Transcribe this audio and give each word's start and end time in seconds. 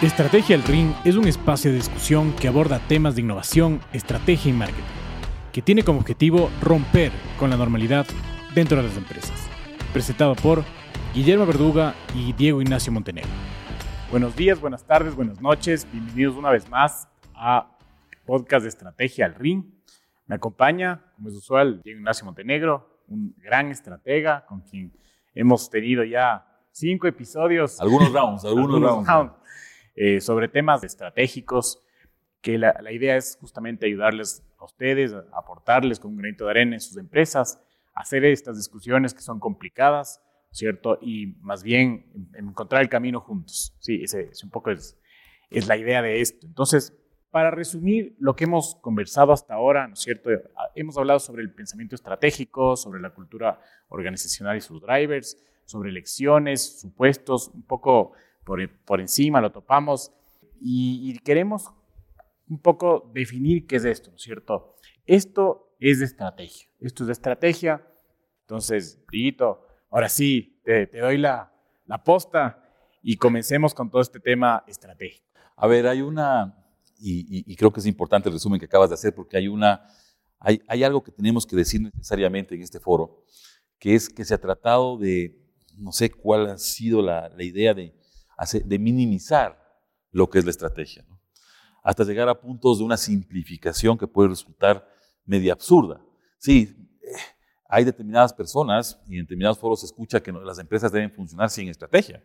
Estrategia 0.00 0.54
El 0.54 0.62
Ring 0.62 0.92
es 1.04 1.16
un 1.16 1.26
espacio 1.26 1.72
de 1.72 1.78
discusión 1.78 2.32
que 2.34 2.46
aborda 2.46 2.78
temas 2.86 3.16
de 3.16 3.22
innovación, 3.22 3.80
estrategia 3.92 4.50
y 4.50 4.54
marketing, 4.54 4.84
que 5.52 5.60
tiene 5.60 5.82
como 5.82 5.98
objetivo 5.98 6.50
romper 6.62 7.10
con 7.36 7.50
la 7.50 7.56
normalidad 7.56 8.06
dentro 8.54 8.76
de 8.76 8.84
las 8.84 8.96
empresas. 8.96 9.48
Presentado 9.92 10.36
por 10.36 10.62
Guillermo 11.14 11.46
Verduga 11.46 11.96
y 12.14 12.32
Diego 12.32 12.62
Ignacio 12.62 12.92
Montenegro. 12.92 13.28
Buenos 14.08 14.36
días, 14.36 14.60
buenas 14.60 14.84
tardes, 14.84 15.16
buenas 15.16 15.40
noches. 15.40 15.84
Bienvenidos 15.90 16.36
una 16.36 16.52
vez 16.52 16.70
más 16.70 17.08
a 17.34 17.76
podcast 18.24 18.62
de 18.62 18.68
Estrategia 18.68 19.26
al 19.26 19.34
Ring. 19.34 19.64
Me 20.28 20.36
acompaña, 20.36 21.02
como 21.16 21.28
es 21.28 21.34
usual, 21.34 21.82
Diego 21.82 21.98
Ignacio 21.98 22.24
Montenegro, 22.24 23.02
un 23.08 23.34
gran 23.36 23.72
estratega 23.72 24.46
con 24.46 24.60
quien 24.60 24.92
hemos 25.34 25.68
tenido 25.68 26.04
ya 26.04 26.46
cinco 26.70 27.08
episodios. 27.08 27.80
Algunos 27.80 28.12
rounds, 28.12 28.44
algunos, 28.44 28.80
rounds. 29.04 29.32
Eh, 30.00 30.20
sobre 30.20 30.46
temas 30.46 30.84
estratégicos, 30.84 31.82
que 32.40 32.56
la, 32.56 32.92
idea 32.92 33.16
es 33.16 33.36
justamente 33.40 33.86
ayudarles 33.86 34.44
a 34.56 34.64
ustedes, 34.64 35.12
a 35.12 35.24
aportarles 35.36 35.98
con 35.98 36.12
un 36.12 36.18
granito 36.18 36.44
de 36.44 36.50
arena 36.52 36.76
en 36.76 36.80
sus 36.80 36.96
empresas, 36.98 37.60
hacer 37.94 38.24
estas 38.24 38.56
discusiones 38.56 39.12
que 39.12 39.22
son 39.22 39.40
complicadas, 39.40 40.22
¿cierto? 40.52 41.00
Y 41.02 41.34
más 41.40 41.64
bien 41.64 42.28
encontrar 42.34 42.82
el 42.82 42.88
camino 42.88 43.20
juntos. 43.20 43.76
Sí, 43.80 44.00
ese, 44.04 44.28
ese 44.30 44.46
un 44.46 44.52
poco 44.52 44.70
es, 44.70 44.96
es 45.50 45.66
la 45.66 45.76
idea 45.76 46.00
de 46.00 46.20
esto. 46.20 46.46
Entonces, 46.46 46.96
para 47.32 47.50
resumir 47.50 48.14
lo 48.20 48.36
que 48.36 48.44
hemos 48.44 48.76
conversado 48.76 49.32
hasta 49.32 49.54
ahora, 49.54 49.88
¿no 49.88 49.94
es 49.94 50.00
cierto? 50.00 50.30
Hemos 50.76 50.96
hablado 50.96 51.18
sobre 51.18 51.42
el 51.42 51.52
pensamiento 51.52 51.96
estratégico, 51.96 52.76
sobre 52.76 53.00
la 53.00 53.10
cultura 53.10 53.60
organizacional 53.88 54.56
y 54.58 54.60
sus 54.60 54.80
drivers, 54.80 55.42
sobre 55.64 55.90
elecciones, 55.90 56.80
supuestos, 56.82 57.48
un 57.48 57.64
poco 57.64 58.12
por, 58.48 58.66
por 58.86 58.98
encima 58.98 59.42
lo 59.42 59.52
topamos 59.52 60.10
y, 60.58 61.10
y, 61.10 61.18
queremos 61.18 61.70
un 62.48 62.58
poco 62.58 63.10
definir 63.12 63.66
qué 63.66 63.76
es 63.76 63.84
esto, 63.84 64.08
¿no 64.08 64.16
es 64.16 64.22
cierto? 64.22 64.74
Esto 65.04 65.76
es 65.78 65.98
de 65.98 66.06
estrategia, 66.06 66.66
esto 66.80 67.02
es 67.02 67.08
de 67.08 67.12
estrategia. 67.12 67.86
Entonces, 68.40 69.04
Brito, 69.06 69.66
ahora 69.90 70.08
sí, 70.08 70.62
te, 70.64 70.86
te 70.86 70.98
doy 70.98 71.18
la, 71.18 71.52
la 71.84 72.02
posta 72.02 72.64
y 73.02 73.18
comencemos 73.18 73.74
con 73.74 73.90
todo 73.90 74.00
este 74.00 74.18
tema 74.18 74.64
estratégico. 74.66 75.26
A 75.54 75.66
ver, 75.66 75.86
hay 75.86 76.00
una, 76.00 76.56
y, 76.98 77.20
y, 77.20 77.52
y, 77.52 77.54
creo 77.54 77.70
que 77.70 77.80
es 77.80 77.86
importante 77.86 78.30
el 78.30 78.32
resumen 78.32 78.58
que 78.58 78.64
acabas 78.64 78.88
de 78.88 78.94
hacer, 78.94 79.14
porque 79.14 79.36
hay, 79.36 79.46
una, 79.46 79.86
hay, 80.40 80.62
hay 80.68 80.84
algo 80.84 81.02
que 81.02 81.12
tenemos 81.12 81.46
que 81.46 81.54
decir 81.54 81.82
necesariamente 81.82 82.54
en 82.54 82.62
este 82.62 82.80
foro, 82.80 83.26
que 83.78 83.94
es 83.94 84.08
que 84.08 84.24
se 84.24 84.32
ha 84.32 84.40
tratado 84.40 84.96
de, 84.96 85.38
no 85.76 85.92
sé 85.92 86.10
cuál 86.10 86.48
ha 86.48 86.56
sido 86.56 87.02
la, 87.02 87.28
la 87.28 87.44
idea 87.44 87.74
de 87.74 87.97
de 88.64 88.78
minimizar 88.78 89.58
lo 90.10 90.28
que 90.28 90.38
es 90.38 90.44
la 90.44 90.50
estrategia, 90.50 91.04
hasta 91.82 92.04
llegar 92.04 92.28
a 92.28 92.40
puntos 92.40 92.78
de 92.78 92.84
una 92.84 92.96
simplificación 92.96 93.98
que 93.98 94.06
puede 94.06 94.30
resultar 94.30 94.86
media 95.24 95.52
absurda. 95.52 96.00
Sí, 96.38 96.88
eh, 97.02 97.12
hay 97.68 97.84
determinadas 97.84 98.32
personas 98.32 98.98
y 99.06 99.16
en 99.16 99.24
determinados 99.24 99.58
foros 99.58 99.80
se 99.80 99.86
escucha 99.86 100.22
que 100.22 100.32
las 100.32 100.58
empresas 100.58 100.90
deben 100.90 101.12
funcionar 101.12 101.50
sin 101.50 101.68
estrategia. 101.68 102.22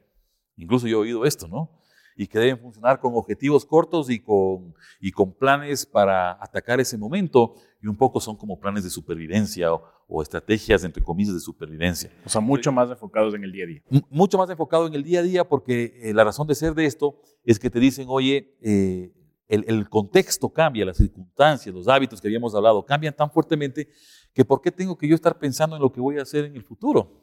Incluso 0.55 0.87
yo 0.87 0.97
he 0.97 1.01
oído 1.01 1.25
esto, 1.25 1.47
¿no? 1.47 1.69
Y 2.15 2.27
que 2.27 2.39
deben 2.39 2.59
funcionar 2.59 2.99
con 2.99 3.13
objetivos 3.15 3.65
cortos 3.65 4.09
y 4.09 4.19
con, 4.19 4.73
y 4.99 5.11
con 5.11 5.33
planes 5.33 5.85
para 5.85 6.31
atacar 6.43 6.79
ese 6.79 6.97
momento, 6.97 7.55
y 7.81 7.87
un 7.87 7.95
poco 7.95 8.19
son 8.19 8.35
como 8.35 8.59
planes 8.59 8.83
de 8.83 8.89
supervivencia 8.89 9.73
o, 9.73 9.83
o 10.07 10.21
estrategias, 10.21 10.83
entre 10.83 11.03
comillas, 11.03 11.33
de 11.33 11.39
supervivencia. 11.39 12.11
O 12.25 12.29
sea, 12.29 12.41
mucho 12.41 12.71
más 12.71 12.89
enfocados 12.89 13.33
en 13.33 13.43
el 13.43 13.51
día 13.51 13.65
a 13.65 13.67
día. 13.67 13.81
mucho 14.09 14.37
más 14.37 14.49
enfocado 14.49 14.87
en 14.87 14.93
el 14.93 15.03
día 15.03 15.19
a 15.19 15.23
día 15.23 15.43
porque 15.43 15.99
eh, 16.01 16.13
la 16.13 16.23
razón 16.23 16.47
de 16.47 16.55
ser 16.55 16.73
de 16.73 16.85
esto 16.85 17.19
es 17.43 17.59
que 17.59 17.69
te 17.69 17.79
dicen, 17.79 18.07
oye, 18.09 18.57
eh, 18.61 19.11
el, 19.47 19.65
el, 19.67 19.89
contexto 19.89 20.49
cambia, 20.49 20.85
las 20.85 20.97
circunstancias, 20.97 21.73
los 21.73 21.87
hábitos 21.87 22.21
que 22.21 22.27
habíamos 22.27 22.55
hablado 22.55 22.85
cambian 22.85 23.13
tan 23.13 23.29
fuertemente 23.29 23.89
que 24.33 24.45
¿por 24.45 24.61
qué 24.61 24.71
tengo 24.71 24.97
que 24.97 25.07
yo 25.07 25.15
estar 25.15 25.37
pensando 25.37 25.75
en 25.75 25.81
lo 25.81 25.91
que 25.91 26.01
voy 26.01 26.17
a 26.17 26.23
hacer 26.23 26.45
en 26.45 26.55
el 26.55 26.63
futuro? 26.63 27.21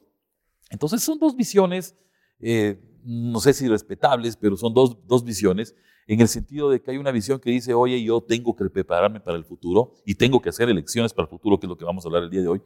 Entonces 0.69 1.03
son 1.03 1.19
dos 1.19 1.35
visiones 1.35 1.95
eh, 2.41 2.79
no 3.03 3.39
sé 3.39 3.53
si 3.53 3.67
respetables, 3.67 4.37
pero 4.37 4.57
son 4.57 4.73
dos, 4.73 4.97
dos 5.07 5.23
visiones, 5.23 5.75
en 6.07 6.19
el 6.19 6.27
sentido 6.27 6.69
de 6.69 6.81
que 6.81 6.91
hay 6.91 6.97
una 6.97 7.11
visión 7.11 7.39
que 7.39 7.51
dice, 7.51 7.73
oye, 7.73 8.03
yo 8.03 8.21
tengo 8.21 8.55
que 8.55 8.69
prepararme 8.69 9.19
para 9.19 9.37
el 9.37 9.45
futuro 9.45 9.93
y 10.05 10.15
tengo 10.15 10.41
que 10.41 10.49
hacer 10.49 10.69
elecciones 10.69 11.13
para 11.13 11.25
el 11.25 11.29
futuro, 11.29 11.59
que 11.59 11.65
es 11.67 11.69
lo 11.69 11.77
que 11.77 11.85
vamos 11.85 12.05
a 12.05 12.09
hablar 12.09 12.23
el 12.23 12.29
día 12.29 12.41
de 12.41 12.47
hoy. 12.47 12.61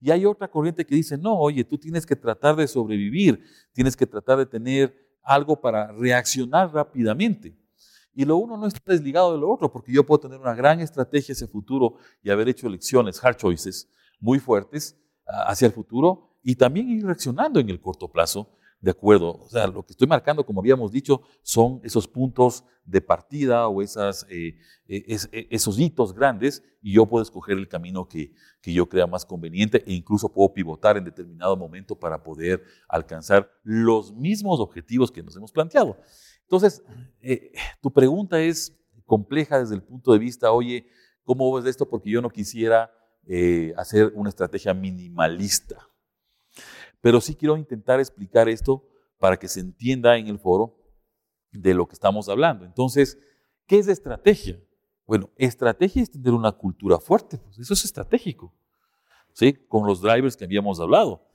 Y 0.00 0.10
hay 0.10 0.26
otra 0.26 0.50
corriente 0.50 0.84
que 0.84 0.94
dice, 0.94 1.16
no, 1.16 1.38
oye, 1.38 1.64
tú 1.64 1.78
tienes 1.78 2.04
que 2.04 2.16
tratar 2.16 2.56
de 2.56 2.66
sobrevivir, 2.66 3.42
tienes 3.72 3.96
que 3.96 4.06
tratar 4.06 4.38
de 4.38 4.46
tener 4.46 4.94
algo 5.22 5.60
para 5.60 5.92
reaccionar 5.92 6.72
rápidamente. 6.72 7.56
Y 8.12 8.24
lo 8.24 8.36
uno 8.36 8.56
no 8.56 8.66
está 8.66 8.92
desligado 8.92 9.32
de 9.32 9.38
lo 9.38 9.50
otro, 9.50 9.70
porque 9.70 9.92
yo 9.92 10.04
puedo 10.04 10.20
tener 10.20 10.40
una 10.40 10.54
gran 10.54 10.80
estrategia 10.80 11.32
hacia 11.32 11.44
el 11.44 11.50
futuro 11.50 11.96
y 12.22 12.30
haber 12.30 12.48
hecho 12.48 12.66
elecciones, 12.66 13.22
hard 13.22 13.36
choices, 13.36 13.88
muy 14.18 14.38
fuertes 14.38 14.96
hacia 15.26 15.66
el 15.66 15.72
futuro 15.72 16.36
y 16.42 16.56
también 16.56 16.90
ir 16.90 17.04
reaccionando 17.04 17.60
en 17.60 17.70
el 17.70 17.80
corto 17.80 18.10
plazo 18.10 18.58
de 18.80 18.90
acuerdo. 18.90 19.36
O 19.36 19.48
sea, 19.48 19.66
lo 19.66 19.84
que 19.84 19.92
estoy 19.92 20.08
marcando, 20.08 20.44
como 20.44 20.60
habíamos 20.60 20.90
dicho, 20.90 21.22
son 21.42 21.80
esos 21.84 22.08
puntos 22.08 22.64
de 22.84 23.00
partida 23.00 23.68
o 23.68 23.82
esas, 23.82 24.26
eh, 24.30 24.56
e, 24.88 25.04
es, 25.06 25.28
e, 25.32 25.46
esos 25.50 25.78
hitos 25.78 26.14
grandes 26.14 26.62
y 26.82 26.94
yo 26.94 27.06
puedo 27.06 27.22
escoger 27.22 27.58
el 27.58 27.68
camino 27.68 28.08
que, 28.08 28.32
que, 28.60 28.72
yo 28.72 28.88
crea 28.88 29.06
más 29.06 29.24
conveniente 29.24 29.84
e 29.86 29.92
incluso 29.92 30.32
puedo 30.32 30.52
pivotar 30.52 30.96
en 30.96 31.04
determinado 31.04 31.56
momento 31.56 31.94
para 31.94 32.22
poder 32.22 32.62
alcanzar 32.88 33.50
los 33.62 34.14
mismos 34.14 34.60
objetivos 34.60 35.12
que 35.12 35.22
nos 35.22 35.36
hemos 35.36 35.52
planteado. 35.52 35.98
Entonces, 36.42 36.82
eh, 37.20 37.52
tu 37.80 37.92
pregunta 37.92 38.40
es 38.40 38.76
compleja 39.04 39.60
desde 39.60 39.74
el 39.74 39.82
punto 39.82 40.12
de 40.12 40.18
vista, 40.18 40.52
oye, 40.52 40.86
¿cómo 41.24 41.52
ves 41.52 41.66
esto? 41.66 41.88
Porque 41.88 42.10
yo 42.10 42.22
no 42.22 42.30
quisiera 42.30 42.90
eh, 43.26 43.74
hacer 43.76 44.12
una 44.14 44.30
estrategia 44.30 44.72
minimalista. 44.72 45.89
Pero 47.00 47.20
sí 47.20 47.34
quiero 47.34 47.56
intentar 47.56 48.00
explicar 48.00 48.48
esto 48.48 48.86
para 49.18 49.38
que 49.38 49.48
se 49.48 49.60
entienda 49.60 50.16
en 50.16 50.28
el 50.28 50.38
foro 50.38 50.76
de 51.52 51.74
lo 51.74 51.86
que 51.86 51.94
estamos 51.94 52.28
hablando. 52.28 52.64
Entonces, 52.64 53.18
¿qué 53.66 53.78
es 53.78 53.88
estrategia? 53.88 54.60
Bueno, 55.06 55.30
estrategia 55.36 56.02
es 56.02 56.10
tener 56.10 56.32
una 56.32 56.52
cultura 56.52 56.98
fuerte, 56.98 57.38
pues 57.38 57.58
eso 57.58 57.74
es 57.74 57.84
estratégico, 57.84 58.54
¿sí? 59.32 59.52
Con 59.52 59.86
los 59.86 60.00
drivers 60.00 60.36
que 60.36 60.44
habíamos 60.44 60.78
hablado. 60.78 61.26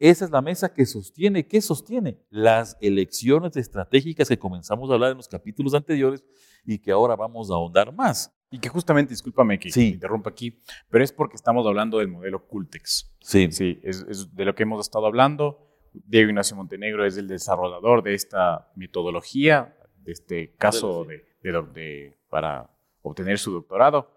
Esa 0.00 0.24
es 0.24 0.30
la 0.32 0.42
mesa 0.42 0.74
que 0.74 0.84
sostiene, 0.84 1.46
¿qué 1.46 1.60
sostiene? 1.60 2.20
Las 2.28 2.76
elecciones 2.80 3.56
estratégicas 3.56 4.28
que 4.28 4.38
comenzamos 4.38 4.90
a 4.90 4.94
hablar 4.94 5.12
en 5.12 5.18
los 5.18 5.28
capítulos 5.28 5.74
anteriores 5.74 6.24
y 6.64 6.78
que 6.78 6.90
ahora 6.90 7.14
vamos 7.14 7.50
a 7.50 7.54
ahondar 7.54 7.94
más. 7.94 8.34
Y 8.54 8.60
que 8.60 8.68
justamente, 8.68 9.10
discúlpame 9.10 9.58
que, 9.58 9.68
sí. 9.72 9.94
interrumpa 9.94 10.30
aquí, 10.30 10.62
pero 10.88 11.02
es 11.02 11.10
porque 11.10 11.34
estamos 11.34 11.66
hablando 11.66 11.98
del 11.98 12.06
modelo 12.06 12.46
Cultex. 12.46 13.12
Sí. 13.20 13.50
Sí, 13.50 13.80
es, 13.82 14.06
es, 14.08 14.32
de 14.32 14.44
lo 14.44 14.54
que 14.54 14.62
hemos 14.62 14.80
estado 14.80 15.06
hablando. 15.06 15.76
Diego 15.92 16.28
Ignacio 16.28 16.56
Montenegro 16.56 17.04
es 17.04 17.16
el 17.16 17.26
desarrollador 17.26 18.04
de 18.04 18.14
esta 18.14 18.70
metodología, 18.76 19.76
de 20.04 20.12
este 20.12 20.54
caso 20.54 21.04
de, 21.04 21.24
de, 21.42 21.62
de, 21.74 22.18
para 22.30 22.70
obtener 23.02 23.40
su 23.40 23.50
doctorado, 23.50 24.14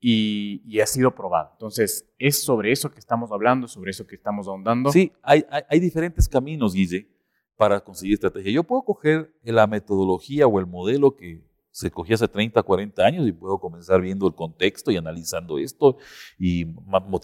y, 0.00 0.62
y, 0.64 0.80
ha 0.80 0.86
sido 0.86 1.14
probado. 1.14 1.50
Entonces, 1.52 2.10
es 2.18 2.42
sobre 2.42 2.72
eso 2.72 2.90
que 2.90 2.98
estamos 2.98 3.30
hablando, 3.30 3.68
sobre 3.68 3.90
eso 3.90 4.06
que 4.06 4.14
estamos 4.14 4.48
ahondando. 4.48 4.90
Sí, 4.90 5.12
hay, 5.20 5.44
hay, 5.50 5.64
hay 5.68 5.80
diferentes 5.80 6.26
caminos, 6.30 6.72
Guille, 6.72 7.10
para 7.56 7.80
conseguir 7.80 8.14
estrategia. 8.14 8.52
Yo 8.52 8.64
puedo 8.64 8.80
coger 8.80 9.34
la 9.42 9.66
metodología 9.66 10.46
o 10.46 10.58
el 10.60 10.66
modelo 10.66 11.14
que 11.14 11.44
se 11.76 11.90
cogía 11.90 12.14
hace 12.14 12.26
30, 12.26 12.62
40 12.62 13.04
años 13.04 13.28
y 13.28 13.32
puedo 13.32 13.58
comenzar 13.58 14.00
viendo 14.00 14.26
el 14.26 14.34
contexto 14.34 14.90
y 14.90 14.96
analizando 14.96 15.58
esto 15.58 15.98
y 16.38 16.64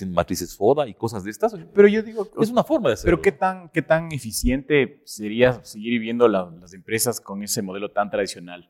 matrices 0.08 0.54
FODA 0.54 0.86
y 0.86 0.92
cosas 0.92 1.24
de 1.24 1.30
estas. 1.30 1.56
Pero 1.72 1.88
yo 1.88 2.02
digo, 2.02 2.28
es 2.38 2.50
una 2.50 2.62
forma 2.62 2.90
de 2.90 2.94
hacerlo. 2.94 3.16
Pero 3.16 3.22
¿qué 3.22 3.32
tan, 3.32 3.70
qué 3.70 3.80
tan 3.80 4.12
eficiente 4.12 5.00
sería 5.06 5.64
seguir 5.64 5.92
viviendo 5.92 6.28
la, 6.28 6.52
las 6.60 6.74
empresas 6.74 7.18
con 7.18 7.42
ese 7.42 7.62
modelo 7.62 7.92
tan 7.92 8.10
tradicional 8.10 8.68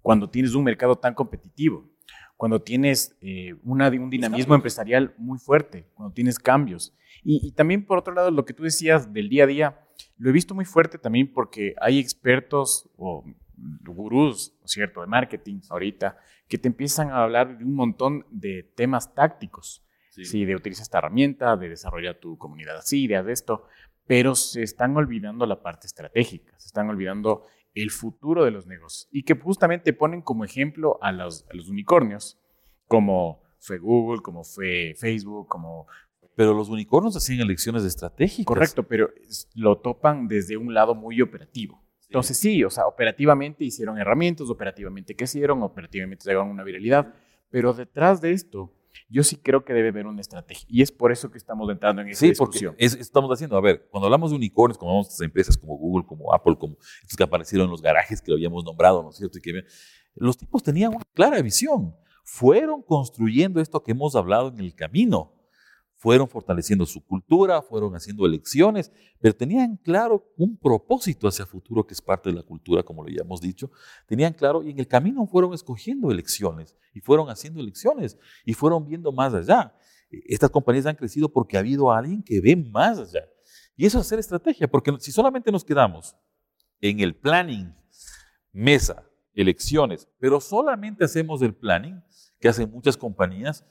cuando 0.00 0.30
tienes 0.30 0.54
un 0.54 0.62
mercado 0.62 0.94
tan 0.94 1.12
competitivo? 1.12 1.90
Cuando 2.36 2.62
tienes 2.62 3.16
eh, 3.20 3.56
una, 3.64 3.88
un 3.88 4.10
dinamismo 4.10 4.54
empresarial 4.54 5.12
muy 5.18 5.40
fuerte, 5.40 5.88
cuando 5.94 6.14
tienes 6.14 6.38
cambios. 6.38 6.94
Y, 7.24 7.48
y 7.48 7.50
también, 7.50 7.84
por 7.84 7.98
otro 7.98 8.14
lado, 8.14 8.30
lo 8.30 8.44
que 8.44 8.54
tú 8.54 8.62
decías 8.62 9.12
del 9.12 9.28
día 9.28 9.42
a 9.42 9.48
día, 9.48 9.80
lo 10.18 10.30
he 10.30 10.32
visto 10.32 10.54
muy 10.54 10.66
fuerte 10.66 10.98
también 10.98 11.32
porque 11.32 11.74
hay 11.80 11.98
expertos 11.98 12.88
o 12.96 13.24
gurús, 13.56 14.54
¿no 14.60 14.66
es 14.66 14.70
cierto?, 14.70 15.00
de 15.00 15.06
marketing 15.06 15.60
ahorita, 15.70 16.18
que 16.48 16.58
te 16.58 16.68
empiezan 16.68 17.10
a 17.10 17.22
hablar 17.22 17.58
de 17.58 17.64
un 17.64 17.74
montón 17.74 18.26
de 18.30 18.62
temas 18.62 19.14
tácticos, 19.14 19.84
sí. 20.10 20.24
¿sí? 20.24 20.44
de 20.44 20.54
utilizar 20.54 20.82
esta 20.82 20.98
herramienta, 20.98 21.56
de 21.56 21.68
desarrollar 21.68 22.16
tu 22.16 22.38
comunidad 22.38 22.76
así, 22.76 23.06
de 23.06 23.32
esto, 23.32 23.66
pero 24.06 24.34
se 24.34 24.62
están 24.62 24.96
olvidando 24.96 25.46
la 25.46 25.62
parte 25.62 25.86
estratégica, 25.86 26.54
se 26.58 26.68
están 26.68 26.88
olvidando 26.88 27.44
el 27.74 27.90
futuro 27.90 28.44
de 28.44 28.50
los 28.50 28.66
negocios 28.66 29.08
y 29.10 29.24
que 29.24 29.34
justamente 29.34 29.92
ponen 29.92 30.22
como 30.22 30.44
ejemplo 30.44 30.98
a 31.02 31.12
los, 31.12 31.46
a 31.50 31.54
los 31.54 31.68
unicornios, 31.68 32.38
como 32.86 33.42
fue 33.58 33.78
Google, 33.78 34.22
como 34.22 34.44
fue 34.44 34.94
Facebook, 34.96 35.48
como 35.48 35.86
pero 36.36 36.52
los 36.52 36.68
unicornios 36.68 37.16
hacían 37.16 37.40
elecciones 37.40 37.82
estratégicas. 37.82 38.44
Correcto, 38.44 38.82
pero 38.82 39.08
lo 39.54 39.78
topan 39.78 40.28
desde 40.28 40.58
un 40.58 40.74
lado 40.74 40.94
muy 40.94 41.22
operativo. 41.22 41.82
Entonces 42.08 42.36
sí, 42.36 42.62
o 42.64 42.70
sea, 42.70 42.86
operativamente 42.86 43.64
hicieron 43.64 43.98
herramientas, 43.98 44.48
operativamente 44.48 45.16
crecieron, 45.16 45.62
operativamente 45.62 46.24
llegaron 46.24 46.48
a 46.48 46.52
una 46.52 46.64
viralidad, 46.64 47.14
pero 47.50 47.72
detrás 47.72 48.20
de 48.20 48.32
esto 48.32 48.72
yo 49.08 49.22
sí 49.22 49.36
creo 49.36 49.64
que 49.64 49.72
debe 49.72 49.88
haber 49.88 50.06
una 50.06 50.20
estrategia. 50.20 50.66
Y 50.68 50.82
es 50.82 50.90
por 50.90 51.12
eso 51.12 51.30
que 51.30 51.38
estamos 51.38 51.70
entrando 51.70 52.02
en 52.02 52.08
esa 52.08 52.20
sí, 52.20 52.28
discusión. 52.28 52.72
Porque 52.72 52.84
estamos 52.84 53.30
haciendo, 53.30 53.56
a 53.56 53.60
ver, 53.60 53.86
cuando 53.90 54.06
hablamos 54.06 54.30
de 54.30 54.36
unicornios, 54.36 54.78
como 54.78 54.90
hablamos 54.92 55.16
de 55.16 55.24
empresas 55.24 55.56
como 55.56 55.76
Google, 55.76 56.06
como 56.06 56.32
Apple, 56.32 56.56
como 56.58 56.76
estos 57.02 57.16
que 57.16 57.22
aparecieron 57.22 57.66
en 57.66 57.70
los 57.70 57.82
garajes 57.82 58.20
que 58.20 58.30
lo 58.30 58.36
habíamos 58.36 58.64
nombrado, 58.64 59.02
¿no 59.02 59.10
es 59.10 59.16
cierto? 59.16 59.38
Y 59.38 59.40
que, 59.42 59.64
los 60.14 60.36
tipos 60.36 60.62
tenían 60.62 60.94
una 60.94 61.04
clara 61.14 61.40
visión. 61.42 61.94
Fueron 62.24 62.82
construyendo 62.82 63.60
esto 63.60 63.82
que 63.82 63.92
hemos 63.92 64.16
hablado 64.16 64.48
en 64.48 64.58
el 64.58 64.74
camino 64.74 65.35
fueron 66.06 66.28
fortaleciendo 66.28 66.86
su 66.86 67.04
cultura, 67.04 67.60
fueron 67.60 67.96
haciendo 67.96 68.24
elecciones, 68.26 68.92
pero 69.18 69.34
tenían 69.34 69.76
claro 69.76 70.32
un 70.36 70.56
propósito 70.56 71.26
hacia 71.26 71.42
el 71.42 71.48
futuro 71.48 71.84
que 71.84 71.94
es 71.94 72.00
parte 72.00 72.30
de 72.30 72.36
la 72.36 72.44
cultura, 72.44 72.84
como 72.84 73.02
lo 73.02 73.08
ya 73.08 73.22
hemos 73.22 73.40
dicho. 73.40 73.72
Tenían 74.06 74.32
claro 74.32 74.62
y 74.62 74.70
en 74.70 74.78
el 74.78 74.86
camino 74.86 75.26
fueron 75.26 75.52
escogiendo 75.52 76.12
elecciones 76.12 76.76
y 76.94 77.00
fueron 77.00 77.28
haciendo 77.28 77.58
elecciones 77.58 78.16
y 78.44 78.54
fueron 78.54 78.86
viendo 78.86 79.10
más 79.10 79.34
allá. 79.34 79.74
E, 80.08 80.20
estas 80.26 80.48
compañías 80.48 80.86
han 80.86 80.94
crecido 80.94 81.28
porque 81.28 81.56
ha 81.56 81.58
habido 81.58 81.90
alguien 81.90 82.22
que 82.22 82.40
ve 82.40 82.54
más 82.54 83.00
allá. 83.00 83.24
Y 83.74 83.84
eso 83.84 83.98
es 83.98 84.06
hacer 84.06 84.20
estrategia, 84.20 84.68
porque 84.68 84.94
si 85.00 85.10
solamente 85.10 85.50
nos 85.50 85.64
quedamos 85.64 86.14
en 86.80 87.00
el 87.00 87.16
planning, 87.16 87.74
mesa, 88.52 89.04
elecciones, 89.34 90.08
pero 90.20 90.40
solamente 90.40 91.04
hacemos 91.04 91.42
el 91.42 91.52
planning, 91.52 92.00
que 92.38 92.48
hacen 92.48 92.70
muchas 92.70 92.96
compañías, 92.96 93.64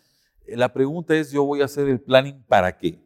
la 0.48 0.74
pregunta 0.74 1.16
es, 1.16 1.32
yo 1.32 1.44
voy 1.44 1.62
a 1.62 1.66
hacer 1.66 1.88
el 1.88 2.00
planning 2.00 2.44
para 2.44 2.78
qué? 2.78 3.04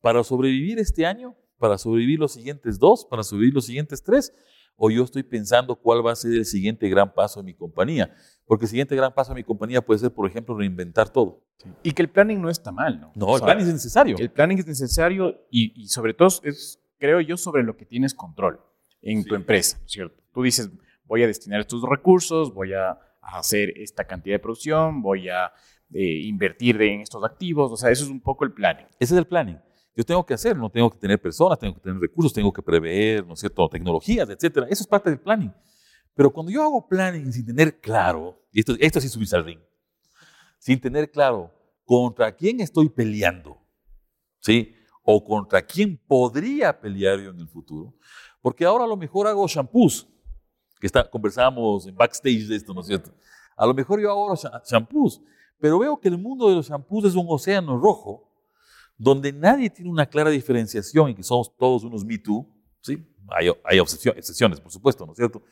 ¿Para 0.00 0.22
sobrevivir 0.22 0.78
este 0.78 1.06
año? 1.06 1.34
¿Para 1.58 1.78
sobrevivir 1.78 2.18
los 2.18 2.32
siguientes 2.32 2.78
dos? 2.78 3.06
¿Para 3.06 3.22
sobrevivir 3.22 3.54
los 3.54 3.66
siguientes 3.66 4.02
tres? 4.02 4.32
¿O 4.76 4.90
yo 4.90 5.04
estoy 5.04 5.22
pensando 5.22 5.74
cuál 5.74 6.06
va 6.06 6.12
a 6.12 6.16
ser 6.16 6.32
el 6.32 6.44
siguiente 6.44 6.88
gran 6.88 7.12
paso 7.14 7.40
de 7.40 7.46
mi 7.46 7.54
compañía? 7.54 8.14
Porque 8.44 8.66
el 8.66 8.68
siguiente 8.68 8.94
gran 8.94 9.14
paso 9.14 9.32
de 9.32 9.36
mi 9.36 9.44
compañía 9.44 9.80
puede 9.80 10.00
ser, 10.00 10.12
por 10.12 10.28
ejemplo, 10.28 10.56
reinventar 10.56 11.08
todo. 11.08 11.42
Y 11.82 11.92
que 11.92 12.02
el 12.02 12.10
planning 12.10 12.40
no 12.40 12.50
está 12.50 12.72
mal, 12.72 13.00
¿no? 13.00 13.12
No, 13.14 13.36
el 13.36 13.42
planning 13.42 13.66
es 13.66 13.72
necesario. 13.72 14.16
El 14.18 14.30
planning 14.30 14.58
es 14.58 14.66
necesario 14.66 15.46
y, 15.50 15.88
sobre 15.88 16.12
todo 16.12 16.28
es, 16.42 16.78
creo 16.98 17.20
yo, 17.20 17.38
sobre 17.38 17.62
lo 17.62 17.76
que 17.76 17.86
tienes 17.86 18.12
control 18.14 18.60
en 19.00 19.24
tu 19.24 19.34
empresa, 19.34 19.80
¿cierto? 19.86 20.22
Tú 20.32 20.42
dices, 20.42 20.70
voy 21.04 21.22
a 21.22 21.26
destinar 21.26 21.60
estos 21.60 21.82
recursos, 21.82 22.52
voy 22.52 22.74
a 22.74 22.98
hacer 23.22 23.72
esta 23.76 24.04
cantidad 24.04 24.34
de 24.34 24.40
producción, 24.40 25.00
voy 25.00 25.30
a 25.30 25.52
invertir 25.90 26.80
en 26.82 27.00
estos 27.00 27.22
activos, 27.24 27.72
o 27.72 27.76
sea, 27.76 27.90
eso 27.90 28.04
es 28.04 28.10
un 28.10 28.20
poco 28.20 28.44
el 28.44 28.52
planning. 28.52 28.86
Ese 28.98 29.14
es 29.14 29.18
el 29.18 29.26
planning. 29.26 29.58
Yo 29.94 30.04
tengo 30.04 30.26
que 30.26 30.34
hacer, 30.34 30.56
no 30.56 30.68
tengo 30.70 30.90
que 30.90 30.98
tener 30.98 31.20
personas, 31.20 31.58
tengo 31.58 31.74
que 31.74 31.80
tener 31.80 31.98
recursos, 31.98 32.32
tengo 32.32 32.52
que 32.52 32.62
prever, 32.62 33.26
¿no 33.26 33.32
es 33.32 33.40
cierto?, 33.40 33.66
tecnologías, 33.68 34.28
etcétera. 34.28 34.66
Eso 34.68 34.82
es 34.82 34.86
parte 34.86 35.08
del 35.08 35.20
planning. 35.20 35.52
Pero 36.14 36.30
cuando 36.30 36.52
yo 36.52 36.62
hago 36.62 36.86
planning 36.86 37.32
sin 37.32 37.46
tener 37.46 37.80
claro, 37.80 38.42
y 38.52 38.60
esto, 38.60 38.74
esto 38.78 39.00
sí 39.00 39.08
subirse 39.08 39.36
al 39.36 39.44
ring, 39.44 39.60
sin 40.58 40.80
tener 40.80 41.10
claro 41.10 41.52
contra 41.84 42.34
quién 42.34 42.60
estoy 42.60 42.88
peleando, 42.88 43.58
¿sí? 44.40 44.74
O 45.02 45.24
contra 45.24 45.62
quién 45.62 45.96
podría 45.96 46.78
pelear 46.78 47.20
yo 47.20 47.30
en 47.30 47.40
el 47.40 47.48
futuro, 47.48 47.94
porque 48.42 48.64
ahora 48.64 48.84
a 48.84 48.88
lo 48.88 48.96
mejor 48.96 49.26
hago 49.26 49.46
shampoos, 49.46 50.08
que 50.80 50.86
está, 50.86 51.08
conversábamos 51.08 51.86
en 51.86 51.94
backstage 51.94 52.48
de 52.48 52.56
esto, 52.56 52.74
¿no 52.74 52.80
es 52.80 52.86
cierto? 52.86 53.14
A 53.56 53.66
lo 53.66 53.72
mejor 53.72 54.00
yo 54.00 54.10
hago 54.10 54.34
shampoos, 54.64 55.22
pero 55.58 55.78
veo 55.78 55.98
que 55.98 56.08
el 56.08 56.18
mundo 56.18 56.48
de 56.48 56.56
los 56.56 56.68
shampoos 56.68 57.04
es 57.06 57.14
un 57.14 57.26
océano 57.28 57.78
rojo 57.78 58.30
donde 58.98 59.32
nadie 59.32 59.70
tiene 59.70 59.90
una 59.90 60.06
clara 60.06 60.30
diferenciación 60.30 61.10
y 61.10 61.14
que 61.14 61.22
somos 61.22 61.54
todos 61.56 61.84
unos 61.84 62.04
Me 62.04 62.18
Too, 62.18 62.46
¿sí? 62.80 63.06
Hay, 63.28 63.48
hay 63.64 63.78
excepciones, 63.78 64.60
por 64.60 64.72
supuesto, 64.72 65.04
¿no 65.04 65.12
es 65.12 65.18
cierto? 65.18 65.42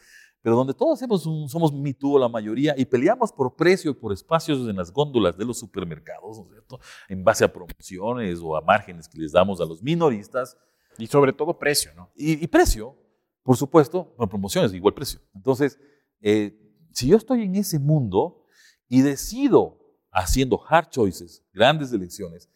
Pero 0.40 0.56
donde 0.56 0.74
todos 0.74 0.98
somos, 0.98 1.22
somos 1.50 1.72
Me 1.72 1.94
Too 1.94 2.18
la 2.18 2.28
mayoría 2.28 2.74
y 2.76 2.84
peleamos 2.84 3.32
por 3.32 3.56
precio 3.56 3.90
y 3.90 3.94
por 3.94 4.12
espacios 4.12 4.68
en 4.68 4.76
las 4.76 4.92
góndolas 4.92 5.36
de 5.36 5.44
los 5.44 5.58
supermercados, 5.58 6.38
¿no 6.38 6.44
es 6.44 6.50
cierto? 6.50 6.80
En 7.08 7.24
base 7.24 7.44
a 7.44 7.52
promociones 7.52 8.40
o 8.42 8.56
a 8.56 8.60
márgenes 8.60 9.08
que 9.08 9.18
les 9.18 9.32
damos 9.32 9.60
a 9.60 9.64
los 9.64 9.82
minoristas. 9.82 10.56
Y 10.98 11.06
sobre 11.06 11.32
todo 11.32 11.58
precio, 11.58 11.92
¿no? 11.96 12.12
Y, 12.14 12.46
precio, 12.46 12.94
por 13.42 13.56
supuesto, 13.56 14.14
con 14.16 14.28
promociones, 14.28 14.72
igual 14.72 14.94
precio. 14.94 15.18
Entonces, 15.34 15.78
eh, 16.20 16.56
si 16.92 17.08
yo 17.08 17.16
estoy 17.16 17.42
en 17.42 17.56
ese 17.56 17.78
mundo 17.78 18.44
y 18.88 19.00
decido 19.00 19.83
haciendo 20.14 20.60
hard 20.68 20.90
choices, 20.90 21.44
grandes 21.52 21.92
elecciones, 21.92 22.48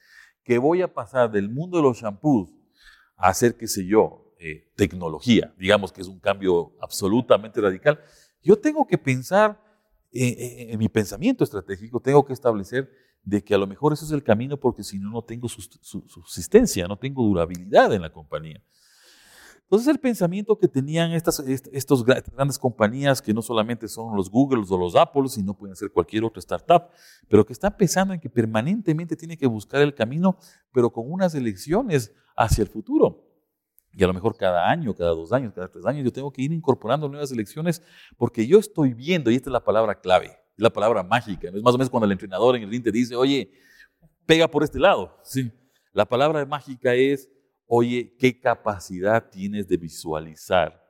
que 0.45 0.59
voy 0.59 0.81
a 0.81 0.93
pasar 0.93 1.31
del 1.31 1.51
mundo 1.51 1.77
de 1.77 1.83
los 1.83 1.99
shampoos 1.99 2.51
a 3.17 3.29
hacer, 3.29 3.57
qué 3.57 3.67
sé 3.67 3.85
yo, 3.85 4.33
eh, 4.39 4.71
tecnología, 4.77 5.53
digamos 5.59 5.93
que 5.93 6.01
es 6.01 6.09
un 6.09 6.21
cambio 6.21 6.73
absolutamente 6.81 7.61
radical, 7.61 8.01
yo 8.43 8.57
tengo 8.57 8.87
que 8.87 8.97
pensar 8.97 9.61
en 10.11 10.79
mi 10.79 10.89
pensamiento 10.89 11.45
estratégico, 11.45 12.01
tengo 12.01 12.25
que 12.25 12.33
establecer 12.33 12.91
de 13.23 13.45
que 13.45 13.55
a 13.55 13.59
lo 13.59 13.67
mejor 13.67 13.93
eso 13.93 14.07
es 14.07 14.13
el 14.13 14.23
camino 14.23 14.57
porque 14.57 14.83
si 14.83 14.99
no, 14.99 15.11
no 15.11 15.23
tengo 15.23 15.49
subsistencia, 15.49 16.89
no 16.89 16.97
tengo 16.97 17.23
durabilidad 17.25 17.93
en 17.93 18.01
la 18.01 18.11
compañía. 18.11 18.63
Entonces 19.69 19.89
el 19.89 20.01
pensamiento 20.01 20.59
que 20.59 20.67
tenían 20.67 21.13
estas, 21.13 21.41
estos 21.41 22.03
grandes 22.03 22.59
compañías, 22.59 23.21
que 23.21 23.35
no 23.35 23.43
solamente 23.43 23.87
son 23.87 24.17
los 24.17 24.31
Google 24.31 24.65
o 24.67 24.79
los 24.79 24.97
Apple, 24.97 25.29
sino 25.29 25.53
pueden 25.53 25.77
ser 25.77 25.91
cualquier 25.91 26.25
otra 26.25 26.41
startup, 26.41 26.85
pero 27.29 27.45
que 27.45 27.53
están 27.53 27.77
pensando 27.77 28.15
en 28.15 28.21
que 28.21 28.31
permanentemente 28.31 29.15
tiene 29.15 29.37
que 29.37 29.47
buscar 29.47 29.83
el 29.83 29.95
camino, 29.95 30.39
pero 30.73 30.91
con 30.91 31.13
unas 31.13 31.35
elecciones 31.35 32.15
hacia 32.35 32.63
el 32.63 32.69
futuro. 32.69 33.27
Y 33.93 34.03
a 34.03 34.07
lo 34.07 34.15
mejor 34.15 34.39
cada 34.39 34.71
año, 34.71 34.95
cada 34.95 35.11
dos 35.11 35.35
años, 35.35 35.53
cada 35.53 35.69
tres 35.69 35.85
años, 35.85 36.03
yo 36.03 36.15
tengo 36.15 36.33
que 36.33 36.41
ir 36.41 36.51
incorporando 36.51 37.07
nuevas 37.07 37.31
elecciones 37.31 37.83
porque 38.17 38.47
yo 38.47 38.59
estoy 38.59 38.95
viendo, 38.95 39.31
y 39.31 39.35
esta 39.35 39.51
es 39.51 39.53
la 39.53 39.65
palabra 39.65 40.01
clave, 40.01 40.31
la 40.57 40.71
palabra 40.71 41.03
mágica, 41.03 41.49
es 41.49 41.63
más 41.63 41.75
o 41.75 41.79
menos 41.79 41.91
cuando 41.91 42.07
el 42.07 42.13
entrenador 42.13 42.57
en 42.57 42.63
el 42.63 42.71
ring 42.71 42.83
te 42.83 42.91
dice, 42.91 43.15
oye, 43.15 43.53
pega 44.25 44.49
por 44.49 44.65
este 44.65 44.79
lado. 44.79 45.19
Sí. 45.25 45.53
La 45.93 46.07
palabra 46.07 46.47
mágica 46.47 46.95
es 46.95 47.29
oye, 47.69 48.17
¿qué 48.19 48.41
capacidad 48.41 49.31
tienes 49.31 49.69
de 49.69 49.77
visualizar 49.77 50.83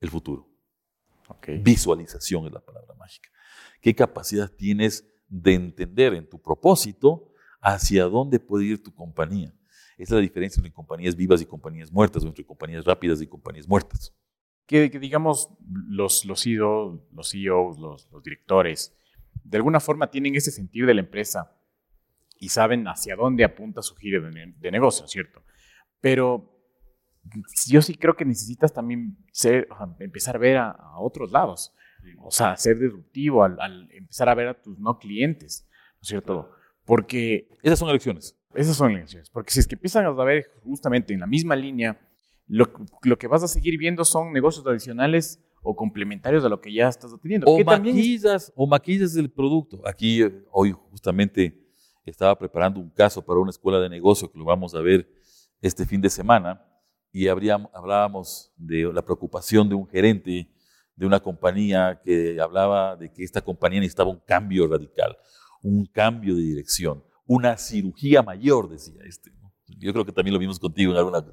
el 0.00 0.10
futuro? 0.10 0.48
Visualización 1.62 2.46
es 2.46 2.52
la 2.52 2.60
palabra 2.60 2.94
mágica. 2.94 3.30
¿Qué 3.80 3.94
capacidad 3.94 4.50
tienes 4.50 5.04
de 5.28 5.54
entender 5.54 6.14
en 6.14 6.28
tu 6.28 6.40
propósito 6.40 7.32
hacia 7.60 8.04
dónde 8.04 8.38
puede 8.38 8.66
ir 8.66 8.82
tu 8.82 8.94
compañía? 8.94 9.52
Esa 9.96 10.14
es 10.14 10.18
la 10.18 10.20
diferencia 10.20 10.60
entre 10.60 10.72
compañías 10.72 11.16
vivas 11.16 11.40
y 11.40 11.46
compañías 11.46 11.90
muertas, 11.90 12.22
o 12.24 12.28
entre 12.28 12.44
compañías 12.44 12.84
rápidas 12.84 13.22
y 13.22 13.26
compañías 13.26 13.66
muertas. 13.66 14.14
Que, 14.66 14.88
digamos, 14.88 15.50
los, 15.88 16.24
los, 16.24 16.42
CEOs, 16.42 17.00
los, 17.12 17.30
CEOs 17.30 17.78
los, 17.78 18.08
los 18.10 18.22
directores, 18.22 18.94
de 19.42 19.56
alguna 19.56 19.80
forma 19.80 20.10
tienen 20.10 20.34
ese 20.34 20.50
sentido 20.50 20.86
de 20.86 20.94
la 20.94 21.00
empresa 21.00 21.56
y 22.38 22.48
saben 22.48 22.86
hacia 22.88 23.16
dónde 23.16 23.44
apunta 23.44 23.82
su 23.82 23.94
giro 23.94 24.22
de, 24.22 24.54
de 24.58 24.70
negocio, 24.70 25.06
¿cierto? 25.06 25.42
Pero 26.04 26.44
yo 27.66 27.80
sí 27.80 27.94
creo 27.94 28.14
que 28.14 28.26
necesitas 28.26 28.74
también 28.74 29.16
ser, 29.32 29.66
empezar 30.00 30.36
a 30.36 30.38
ver 30.38 30.58
a, 30.58 30.98
otros 30.98 31.32
lados. 31.32 31.72
O 32.18 32.30
sea, 32.30 32.58
ser 32.58 32.78
disruptivo 32.78 33.42
al, 33.42 33.88
empezar 33.90 34.28
a 34.28 34.34
ver 34.34 34.48
a 34.48 34.60
tus 34.60 34.78
no 34.78 34.98
clientes, 34.98 35.66
¿no 35.94 36.00
es 36.02 36.08
cierto? 36.08 36.50
Porque... 36.84 37.48
Esas 37.62 37.78
son 37.78 37.88
elecciones. 37.88 38.38
Esas 38.54 38.76
son 38.76 38.90
elecciones. 38.90 39.30
Porque 39.30 39.50
si 39.50 39.60
es 39.60 39.66
que 39.66 39.76
empiezan 39.76 40.04
a 40.04 40.10
ver 40.10 40.50
justamente 40.62 41.14
en 41.14 41.20
la 41.20 41.26
misma 41.26 41.56
línea, 41.56 41.98
lo, 42.48 42.70
lo 43.02 43.16
que 43.16 43.26
vas 43.26 43.42
a 43.42 43.48
seguir 43.48 43.78
viendo 43.78 44.04
son 44.04 44.30
negocios 44.30 44.66
adicionales 44.66 45.42
o 45.62 45.74
complementarios 45.74 46.44
a 46.44 46.50
lo 46.50 46.60
que 46.60 46.70
ya 46.70 46.88
estás 46.88 47.14
atendiendo. 47.14 47.46
O 47.46 47.64
maquillas, 47.64 48.52
o 48.54 48.66
maquillas 48.66 49.16
el 49.16 49.30
producto. 49.30 49.80
Aquí 49.88 50.20
eh, 50.20 50.44
hoy 50.50 50.72
justamente 50.90 51.58
estaba 52.04 52.38
preparando 52.38 52.78
un 52.78 52.90
caso 52.90 53.24
para 53.24 53.40
una 53.40 53.48
escuela 53.48 53.80
de 53.80 53.88
negocio 53.88 54.30
que 54.30 54.38
lo 54.38 54.44
vamos 54.44 54.74
a 54.74 54.82
ver 54.82 55.23
este 55.66 55.86
fin 55.86 56.00
de 56.02 56.10
semana 56.10 56.62
y 57.10 57.26
hablábamos 57.26 58.52
de 58.56 58.92
la 58.92 59.00
preocupación 59.02 59.66
de 59.66 59.74
un 59.74 59.88
gerente 59.88 60.46
de 60.94 61.06
una 61.06 61.20
compañía 61.20 62.02
que 62.04 62.38
hablaba 62.38 62.96
de 62.96 63.10
que 63.10 63.24
esta 63.24 63.40
compañía 63.40 63.80
necesitaba 63.80 64.10
un 64.10 64.20
cambio 64.26 64.66
radical, 64.68 65.16
un 65.62 65.86
cambio 65.86 66.34
de 66.34 66.42
dirección, 66.42 67.02
una 67.26 67.56
cirugía 67.56 68.22
mayor, 68.22 68.68
decía 68.68 69.00
este. 69.06 69.32
Yo 69.78 69.92
creo 69.94 70.04
que 70.04 70.12
también 70.12 70.34
lo 70.34 70.38
vimos 70.38 70.58
contigo 70.58 70.92
en 70.92 70.98
alguna 70.98 71.24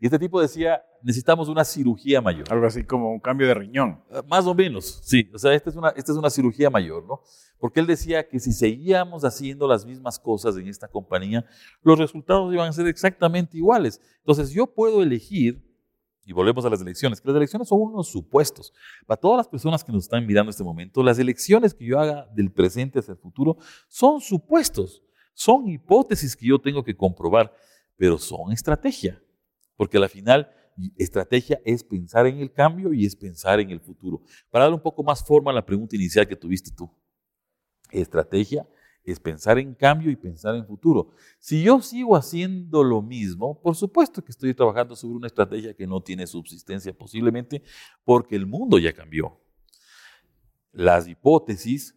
y 0.00 0.06
este 0.06 0.18
tipo 0.18 0.40
decía, 0.40 0.82
necesitamos 1.02 1.50
una 1.50 1.62
cirugía 1.62 2.22
mayor. 2.22 2.50
Algo 2.50 2.66
así 2.66 2.84
como 2.84 3.12
un 3.12 3.20
cambio 3.20 3.46
de 3.46 3.52
riñón. 3.52 4.02
Ah, 4.10 4.22
más 4.26 4.46
o 4.46 4.54
menos, 4.54 4.98
sí. 5.04 5.30
O 5.34 5.38
sea, 5.38 5.52
esta 5.52 5.68
es 5.68 5.76
una, 5.76 5.90
esta 5.90 6.12
es 6.12 6.16
una 6.16 6.30
cirugía 6.30 6.70
mayor, 6.70 7.04
¿no? 7.06 7.20
Porque 7.58 7.80
él 7.80 7.86
decía 7.86 8.26
que 8.26 8.40
si 8.40 8.52
seguíamos 8.52 9.26
haciendo 9.26 9.68
las 9.68 9.84
mismas 9.84 10.18
cosas 10.18 10.56
en 10.56 10.68
esta 10.68 10.88
compañía, 10.88 11.44
los 11.82 11.98
resultados 11.98 12.50
iban 12.50 12.70
a 12.70 12.72
ser 12.72 12.86
exactamente 12.86 13.58
iguales. 13.58 14.00
Entonces 14.20 14.50
yo 14.52 14.66
puedo 14.66 15.02
elegir, 15.02 15.62
y 16.24 16.32
volvemos 16.32 16.64
a 16.64 16.70
las 16.70 16.80
elecciones, 16.80 17.20
que 17.20 17.28
las 17.28 17.36
elecciones 17.36 17.68
son 17.68 17.82
unos 17.82 18.08
supuestos. 18.08 18.72
Para 19.06 19.20
todas 19.20 19.36
las 19.36 19.48
personas 19.48 19.84
que 19.84 19.92
nos 19.92 20.04
están 20.04 20.26
mirando 20.26 20.48
en 20.48 20.54
este 20.54 20.64
momento, 20.64 21.02
las 21.02 21.18
elecciones 21.18 21.74
que 21.74 21.84
yo 21.84 22.00
haga 22.00 22.26
del 22.34 22.50
presente 22.50 23.00
hacia 23.00 23.12
el 23.12 23.18
futuro 23.18 23.58
son 23.86 24.22
supuestos, 24.22 25.02
son 25.34 25.68
hipótesis 25.68 26.34
que 26.34 26.46
yo 26.46 26.58
tengo 26.58 26.82
que 26.82 26.96
comprobar, 26.96 27.52
pero 27.98 28.16
son 28.16 28.50
estrategia 28.52 29.20
porque 29.80 29.96
al 29.96 30.10
final 30.10 30.46
estrategia 30.98 31.58
es 31.64 31.82
pensar 31.82 32.26
en 32.26 32.38
el 32.40 32.52
cambio 32.52 32.92
y 32.92 33.06
es 33.06 33.16
pensar 33.16 33.60
en 33.60 33.70
el 33.70 33.80
futuro. 33.80 34.20
Para 34.50 34.64
dar 34.64 34.74
un 34.74 34.82
poco 34.82 35.02
más 35.02 35.24
forma 35.24 35.50
a 35.50 35.54
la 35.54 35.64
pregunta 35.64 35.96
inicial 35.96 36.28
que 36.28 36.36
tuviste 36.36 36.70
tú. 36.70 36.94
Estrategia 37.90 38.68
es 39.02 39.18
pensar 39.18 39.58
en 39.58 39.74
cambio 39.74 40.10
y 40.10 40.16
pensar 40.16 40.54
en 40.54 40.66
futuro. 40.66 41.14
Si 41.38 41.62
yo 41.62 41.80
sigo 41.80 42.14
haciendo 42.14 42.84
lo 42.84 43.00
mismo, 43.00 43.58
por 43.58 43.74
supuesto 43.74 44.22
que 44.22 44.32
estoy 44.32 44.52
trabajando 44.52 44.94
sobre 44.94 45.16
una 45.16 45.28
estrategia 45.28 45.72
que 45.72 45.86
no 45.86 46.02
tiene 46.02 46.26
subsistencia 46.26 46.92
posiblemente 46.92 47.62
porque 48.04 48.36
el 48.36 48.44
mundo 48.44 48.78
ya 48.78 48.92
cambió. 48.92 49.40
Las 50.72 51.08
hipótesis 51.08 51.96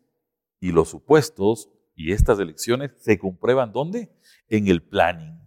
y 0.62 0.72
los 0.72 0.88
supuestos 0.88 1.70
y 1.98 2.14
estas 2.14 2.40
elecciones 2.40 2.92
se 3.02 3.20
comprueban 3.20 3.74
¿dónde? 3.74 4.16
En 4.48 4.70
el 4.70 4.82
planning. 4.82 5.43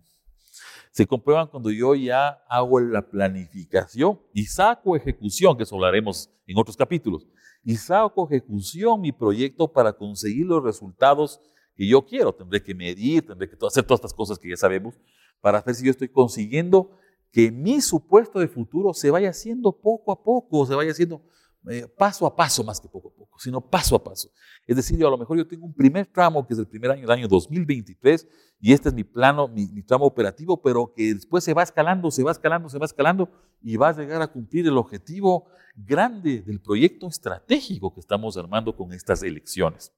Se 0.97 1.07
comprueban 1.07 1.49
cuando 1.49 1.71
yo 1.71 1.95
ya 1.95 2.43
hago 2.49 2.81
la 2.81 3.07
planificación 3.07 4.19
y 4.33 4.45
saco 4.45 4.97
ejecución, 4.97 5.55
que 5.55 5.65
eso 5.65 5.75
hablaremos 5.75 6.31
en 6.47 6.57
otros 6.57 6.75
capítulos, 6.75 7.27
y 7.63 7.77
saco 7.77 8.27
ejecución 8.31 9.03
mi 9.03 9.13
proyecto 9.13 9.71
para 9.71 9.93
conseguir 9.93 10.47
los 10.47 10.65
resultados 10.65 11.43
que 11.75 11.87
yo 11.87 12.07
quiero. 12.07 12.35
Tendré 12.35 12.63
que 12.63 12.75
medir, 12.75 13.27
tendré 13.27 13.47
que 13.47 13.57
hacer 13.57 13.85
todas 13.85 13.99
estas 13.99 14.15
cosas 14.15 14.39
que 14.39 14.49
ya 14.49 14.57
sabemos 14.57 14.99
para 15.43 15.61
ver 15.61 15.75
si 15.75 15.85
yo 15.85 15.91
estoy 15.91 16.09
consiguiendo 16.09 16.97
que 17.31 17.53
mi 17.53 17.83
supuesto 17.83 18.39
de 18.39 18.49
futuro 18.49 18.95
se 18.95 19.11
vaya 19.11 19.29
haciendo 19.29 19.79
poco 19.79 20.13
a 20.13 20.23
poco, 20.23 20.65
se 20.65 20.75
vaya 20.75 20.93
haciendo 20.93 21.23
eh, 21.69 21.89
paso 21.89 22.27
a 22.27 22.37
paso 22.37 22.63
más 22.63 22.81
que 22.81 22.89
poco 22.89 23.09
a 23.09 23.15
poco, 23.15 23.39
sino 23.39 23.61
paso 23.61 23.97
a 23.97 24.05
paso. 24.05 24.31
Es 24.67 24.77
decir, 24.77 24.99
yo 24.99 25.09
a 25.09 25.11
lo 25.11 25.19
mejor 25.19 25.37
yo 25.37 25.47
tengo 25.47 25.67
un 25.67 25.75
primer 25.75 26.07
tramo 26.07 26.47
que 26.47 26.55
es 26.55 26.61
el 26.61 26.67
primer 26.67 26.93
año, 26.93 27.05
el 27.05 27.11
año 27.11 27.29
2023, 27.29 28.29
y 28.61 28.73
este 28.73 28.89
es 28.89 28.95
mi 28.95 29.03
plano, 29.03 29.49
mi, 29.49 29.67
mi, 29.67 29.83
tramo 29.83 30.05
operativo, 30.05 30.63
pero 30.63 30.93
que 30.95 31.15
después 31.15 31.43
se 31.43 31.55
va 31.55 31.63
escalando, 31.63 32.11
se 32.11 32.23
va 32.23 32.31
escalando, 32.31 32.69
se 32.69 32.79
va 32.79 32.87
escalando 32.87 33.31
y 33.63 33.77
va 33.77 33.89
a 33.89 33.93
llegar 33.97 34.23
a 34.23 34.29
cumplir 34.29 34.67
el 34.67 34.79
objetivo 34.79 35.47
grande 35.75 36.43
del 36.43 36.61
proyecto 36.61 37.09
estratégico 37.09 37.93
que 37.93 38.01
estamos 38.01 38.37
armando 38.37 38.77
con 38.77 38.93
estas 38.93 39.23
elecciones. 39.23 39.93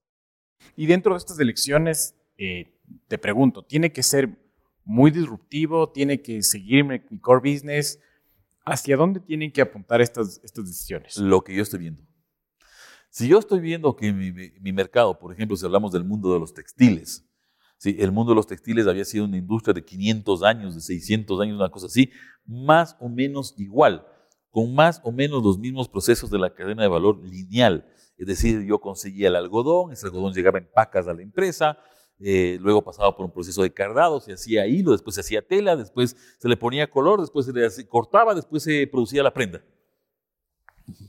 Y 0.75 0.87
dentro 0.87 1.13
de 1.13 1.19
estas 1.19 1.39
elecciones, 1.39 2.15
eh, 2.37 2.79
te 3.09 3.19
pregunto, 3.19 3.63
¿tiene 3.63 3.93
que 3.93 4.03
ser 4.03 4.31
muy 4.85 5.11
disruptivo? 5.11 5.91
¿Tiene 5.91 6.23
que 6.23 6.43
seguir 6.43 6.85
mi 6.85 7.21
core 7.21 7.53
business? 7.53 8.01
¿Hacia 8.71 8.97
dónde 8.97 9.21
tienen 9.21 9.51
que 9.51 9.61
apuntar 9.61 10.01
estas, 10.01 10.41
estas 10.45 10.67
decisiones? 10.67 11.17
Lo 11.17 11.43
que 11.43 11.55
yo 11.55 11.63
estoy 11.63 11.81
viendo. 11.81 12.03
Si 13.11 13.27
yo 13.27 13.39
estoy 13.39 13.61
viendo 13.61 13.97
que 13.97 14.13
mi, 14.13 14.31
mi, 14.33 14.73
mercado, 14.73 15.19
por 15.19 15.33
ejemplo, 15.33 15.57
si 15.57 15.65
hablamos 15.65 15.93
del 15.93 16.05
mundo 16.05 16.33
de 16.33 16.39
los 16.39 16.53
textiles, 16.53 17.27
¿sí? 17.79 17.97
el 17.99 18.13
mundo 18.13 18.33
de 18.33 18.37
los 18.37 18.47
textiles 18.47 18.87
había 18.87 19.05
sido 19.05 19.25
una 19.25 19.39
industria 19.39 19.73
de 19.73 19.85
500 19.85 20.43
años, 20.43 20.75
de 20.75 20.81
600 20.83 21.41
años, 21.41 21.57
una 21.57 21.71
cosa 21.71 21.87
así, 21.87 22.11
más 22.45 22.97
o 23.01 23.09
menos 23.09 23.55
igual, 23.57 24.07
con 24.51 24.75
más 24.75 25.01
o 25.03 25.13
menos 25.13 25.43
los 25.43 25.59
mismos 25.59 25.89
procesos 25.89 26.31
de 26.31 26.39
la 26.39 26.55
cadena 26.55 26.83
de 26.83 26.89
valor 26.89 27.25
lineal. 27.25 27.87
Es 28.19 28.27
decir, 28.27 28.63
yo 28.65 28.81
conseguía 28.81 29.29
el 29.29 29.37
algodón, 29.37 29.93
ese 29.93 30.07
algodón 30.07 30.35
llegaba 30.35 30.59
en 30.59 30.69
pacas 30.71 31.09
a 31.09 31.15
la 31.15 31.23
empresa, 31.23 31.79
eh, 32.21 32.59
luego 32.61 32.83
pasaba 32.83 33.15
por 33.17 33.25
un 33.25 33.33
proceso 33.33 33.63
de 33.63 33.73
cardado, 33.73 34.21
se 34.21 34.33
hacía 34.33 34.67
hilo, 34.67 34.93
después 34.93 35.15
se 35.15 35.21
hacía 35.21 35.47
tela, 35.47 35.77
después 35.77 36.17
se 36.39 36.49
le 36.49 36.57
ponía 36.57 36.91
color, 36.91 37.21
después 37.21 37.47
se 37.47 37.53
le 37.53 37.89
cortaba, 37.89 38.35
después 38.35 38.63
se 38.63 38.87
producía 38.87 39.23
la 39.23 39.33
prenda. 39.33 39.63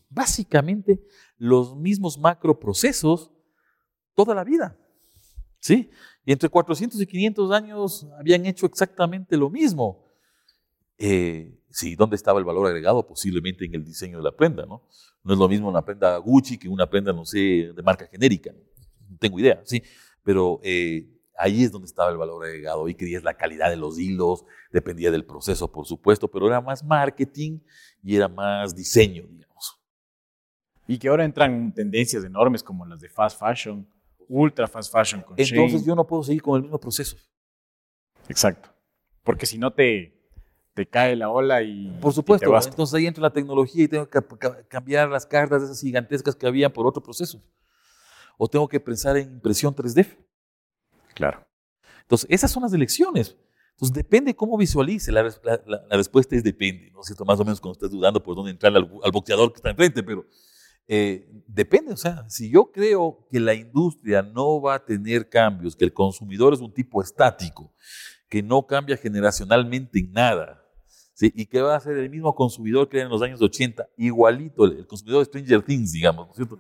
Básicamente 0.10 1.02
los 1.38 1.76
mismos 1.76 2.18
macroprocesos 2.20 3.32
toda 4.14 4.36
la 4.36 4.44
vida. 4.44 4.78
¿Sí? 5.60 5.90
Y 6.26 6.32
entre 6.32 6.50
400 6.50 7.02
y 7.02 7.06
500 7.06 7.52
años 7.52 8.08
habían 8.18 8.46
hecho 8.46 8.66
exactamente 8.66 9.36
lo 9.36 9.50
mismo. 9.50 10.06
Eh, 10.98 11.60
sí, 11.70 11.96
¿dónde 11.96 12.16
estaba 12.16 12.40
el 12.40 12.46
valor 12.46 12.68
agregado? 12.68 13.08
Posiblemente 13.08 13.66
en 13.66 13.76
el 13.76 13.84
diseño 13.84 14.18
de 14.18 14.24
la 14.24 14.36
prenda, 14.36 14.66
¿no? 14.66 14.84
No 15.24 15.34
es 15.34 15.40
lo 15.40 15.50
mismo 15.50 15.70
una 15.70 15.84
prenda 15.84 16.18
Gucci 16.18 16.58
que 16.58 16.70
una 16.70 16.90
prenda, 16.90 17.12
no 17.14 17.26
sé, 17.26 17.72
de 17.74 17.82
marca 17.84 18.08
genérica. 18.08 18.52
No 19.10 19.18
tengo 19.18 19.40
idea, 19.40 19.62
¿sí? 19.66 19.82
Pero 20.30 20.60
eh, 20.62 21.10
ahí 21.40 21.64
es 21.64 21.72
donde 21.72 21.88
estaba 21.88 22.12
el 22.12 22.18
valor 22.18 22.46
agregado. 22.46 22.88
Y 22.88 22.94
querías 22.94 23.24
la 23.24 23.34
calidad 23.34 23.68
de 23.72 23.78
los 23.78 23.98
hilos, 23.98 24.46
dependía 24.72 25.10
del 25.10 25.26
proceso, 25.26 25.72
por 25.72 25.88
supuesto, 25.88 26.28
pero 26.28 26.46
era 26.46 26.62
más 26.62 26.84
marketing 26.84 27.58
y 28.04 28.16
era 28.16 28.28
más 28.28 28.76
diseño, 28.76 29.24
digamos. 29.28 29.80
Y 30.86 31.00
que 31.00 31.08
ahora 31.08 31.26
entran 31.26 31.74
tendencias 31.74 32.24
enormes 32.24 32.62
como 32.62 32.86
las 32.86 33.02
de 33.02 33.10
fast 33.10 33.40
fashion, 33.40 33.88
ultra 34.28 34.68
fast 34.68 34.94
fashion. 34.94 35.24
Con 35.24 35.34
Entonces 35.36 35.84
yo 35.84 35.96
no 35.96 36.06
puedo 36.06 36.22
seguir 36.22 36.44
con 36.44 36.58
el 36.58 36.62
mismo 36.62 36.80
proceso. 36.80 37.18
Exacto. 38.28 38.70
Porque 39.24 39.48
si 39.48 39.58
no 39.58 39.74
te, 39.74 40.14
te 40.76 40.86
cae 40.86 41.16
la 41.16 41.32
ola 41.32 41.64
y. 41.64 41.90
Por 42.00 42.14
supuesto, 42.14 42.56
entonces 42.56 42.94
ahí 42.94 43.08
entra 43.08 43.24
la 43.24 43.34
tecnología 43.34 43.84
y 43.84 43.88
tengo 43.88 44.08
que 44.08 44.22
cambiar 44.68 45.10
las 45.10 45.26
cartas 45.26 45.64
esas 45.64 45.82
gigantescas 45.82 46.36
que 46.36 46.46
había 46.46 46.72
por 46.72 46.86
otro 46.86 47.02
proceso. 47.02 47.42
O 48.42 48.48
tengo 48.48 48.70
que 48.70 48.80
pensar 48.80 49.18
en 49.18 49.34
impresión 49.34 49.76
3D. 49.76 50.18
Claro. 51.14 51.46
Entonces, 52.04 52.26
esas 52.32 52.50
son 52.50 52.64
las 52.64 52.72
elecciones. 52.72 53.36
Entonces, 53.72 53.94
depende 53.94 54.34
cómo 54.34 54.58
visualice. 54.58 55.12
La, 55.12 55.24
respuesta 55.92 56.38
es 56.38 56.44
depende, 56.44 56.90
¿no 56.92 57.02
es 57.02 57.08
cierto? 57.08 57.26
Más 57.26 57.38
o 57.38 57.44
menos 57.44 57.60
cuando 57.60 57.74
estés 57.74 57.92
dudando 57.92 58.24
por 58.24 58.38
dónde 58.38 58.52
entrar 58.52 58.74
al, 58.74 58.90
al 59.04 59.12
boxeador 59.12 59.52
que 59.52 59.58
está 59.58 59.72
enfrente, 59.72 60.02
pero 60.02 60.26
eh, 60.88 61.30
depende. 61.48 61.92
O 61.92 61.98
sea, 61.98 62.28
si 62.30 62.50
yo 62.50 62.72
creo 62.72 63.28
que 63.30 63.42
la 63.42 63.54
industria 63.54 64.22
no 64.22 64.62
va 64.62 64.76
a 64.76 64.86
tener 64.86 65.28
cambios, 65.28 65.76
que 65.76 65.84
el 65.84 65.94
consumidor 65.94 66.54
es 66.54 66.62
un 66.62 66.74
tipo 66.74 67.02
estático, 67.02 67.74
que 68.30 68.42
no 68.42 68.66
cambia 68.66 68.96
generacionalmente 68.96 70.00
en 70.00 70.14
nada, 70.14 70.66
y 71.22 71.46
que 71.48 71.62
va 71.62 71.76
a 71.76 71.80
ser 71.80 71.98
el 71.98 72.10
mismo 72.10 72.34
consumidor 72.34 72.88
que 72.88 72.98
era 72.98 73.06
en 73.06 73.12
los 73.12 73.22
años 73.22 73.42
80, 73.42 73.90
igualito, 73.98 74.66
el, 74.66 74.88
consumidor 74.88 75.20
de 75.20 75.26
Stranger 75.26 75.62
Things, 75.62 75.92
digamos, 75.92 76.28
¿no 76.28 76.32
es 76.32 76.38
cierto? 76.38 76.60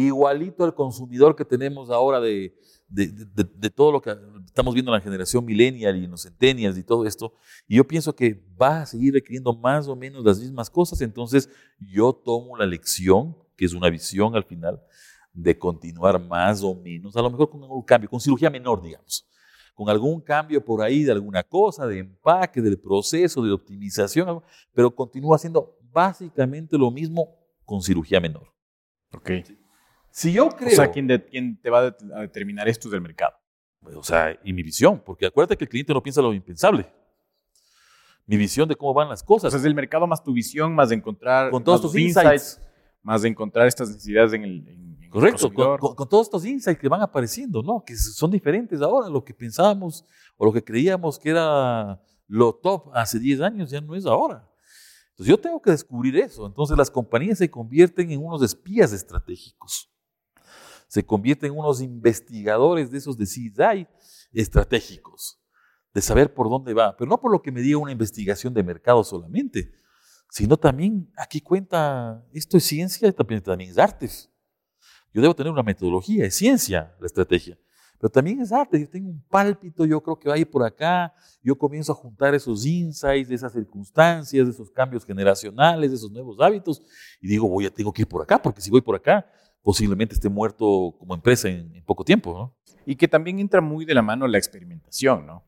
Igualito 0.00 0.62
al 0.64 0.76
consumidor 0.76 1.34
que 1.34 1.44
tenemos 1.44 1.90
ahora 1.90 2.20
de, 2.20 2.54
de, 2.86 3.08
de, 3.08 3.68
todo 3.68 3.90
lo 3.90 4.00
que 4.00 4.16
estamos 4.46 4.72
viendo 4.72 4.92
en 4.92 4.94
la 4.94 5.00
generación 5.00 5.44
millennial 5.44 5.96
y 5.96 6.04
en 6.04 6.10
los 6.12 6.22
centennials 6.22 6.78
y 6.78 6.84
todo 6.84 7.04
esto. 7.04 7.34
Y 7.66 7.78
yo 7.78 7.84
pienso 7.84 8.14
que 8.14 8.40
va 8.60 8.82
a 8.82 8.86
seguir 8.86 9.12
requiriendo 9.12 9.52
más 9.52 9.88
o 9.88 9.96
menos 9.96 10.24
las 10.24 10.38
mismas 10.38 10.70
cosas. 10.70 11.00
Entonces 11.00 11.50
yo 11.80 12.12
tomo 12.12 12.56
la 12.56 12.64
lección, 12.64 13.36
que 13.56 13.64
es 13.64 13.74
una 13.74 13.90
visión 13.90 14.36
al 14.36 14.44
final, 14.44 14.80
de 15.32 15.58
continuar 15.58 16.24
más 16.24 16.62
o 16.62 16.76
menos, 16.76 17.16
a 17.16 17.22
lo 17.22 17.30
mejor 17.30 17.50
con 17.50 17.64
un 17.64 17.82
cambio, 17.82 18.08
con 18.08 18.20
cirugía 18.20 18.50
menor, 18.50 18.80
digamos 18.80 19.26
con 19.74 19.88
algún 19.88 20.20
cambio 20.20 20.64
por 20.64 20.82
ahí 20.82 21.04
de 21.04 21.12
alguna 21.12 21.44
cosa, 21.44 21.86
de 21.86 22.00
empaque, 22.00 22.60
del 22.60 22.80
proceso, 22.80 23.42
de 23.42 23.52
optimización, 23.52 24.42
pero 24.72 24.92
continúa 24.92 25.36
haciendo 25.36 25.78
básicamente 25.92 26.76
lo 26.76 26.90
mismo 26.90 27.36
con 27.64 27.80
cirugía 27.80 28.20
menor. 28.20 28.52
Ok. 29.12 29.30
Si 30.10 30.32
yo 30.32 30.48
creo... 30.50 30.72
O 30.72 30.76
sea, 30.76 30.90
¿quién, 30.90 31.06
te 31.60 31.70
va 31.70 31.86
a 32.14 32.20
determinar 32.20 32.68
esto 32.68 32.88
del 32.88 33.00
mercado? 33.00 33.34
O 33.94 34.02
sea, 34.02 34.38
y 34.42 34.52
mi 34.52 34.62
visión, 34.62 35.02
porque 35.04 35.26
acuérdate 35.26 35.56
que 35.56 35.64
el 35.64 35.70
cliente 35.70 35.94
no 35.94 36.02
piensa 36.02 36.20
lo 36.20 36.34
impensable. 36.34 36.90
Mi 38.26 38.36
visión 38.36 38.68
de 38.68 38.76
cómo 38.76 38.92
van 38.92 39.08
las 39.08 39.22
cosas. 39.22 39.48
O 39.48 39.50
sea, 39.50 39.60
es 39.60 39.64
el 39.64 39.74
mercado 39.74 40.06
más 40.06 40.22
tu 40.22 40.32
visión, 40.32 40.74
más 40.74 40.90
de 40.90 40.96
encontrar... 40.96 41.50
Con 41.50 41.64
todos 41.64 41.80
tus 41.80 41.96
insights, 41.96 42.60
Más 43.02 43.22
de 43.22 43.28
encontrar 43.28 43.66
estas 43.66 43.88
necesidades 43.88 44.32
en 44.34 44.44
el, 44.44 44.88
Correcto, 45.10 45.52
con, 45.52 46.08
todos 46.08 46.26
estos 46.26 46.44
insights 46.44 46.78
que 46.78 46.88
van 46.88 47.00
apareciendo, 47.00 47.62
¿no? 47.62 47.82
Que 47.82 47.96
son 47.96 48.30
diferentes 48.30 48.82
ahora, 48.82 49.08
lo 49.08 49.24
que 49.24 49.32
pensábamos 49.32 50.04
o 50.36 50.44
lo 50.44 50.52
que 50.52 50.62
creíamos 50.62 51.18
que 51.18 51.30
era 51.30 52.00
lo 52.26 52.54
top 52.54 52.90
hace 52.92 53.18
10 53.18 53.40
años 53.40 53.70
ya 53.70 53.80
no 53.80 53.94
es 53.94 54.04
ahora. 54.04 54.46
Entonces 55.10 55.30
yo 55.30 55.40
tengo 55.40 55.60
que 55.62 55.70
descubrir 55.70 56.16
eso. 56.16 56.46
Entonces 56.46 56.76
las 56.76 56.90
compañías 56.90 57.38
se 57.38 57.50
convierten 57.50 58.10
en 58.10 58.22
unos 58.22 58.42
espías 58.42 58.92
estratégicos. 58.92 59.90
Se 60.88 61.04
convierten 61.04 61.52
en 61.52 61.58
unos 61.58 61.80
investigadores 61.80 62.90
de 62.90 62.98
esos 62.98 63.16
de 63.16 63.26
CISAI 63.26 63.88
estratégicos, 64.32 65.40
de 65.94 66.02
saber 66.02 66.34
por 66.34 66.50
dónde 66.50 66.74
va, 66.74 66.96
pero 66.96 67.08
no 67.08 67.20
por 67.20 67.30
lo 67.30 67.40
que 67.40 67.52
me 67.52 67.60
diga 67.60 67.78
una 67.78 67.92
investigación 67.92 68.52
de 68.52 68.62
mercado 68.62 69.04
solamente, 69.04 69.70
sino 70.30 70.56
también 70.56 71.10
aquí 71.16 71.40
cuenta, 71.40 72.24
esto 72.32 72.56
es 72.56 72.64
ciencia, 72.64 73.10
también, 73.12 73.42
también 73.42 73.70
es 73.70 73.78
arte. 73.78 74.08
Yo 75.12 75.22
debo 75.22 75.34
tener 75.34 75.52
una 75.52 75.62
metodología, 75.62 76.26
es 76.26 76.36
ciencia 76.36 76.94
la 77.00 77.06
estrategia, 77.06 77.58
pero 77.98 78.10
también 78.10 78.40
es 78.40 78.52
arte. 78.52 78.78
Yo 78.78 78.88
tengo 78.88 79.08
un 79.08 79.22
pálpito, 79.22 79.84
yo 79.86 80.02
creo 80.02 80.18
que 80.18 80.28
va 80.28 80.34
a 80.34 80.38
ir 80.38 80.50
por 80.50 80.62
acá, 80.62 81.12
yo 81.42 81.56
comienzo 81.56 81.92
a 81.92 81.94
juntar 81.94 82.34
esos 82.34 82.64
insights, 82.66 83.28
de 83.28 83.34
esas 83.34 83.52
circunstancias, 83.52 84.46
de 84.46 84.52
esos 84.52 84.70
cambios 84.70 85.04
generacionales, 85.04 85.90
de 85.90 85.96
esos 85.96 86.10
nuevos 86.10 86.38
hábitos, 86.40 86.82
y 87.20 87.28
digo, 87.28 87.48
voy 87.48 87.66
a, 87.66 87.70
tengo 87.70 87.92
que 87.92 88.02
ir 88.02 88.08
por 88.08 88.22
acá, 88.22 88.40
porque 88.40 88.60
si 88.60 88.70
voy 88.70 88.82
por 88.82 88.96
acá, 88.96 89.26
posiblemente 89.68 90.14
esté 90.14 90.30
muerto 90.30 90.94
como 90.98 91.14
empresa 91.14 91.46
en, 91.46 91.76
en 91.76 91.84
poco 91.84 92.02
tiempo. 92.02 92.32
¿no? 92.32 92.56
Y 92.86 92.96
que 92.96 93.06
también 93.06 93.38
entra 93.38 93.60
muy 93.60 93.84
de 93.84 93.92
la 93.92 94.00
mano 94.00 94.26
la 94.26 94.38
experimentación, 94.38 95.26
¿no? 95.26 95.44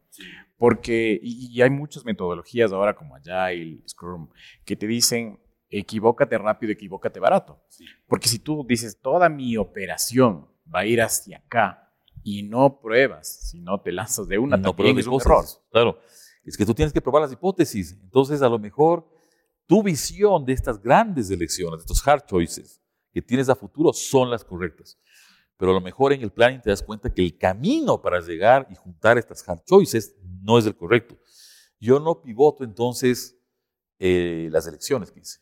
Porque, 0.59 1.19
y, 1.23 1.47
y 1.51 1.63
hay 1.63 1.71
muchas 1.71 2.05
metodologías 2.05 2.71
ahora 2.71 2.95
como 2.95 3.17
Agile, 3.17 3.81
Scrum, 3.89 4.29
que 4.67 4.77
te 4.77 4.87
dicen, 4.87 5.41
equivócate 5.71 6.37
rápido, 6.37 6.71
equivócate 6.71 7.19
barato. 7.19 7.65
Porque 8.07 8.29
si 8.29 8.39
tú 8.39 8.63
dices, 8.69 9.01
toda 9.01 9.31
mi 9.31 9.57
operación 9.57 10.47
va 10.67 10.81
a 10.81 10.85
ir 10.85 11.01
hacia 11.01 11.39
acá 11.39 11.91
y 12.23 12.43
no 12.43 12.79
pruebas, 12.79 13.49
si 13.49 13.59
no 13.59 13.81
te 13.81 13.91
lanzas 13.91 14.29
de 14.29 14.39
una, 14.39 14.59
no 14.59 14.75
también 14.75 14.99
es 14.99 15.07
un 15.07 15.19
error. 15.19 15.47
Claro, 15.71 15.99
es 16.45 16.59
que 16.59 16.67
tú 16.67 16.75
tienes 16.75 16.93
que 16.93 17.01
probar 17.01 17.23
las 17.23 17.33
hipótesis. 17.33 17.99
Entonces, 18.03 18.43
a 18.43 18.51
lo 18.51 18.59
mejor 18.59 19.09
tu 19.67 19.83
visión 19.83 20.45
de 20.45 20.53
estas 20.53 20.79
grandes 20.79 21.31
elecciones, 21.31 21.79
de 21.79 21.85
estos 21.85 22.07
hard 22.07 22.27
choices 22.27 22.81
que 23.13 23.23
tienes 23.23 23.49
a 23.49 23.55
futuro 23.55 23.93
son 23.93 24.31
las 24.31 24.45
correctas. 24.45 24.99
Pero 25.57 25.73
a 25.73 25.75
lo 25.75 25.81
mejor 25.81 26.13
en 26.13 26.23
el 26.23 26.33
planning 26.33 26.63
te 26.63 26.71
das 26.71 26.83
cuenta 26.83 27.13
que 27.13 27.23
el 27.23 27.37
camino 27.37 28.01
para 28.01 28.21
llegar 28.21 28.67
y 28.71 28.75
juntar 28.75 29.19
estas 29.19 29.47
hard 29.47 29.63
choices 29.65 30.17
no 30.43 30.59
es 30.59 30.67
el 30.67 30.75
correcto. 30.75 31.19
Yo 31.79 32.01
no 32.01 32.23
pivoto 32.23 32.65
entonces 32.65 33.39
eh, 33.99 34.49
las 34.51 34.67
elecciones 34.67 35.11
que 35.11 35.21
hice, 35.21 35.41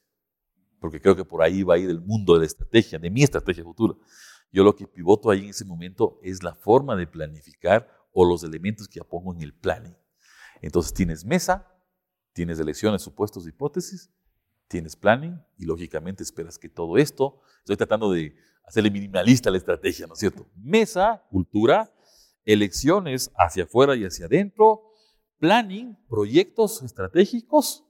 porque 0.80 1.00
creo 1.00 1.14
que 1.14 1.24
por 1.24 1.42
ahí 1.42 1.62
va 1.62 1.74
a 1.74 1.78
ir 1.78 1.88
el 1.88 2.00
mundo 2.00 2.34
de 2.34 2.40
la 2.40 2.46
estrategia, 2.46 2.98
de 2.98 3.10
mi 3.10 3.22
estrategia 3.22 3.62
futura. 3.62 3.94
Yo 4.50 4.64
lo 4.64 4.74
que 4.74 4.86
pivoto 4.86 5.30
ahí 5.30 5.44
en 5.44 5.50
ese 5.50 5.64
momento 5.64 6.18
es 6.22 6.42
la 6.42 6.54
forma 6.54 6.96
de 6.96 7.06
planificar 7.06 7.88
o 8.12 8.24
los 8.24 8.42
elementos 8.42 8.88
que 8.88 8.98
ya 8.98 9.04
pongo 9.04 9.32
en 9.34 9.42
el 9.42 9.54
planning. 9.54 9.96
Entonces 10.62 10.92
tienes 10.92 11.24
mesa, 11.24 11.72
tienes 12.32 12.58
elecciones, 12.58 13.02
supuestos, 13.02 13.46
hipótesis, 13.46 14.10
tienes 14.68 14.94
planning 14.94 15.40
y 15.56 15.64
lógicamente 15.64 16.22
esperas 16.22 16.58
que 16.58 16.68
todo 16.68 16.98
esto, 16.98 17.40
estoy 17.60 17.76
tratando 17.76 18.12
de 18.12 18.36
hacerle 18.64 18.90
minimalista 18.90 19.50
la 19.50 19.56
estrategia, 19.56 20.06
¿no 20.06 20.12
es 20.12 20.20
cierto? 20.20 20.46
Mesa, 20.54 21.24
cultura, 21.30 21.92
elecciones 22.44 23.30
hacia 23.36 23.64
afuera 23.64 23.96
y 23.96 24.04
hacia 24.04 24.26
adentro, 24.26 24.92
planning, 25.38 25.96
proyectos 26.08 26.82
estratégicos, 26.82 27.84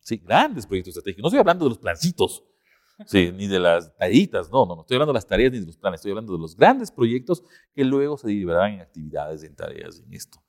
sí, 0.00 0.18
grandes 0.18 0.66
proyectos 0.66 0.92
estratégicos. 0.92 1.22
No 1.22 1.28
estoy 1.28 1.40
hablando 1.40 1.64
de 1.64 1.70
los 1.70 1.78
plancitos, 1.78 2.44
sí, 3.06 3.32
ni 3.32 3.48
de 3.48 3.58
las 3.58 3.94
tareitas, 3.96 4.50
no, 4.50 4.64
no, 4.66 4.76
no 4.76 4.82
estoy 4.82 4.96
hablando 4.96 5.12
de 5.12 5.16
las 5.16 5.26
tareas 5.26 5.52
ni 5.52 5.58
de 5.58 5.66
los 5.66 5.76
planes, 5.76 5.98
estoy 5.98 6.12
hablando 6.12 6.32
de 6.32 6.38
los 6.38 6.56
grandes 6.56 6.90
proyectos 6.92 7.42
que 7.74 7.84
luego 7.84 8.16
se 8.16 8.28
derivarán 8.28 8.74
en 8.74 8.80
actividades, 8.80 9.42
en 9.42 9.56
tareas, 9.56 9.98
en 9.98 10.12
esto. 10.12 10.42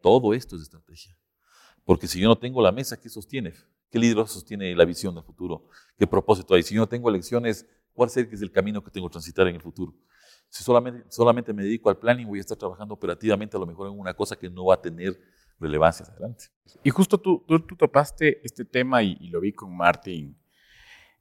Todo 0.00 0.34
esto 0.34 0.54
es 0.54 0.62
estrategia. 0.62 1.18
Porque 1.84 2.06
si 2.06 2.20
yo 2.20 2.28
no 2.28 2.38
tengo 2.38 2.62
la 2.62 2.72
mesa, 2.72 3.00
¿qué 3.00 3.08
sostiene? 3.08 3.54
¿Qué 3.90 3.98
liderazgo 3.98 4.26
sostiene 4.28 4.74
la 4.74 4.84
visión 4.84 5.14
del 5.14 5.24
futuro? 5.24 5.68
¿Qué 5.98 6.06
propósito 6.06 6.54
hay? 6.54 6.62
Si 6.62 6.74
yo 6.74 6.80
no 6.80 6.88
tengo 6.88 7.08
elecciones, 7.08 7.66
¿cuál 7.92 8.08
es 8.08 8.16
el 8.16 8.50
camino 8.50 8.82
que 8.82 8.90
tengo 8.90 9.08
que 9.08 9.12
transitar 9.12 9.46
en 9.48 9.54
el 9.56 9.62
futuro? 9.62 9.94
Si 10.48 10.64
solamente, 10.64 11.04
solamente 11.08 11.52
me 11.52 11.62
dedico 11.62 11.90
al 11.90 11.98
planning, 11.98 12.26
voy 12.26 12.38
a 12.38 12.40
estar 12.40 12.56
trabajando 12.56 12.94
operativamente 12.94 13.56
a 13.56 13.60
lo 13.60 13.66
mejor 13.66 13.88
en 13.88 13.98
una 13.98 14.14
cosa 14.14 14.36
que 14.36 14.48
no 14.48 14.66
va 14.66 14.74
a 14.74 14.80
tener 14.80 15.18
relevancia 15.58 16.06
adelante. 16.06 16.46
Y 16.82 16.90
justo 16.90 17.18
tú, 17.18 17.44
tú, 17.46 17.60
topaste 17.76 18.40
este 18.44 18.64
tema 18.64 19.02
y, 19.02 19.16
y, 19.20 19.28
lo 19.28 19.40
vi 19.40 19.52
con 19.52 19.74
Martin, 19.76 20.36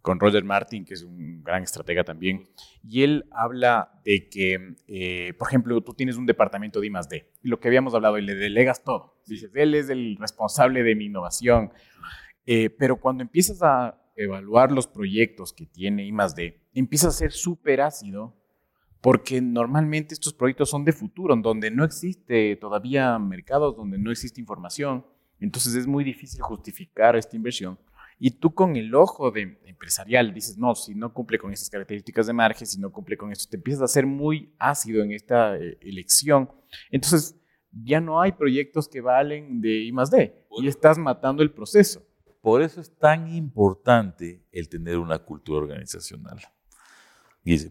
con 0.01 0.19
Roger 0.19 0.43
Martin, 0.43 0.85
que 0.85 0.93
es 0.93 1.03
un 1.03 1.43
gran 1.43 1.63
estratega 1.63 2.03
también, 2.03 2.47
y 2.83 3.03
él 3.03 3.25
habla 3.31 3.99
de 4.03 4.29
que, 4.29 4.75
eh, 4.87 5.33
por 5.39 5.47
ejemplo, 5.47 5.81
tú 5.81 5.93
tienes 5.93 6.17
un 6.17 6.25
departamento 6.25 6.79
de 6.79 6.87
I+.D. 6.87 7.31
y 7.43 7.47
lo 7.47 7.59
que 7.59 7.69
habíamos 7.69 7.93
hablado, 7.95 8.17
y 8.17 8.21
le 8.21 8.35
delegas 8.35 8.83
todo. 8.83 9.17
Dices, 9.25 9.51
él 9.55 9.73
es 9.73 9.89
el 9.89 10.17
responsable 10.17 10.83
de 10.83 10.95
mi 10.95 11.05
innovación, 11.05 11.71
eh, 12.45 12.69
pero 12.69 12.99
cuando 12.99 13.23
empiezas 13.23 13.61
a 13.61 14.01
evaluar 14.15 14.71
los 14.71 14.87
proyectos 14.87 15.53
que 15.53 15.65
tiene 15.65 16.05
I+.D., 16.05 16.61
empieza 16.73 17.09
a 17.09 17.11
ser 17.11 17.31
súper 17.31 17.81
ácido 17.81 18.33
porque 19.01 19.39
normalmente 19.39 20.15
estos 20.15 20.33
proyectos 20.33 20.69
son 20.69 20.83
de 20.83 20.91
futuro, 20.91 21.35
en 21.35 21.43
donde 21.43 21.69
no 21.69 21.83
existe 21.83 22.55
todavía 22.55 23.19
mercados, 23.19 23.77
donde 23.77 23.99
no 23.99 24.11
existe 24.11 24.41
información. 24.41 25.05
Entonces 25.39 25.75
es 25.75 25.85
muy 25.85 26.03
difícil 26.03 26.41
justificar 26.41 27.15
esta 27.15 27.35
inversión. 27.35 27.77
Y 28.17 28.31
tú 28.31 28.53
con 28.53 28.75
el 28.77 28.95
ojo 28.95 29.29
de 29.29 29.59
empresarial 29.65 30.33
dices, 30.33 30.57
no, 30.57 30.73
si 30.73 30.95
no 30.95 31.13
cumple 31.13 31.37
con 31.37 31.51
estas 31.51 31.69
características 31.69 32.27
de 32.27 32.33
margen, 32.33 32.65
si 32.65 32.79
no 32.79 32.91
cumple 32.91 33.17
con 33.17 33.31
esto, 33.31 33.49
te 33.49 33.57
empiezas 33.57 33.83
a 33.83 33.87
ser 33.87 34.05
muy 34.05 34.55
ácido 34.57 35.03
en 35.03 35.11
esta 35.11 35.57
eh, 35.57 35.77
elección. 35.81 36.49
Entonces 36.89 37.35
ya 37.71 37.99
no 37.99 38.21
hay 38.21 38.31
proyectos 38.31 38.87
que 38.87 39.01
valen 39.01 39.61
de 39.61 39.83
I 39.83 39.91
más 39.91 40.09
D 40.09 40.47
y 40.61 40.67
estás 40.67 40.97
matando 40.97 41.43
el 41.43 41.51
proceso. 41.51 42.01
Por 42.45 42.61
eso 42.61 42.79
es 42.79 42.95
tan 42.95 43.27
importante 43.33 44.45
el 44.51 44.69
tener 44.69 44.99
una 44.99 45.17
cultura 45.17 45.61
organizacional. 45.61 46.39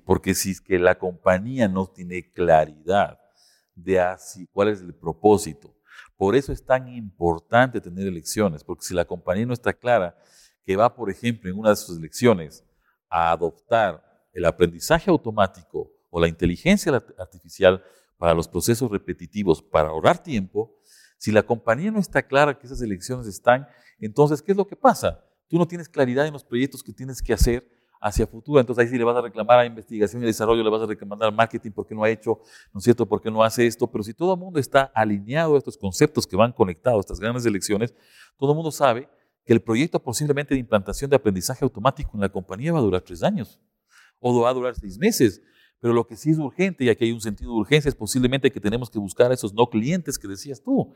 Porque 0.05 0.35
si 0.35 0.51
es 0.51 0.61
que 0.61 0.81
la 0.81 0.99
compañía 0.99 1.69
no 1.69 1.87
tiene 1.87 2.33
claridad 2.33 3.21
de 3.77 4.01
así, 4.01 4.49
cuál 4.53 4.71
es 4.71 4.81
el 4.81 4.93
propósito, 4.93 5.77
por 6.17 6.35
eso 6.35 6.53
es 6.53 6.67
tan 6.67 6.89
importante 6.89 7.81
tener 7.81 8.09
elecciones, 8.09 8.65
porque 8.65 8.85
si 8.85 8.95
la 8.95 9.05
compañía 9.05 9.47
no 9.47 9.53
está 9.53 9.73
clara 9.73 10.19
que 10.65 10.75
va, 10.75 10.93
por 10.93 11.09
ejemplo, 11.09 11.49
en 11.49 11.57
una 11.57 11.71
de 11.71 11.77
sus 11.77 11.97
elecciones 11.97 12.65
a 13.09 13.31
adoptar 13.31 14.03
el 14.33 14.45
aprendizaje 14.45 15.09
automático 15.09 15.93
o 16.11 16.21
la 16.21 16.27
inteligencia 16.27 16.93
artificial 17.17 17.81
para 18.19 18.35
los 18.35 18.49
procesos 18.49 18.91
repetitivos 18.91 19.63
para 19.63 19.91
ahorrar 19.91 20.21
tiempo, 20.21 20.81
si 21.17 21.33
la 21.33 21.43
compañía 21.43 21.91
no 21.91 21.99
está 21.99 22.23
clara 22.23 22.59
que 22.59 22.67
esas 22.67 22.83
elecciones 22.83 23.27
están, 23.27 23.67
entonces, 23.99 24.43
¿qué 24.43 24.53
es 24.53 24.59
lo 24.59 24.67
que 24.67 24.77
pasa? 24.77 25.25
Tú 25.49 25.59
no 25.59 25.67
tienes 25.67 25.89
claridad 25.89 26.27
en 26.27 26.33
los 26.33 26.45
proyectos 26.45 26.83
que 26.83 26.93
tienes 26.93 27.23
que 27.23 27.33
hacer 27.33 27.69
hacia 28.05 28.27
futuro. 28.27 28.61
Entonces 28.61 28.85
ahí 28.85 28.91
sí 28.91 28.99
le 28.99 29.05
vas 29.05 29.17
a 29.17 29.23
reclamar 29.23 29.59
a 29.59 29.65
investigación 29.65 30.23
y 30.23 30.27
desarrollo, 30.27 30.63
le 30.63 30.69
vas 30.69 30.83
a 30.83 30.87
reclamar 30.87 31.23
al 31.23 31.35
marketing 31.35 31.71
porque 31.71 31.95
no 31.95 32.05
ha 32.05 32.11
hecho, 32.11 32.41
¿no 32.73 32.79
es 32.79 32.85
cierto?, 32.85 33.07
porque 33.07 33.31
no 33.31 33.43
hace 33.43 33.67
esto. 33.67 33.91
Pero 33.91 34.05
si 34.05 34.13
todo 34.13 34.35
el 34.35 34.41
mundo 34.41 34.61
está 34.61 34.83
alineado 34.95 35.55
a 35.55 35.59
estos 35.59 35.79
conceptos 35.79 36.27
que 36.27 36.37
van 36.37 36.53
conectados, 36.53 36.99
a 36.99 37.01
estas 37.01 37.21
grandes 37.21 37.47
elecciones, 37.47 37.95
todo 38.37 38.53
el 38.53 38.57
mundo 38.57 38.71
sabe 38.71 39.09
que 39.45 39.55
el 39.55 39.63
proyecto 39.63 40.03
posiblemente 40.03 40.55
de 40.55 40.61
implantación 40.61 41.09
de 41.09 41.17
aprendizaje 41.17 41.65
automático 41.65 42.11
en 42.15 42.21
la 42.21 42.29
compañía 42.29 42.73
va 42.73 42.79
a 42.79 42.83
durar 42.83 43.01
tres 43.01 43.23
años 43.23 43.59
o 44.21 44.39
va 44.41 44.51
a 44.51 44.55
durar 44.55 44.75
seis 44.75 44.99
meses. 44.99 45.41
Pero 45.81 45.93
lo 45.93 46.07
que 46.07 46.17
sí 46.17 46.31
es 46.31 46.39
urgente, 46.39 46.85
y 46.85 46.89
aquí 46.89 47.05
hay 47.05 47.13
un 47.13 47.21
sentido 47.21 47.53
de 47.53 47.59
urgencia, 47.59 47.89
es 47.89 47.95
posiblemente 47.95 48.51
que 48.51 48.61
tenemos 48.61 48.91
que 48.91 48.99
buscar 48.99 49.31
a 49.31 49.35
esos 49.35 49.53
no 49.53 49.69
clientes 49.69 50.19
que 50.19 50.29
decías 50.29 50.63
tú. 50.63 50.95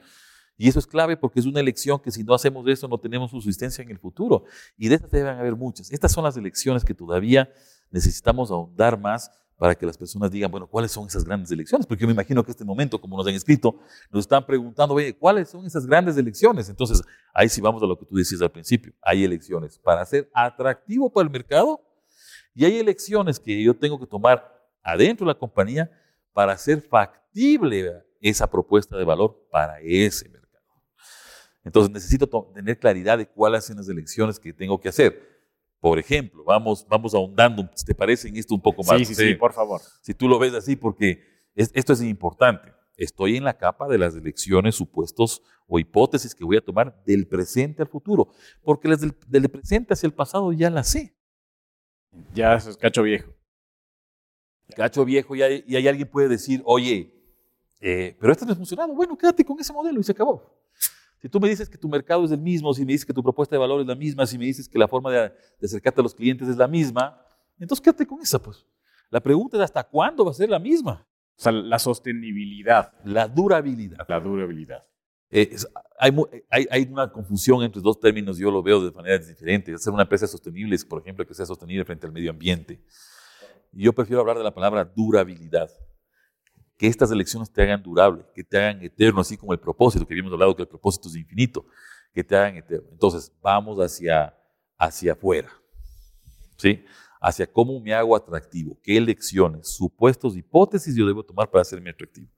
Y 0.57 0.69
eso 0.69 0.81
es 0.81 0.87
clave 0.87 1.17
porque 1.17 1.39
es 1.39 1.47
una 1.47 1.61
elección 1.61 2.01
que 2.01 2.11
si 2.11 2.25
no 2.25 2.35
hacemos 2.35 2.67
eso 2.67 2.89
no 2.89 2.99
tenemos 2.99 3.31
subsistencia 3.31 3.83
en 3.83 3.91
el 3.91 3.99
futuro. 3.99 4.45
Y 4.77 4.89
de 4.89 4.97
estas 4.97 5.11
deben 5.11 5.39
haber 5.39 5.55
muchas. 5.55 5.93
Estas 5.93 6.11
son 6.11 6.25
las 6.25 6.37
elecciones 6.37 6.85
que 6.85 6.95
todavía 6.95 7.49
necesitamos 7.91 8.51
ahondar 8.51 8.99
más 8.99 9.31
para 9.57 9.75
que 9.75 9.87
las 9.87 9.97
personas 9.97 10.31
digan, 10.31 10.51
bueno, 10.51 10.67
¿cuáles 10.67 10.93
son 10.93 11.07
esas 11.07 11.25
grandes 11.25 11.51
elecciones? 11.51 11.87
Porque 11.87 12.03
yo 12.03 12.07
me 12.07 12.13
imagino 12.13 12.45
que 12.45 12.51
este 12.51 12.65
momento, 12.65 13.01
como 13.01 13.17
nos 13.17 13.27
han 13.27 13.35
escrito, 13.35 13.79
nos 14.11 14.21
están 14.21 14.47
preguntando, 14.47 14.95
oye, 14.95 15.17
¿cuáles 15.17 15.49
son 15.49 15.67
esas 15.67 15.85
grandes 15.87 16.17
elecciones? 16.17 16.69
Entonces, 16.69 17.03
ahí 17.35 17.49
sí 17.49 17.61
vamos 17.61 17.83
a 17.83 17.87
lo 17.87 17.99
que 17.99 18.05
tú 18.05 18.17
decías 18.17 18.41
al 18.41 18.51
principio. 18.51 18.93
Hay 19.03 19.25
elecciones 19.25 19.79
para 19.79 20.05
ser 20.07 20.31
atractivo 20.33 21.13
para 21.13 21.25
el 21.25 21.31
mercado 21.31 21.81
y 22.55 22.65
hay 22.65 22.79
elecciones 22.79 23.39
que 23.39 23.63
yo 23.63 23.77
tengo 23.77 23.99
que 23.99 24.07
tomar 24.07 24.58
adentro 24.83 25.27
de 25.27 25.33
la 25.33 25.39
compañía 25.39 25.91
para 26.33 26.53
hacer 26.53 26.81
factible 26.81 28.05
esa 28.21 28.49
propuesta 28.49 28.97
de 28.97 29.05
valor 29.05 29.47
para 29.51 29.81
ese 29.81 30.29
mercado. 30.29 30.65
Entonces 31.65 31.93
necesito 31.93 32.27
tener 32.55 32.79
claridad 32.79 33.19
de 33.19 33.27
cuáles 33.27 33.65
son 33.65 33.77
las 33.77 33.89
elecciones 33.89 34.39
que 34.39 34.53
tengo 34.53 34.81
que 34.81 34.89
hacer. 34.89 35.39
Por 35.81 35.99
ejemplo, 35.99 36.43
vamos, 36.45 36.87
vamos 36.89 37.15
ahondando, 37.15 37.69
¿te 37.87 37.95
parece 37.95 38.29
en 38.29 38.37
esto 38.37 38.55
un 38.55 38.61
poco 38.61 38.83
más? 38.83 38.99
Sí, 38.99 39.05
sí, 39.05 39.15
sí, 39.15 39.35
por 39.35 39.53
favor. 39.53 39.81
Si 40.01 40.13
tú 40.13 40.29
lo 40.29 40.39
ves 40.39 40.55
así, 40.55 40.75
porque 40.75 41.23
esto 41.55 41.93
es 41.93 42.03
importante. 42.03 42.73
Estoy 42.97 43.37
en 43.37 43.45
la 43.45 43.57
capa 43.57 43.87
de 43.87 43.97
las 43.97 44.17
elecciones, 44.17 44.75
supuestos 44.75 45.43
o 45.69 45.79
hipótesis 45.79 46.35
que 46.35 46.45
voy 46.45 46.57
a 46.57 46.61
tomar 46.61 47.01
del 47.05 47.29
presente 47.29 47.83
al 47.83 47.89
futuro, 47.89 48.29
porque 48.63 48.89
las 48.89 49.01
del, 49.01 49.49
presente 49.49 49.95
hacia 49.95 50.09
el 50.09 50.15
pasado 50.15 50.53
ya 50.53 50.69
las 50.69 50.89
sé. 50.89 51.15
Ya 52.35 52.55
eso 52.55 52.71
es 52.71 52.77
cacho 52.77 53.03
viejo. 53.03 53.38
Cacho 54.75 55.05
viejo, 55.05 55.35
y 55.35 55.43
hay, 55.43 55.65
y 55.67 55.77
hay 55.77 55.89
alguien 55.89 56.09
puede 56.09 56.29
decir, 56.29 56.63
oye, 56.65 57.15
eh, 57.81 58.17
pero 58.21 58.33
esto 58.33 58.45
no 58.45 58.53
ha 58.53 58.57
funcionado. 58.57 58.95
Bueno, 58.95 59.17
quédate 59.17 59.45
con 59.45 59.59
ese 59.59 59.73
modelo 59.73 60.01
y 60.01 60.05
se 60.05 60.13
acabó. 60.13 60.59
Si 61.21 61.29
tú 61.29 61.41
me 61.41 61.49
dices 61.49 61.69
que 61.69 61.77
tu 61.77 61.89
mercado 61.89 62.25
es 62.25 62.31
el 62.31 62.41
mismo, 62.41 62.73
si 62.73 62.85
me 62.85 62.93
dices 62.93 63.05
que 63.05 63.13
tu 63.13 63.23
propuesta 63.23 63.57
de 63.57 63.59
valor 63.59 63.81
es 63.81 63.87
la 63.87 63.97
misma, 63.97 64.27
si 64.27 64.39
me 64.39 64.45
dices 64.45 64.69
que 64.69 64.79
la 64.79 64.87
forma 64.87 65.11
de, 65.11 65.33
acercarte 65.63 66.01
a 66.01 66.03
los 66.03 66.15
clientes 66.15 66.49
es 66.49 66.57
la 66.57 66.69
misma, 66.69 67.21
entonces 67.59 67.83
quédate 67.83 68.07
con 68.07 68.21
esa, 68.21 68.41
pues. 68.41 68.65
La 69.11 69.21
pregunta 69.21 69.57
es 69.57 69.65
hasta 69.65 69.83
cuándo 69.83 70.25
va 70.25 70.31
a 70.31 70.35
ser 70.35 70.49
la 70.49 70.59
misma. 70.59 71.07
O 71.37 71.41
sea, 71.41 71.51
la 71.51 71.79
sostenibilidad. 71.79 72.93
La 73.05 73.27
durabilidad. 73.27 73.99
La 74.09 74.21
durabilidad. 74.21 74.85
Eh, 75.31 75.57
hay, 75.99 76.13
hay, 76.51 76.67
hay, 76.71 76.83
una 76.91 77.11
confusión 77.11 77.63
entre 77.63 77.83
dos 77.83 77.99
términos, 78.01 78.39
yo 78.39 78.51
lo 78.51 78.63
veo 78.63 78.85
de 78.85 78.93
manera 78.93 79.19
diferente. 79.19 79.75
Hacer 79.75 79.93
una 79.93 80.03
empresa 80.03 80.27
sostenible 80.27 80.75
es, 80.77 80.85
por 80.85 81.01
ejemplo, 81.01 81.27
que 81.27 81.35
sea 81.35 81.47
sostenible 81.47 81.85
frente 81.85 82.07
al 82.07 82.13
medio 82.13 82.31
ambiente. 82.31 82.81
Yo 83.73 83.93
prefiero 83.93 84.21
hablar 84.21 84.39
de 84.39 84.45
la 84.45 84.55
palabra 84.55 84.85
durabilidad 84.85 85.71
que 86.79 86.87
estas 86.87 87.11
elecciones 87.11 87.53
te 87.53 87.63
hagan 87.63 87.83
durable, 87.83 88.25
que 88.35 88.45
te 88.45 88.57
hagan 88.57 88.83
eterno, 88.83 89.21
así 89.21 89.37
como 89.37 89.53
el 89.53 89.59
propósito, 89.59 90.07
que 90.07 90.15
habíamos 90.15 90.33
hablado 90.33 90.55
que 90.55 90.63
el 90.63 90.69
propósito 90.69 91.09
es 91.09 91.17
infinito, 91.17 91.67
que 92.15 92.23
te 92.23 92.37
hagan 92.37 92.57
eterno. 92.57 92.89
Entonces, 92.93 93.33
vamos 93.43 93.79
hacia, 93.79 94.35
hacia 94.79 95.13
afuera, 95.13 95.51
¿sí? 96.57 96.85
Hacia 97.21 97.53
cómo 97.53 97.81
me 97.81 97.93
hago 97.93 98.15
atractivo, 98.15 98.79
qué 98.81 98.97
elecciones, 98.97 99.75
supuestos, 99.75 100.37
hipótesis 100.37 100.95
yo 100.95 101.05
debo 101.05 101.25
tomar 101.25 101.51
para 101.51 101.63
hacerme 101.63 101.91
atractivo. 101.91 102.31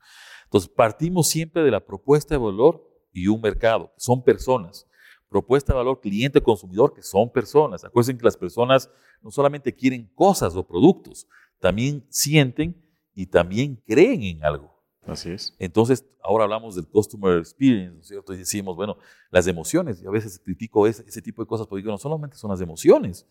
Entonces, 0.44 0.70
partimos 0.70 1.28
siempre 1.28 1.62
de 1.62 1.70
la 1.70 1.84
propuesta 1.84 2.34
de 2.34 2.38
valor 2.38 2.82
y 3.12 3.28
un 3.28 3.42
mercado, 3.42 3.92
son 3.98 4.24
personas. 4.24 4.86
Propuesta 5.30 5.72
de 5.72 5.78
valor 5.78 6.00
cliente-consumidor, 6.00 6.92
que 6.92 7.02
son 7.02 7.32
personas. 7.32 7.84
Acuérdense 7.84 8.18
que 8.18 8.24
las 8.24 8.36
personas 8.36 8.90
no 9.22 9.30
solamente 9.30 9.74
quieren 9.74 10.10
cosas 10.14 10.54
o 10.56 10.66
productos, 10.66 11.26
también 11.58 12.04
sienten 12.10 12.76
y 13.14 13.26
también 13.26 13.82
creen 13.86 14.22
en 14.22 14.44
algo. 14.44 14.78
Así 15.06 15.30
es. 15.30 15.54
Entonces, 15.58 16.04
ahora 16.22 16.44
hablamos 16.44 16.74
del 16.74 16.86
customer 16.86 17.38
experience, 17.38 17.94
¿no 17.94 18.00
es 18.00 18.08
cierto? 18.08 18.34
Y 18.34 18.38
decimos, 18.38 18.76
bueno, 18.76 18.98
las 19.30 19.46
emociones, 19.46 20.02
y 20.02 20.06
a 20.06 20.10
veces 20.10 20.38
critico 20.38 20.86
ese, 20.86 21.04
ese 21.06 21.22
tipo 21.22 21.42
de 21.42 21.46
cosas 21.46 21.66
porque 21.66 21.80
digo, 21.80 21.92
no 21.92 21.98
solamente 21.98 22.36
son 22.36 22.50
las 22.50 22.60
emociones, 22.60 23.26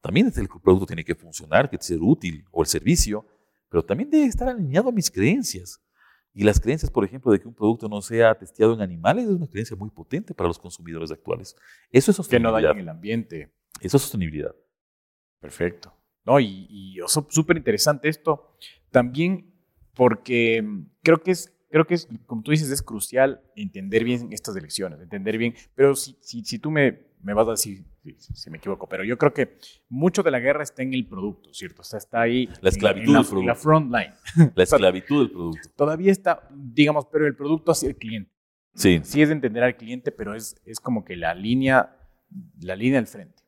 también 0.00 0.32
el 0.34 0.48
producto 0.48 0.86
tiene 0.86 1.04
que 1.04 1.14
funcionar, 1.14 1.68
que 1.68 1.76
ser 1.80 1.98
útil, 2.00 2.44
o 2.50 2.62
el 2.62 2.68
servicio, 2.68 3.26
pero 3.68 3.84
también 3.84 4.08
debe 4.08 4.26
estar 4.26 4.48
alineado 4.48 4.88
a 4.88 4.92
mis 4.92 5.10
creencias. 5.10 5.80
Y 6.38 6.44
las 6.44 6.60
creencias, 6.60 6.88
por 6.88 7.04
ejemplo, 7.04 7.32
de 7.32 7.40
que 7.40 7.48
un 7.48 7.54
producto 7.54 7.88
no 7.88 8.00
sea 8.00 8.32
testeado 8.38 8.72
en 8.72 8.80
animales 8.80 9.24
es 9.24 9.30
una 9.32 9.48
creencia 9.48 9.74
muy 9.74 9.90
potente 9.90 10.34
para 10.34 10.46
los 10.46 10.56
consumidores 10.56 11.10
actuales. 11.10 11.56
Eso 11.90 12.12
es 12.12 12.16
Que 12.28 12.38
no 12.38 12.50
sostenibilidad. 12.50 12.68
dañen 12.68 12.82
el 12.84 12.88
ambiente. 12.90 13.52
Eso 13.80 13.96
es 13.96 14.04
sostenibilidad. 14.04 14.54
Perfecto. 15.40 15.92
No, 16.24 16.38
y, 16.38 16.68
y 16.70 16.96
súper 17.08 17.56
interesante 17.56 18.08
esto. 18.08 18.56
También 18.92 19.52
porque 19.94 20.64
creo 21.02 21.20
que 21.20 21.32
es, 21.32 21.52
creo 21.72 21.88
que 21.88 21.94
es, 21.94 22.06
como 22.26 22.42
tú 22.44 22.52
dices, 22.52 22.70
es 22.70 22.82
crucial 22.82 23.42
entender 23.56 24.04
bien 24.04 24.32
estas 24.32 24.54
elecciones, 24.54 25.00
entender 25.00 25.38
bien. 25.38 25.54
Pero 25.74 25.96
si, 25.96 26.16
si, 26.20 26.44
si 26.44 26.60
tú 26.60 26.70
me, 26.70 27.00
me 27.20 27.34
vas 27.34 27.48
a 27.48 27.50
decir 27.50 27.84
si, 28.18 28.50
me 28.50 28.58
equivoco, 28.58 28.88
pero 28.88 29.04
yo 29.04 29.18
creo 29.18 29.32
que 29.32 29.58
mucho 29.88 30.22
de 30.22 30.30
la 30.30 30.38
guerra 30.38 30.62
está 30.62 30.82
en 30.82 30.94
el 30.94 31.06
producto, 31.06 31.52
¿cierto? 31.52 31.82
O 31.82 31.84
sea, 31.84 31.98
está 31.98 32.22
ahí. 32.22 32.48
La 32.60 32.70
esclavitud 32.70 33.08
en 33.08 33.12
la, 33.12 33.18
del 33.20 33.28
producto. 33.28 33.46
la 33.46 33.54
front 33.54 33.92
line. 33.92 34.14
La 34.54 34.62
esclavitud 34.62 35.18
del 35.24 35.30
producto. 35.30 35.68
Todavía 35.76 36.12
está, 36.12 36.48
digamos, 36.50 37.06
pero 37.06 37.26
el 37.26 37.36
producto 37.36 37.72
hacia 37.72 37.88
el 37.88 37.96
cliente. 37.96 38.30
Sí, 38.74 39.00
Sí 39.02 39.22
es 39.22 39.28
de 39.28 39.34
entender 39.34 39.64
al 39.64 39.76
cliente, 39.76 40.12
pero 40.12 40.34
es, 40.34 40.60
es 40.64 40.80
como 40.80 41.04
que 41.04 41.16
la 41.16 41.34
línea, 41.34 41.96
la 42.60 42.76
línea 42.76 42.98
al 42.98 43.06
frente. 43.06 43.42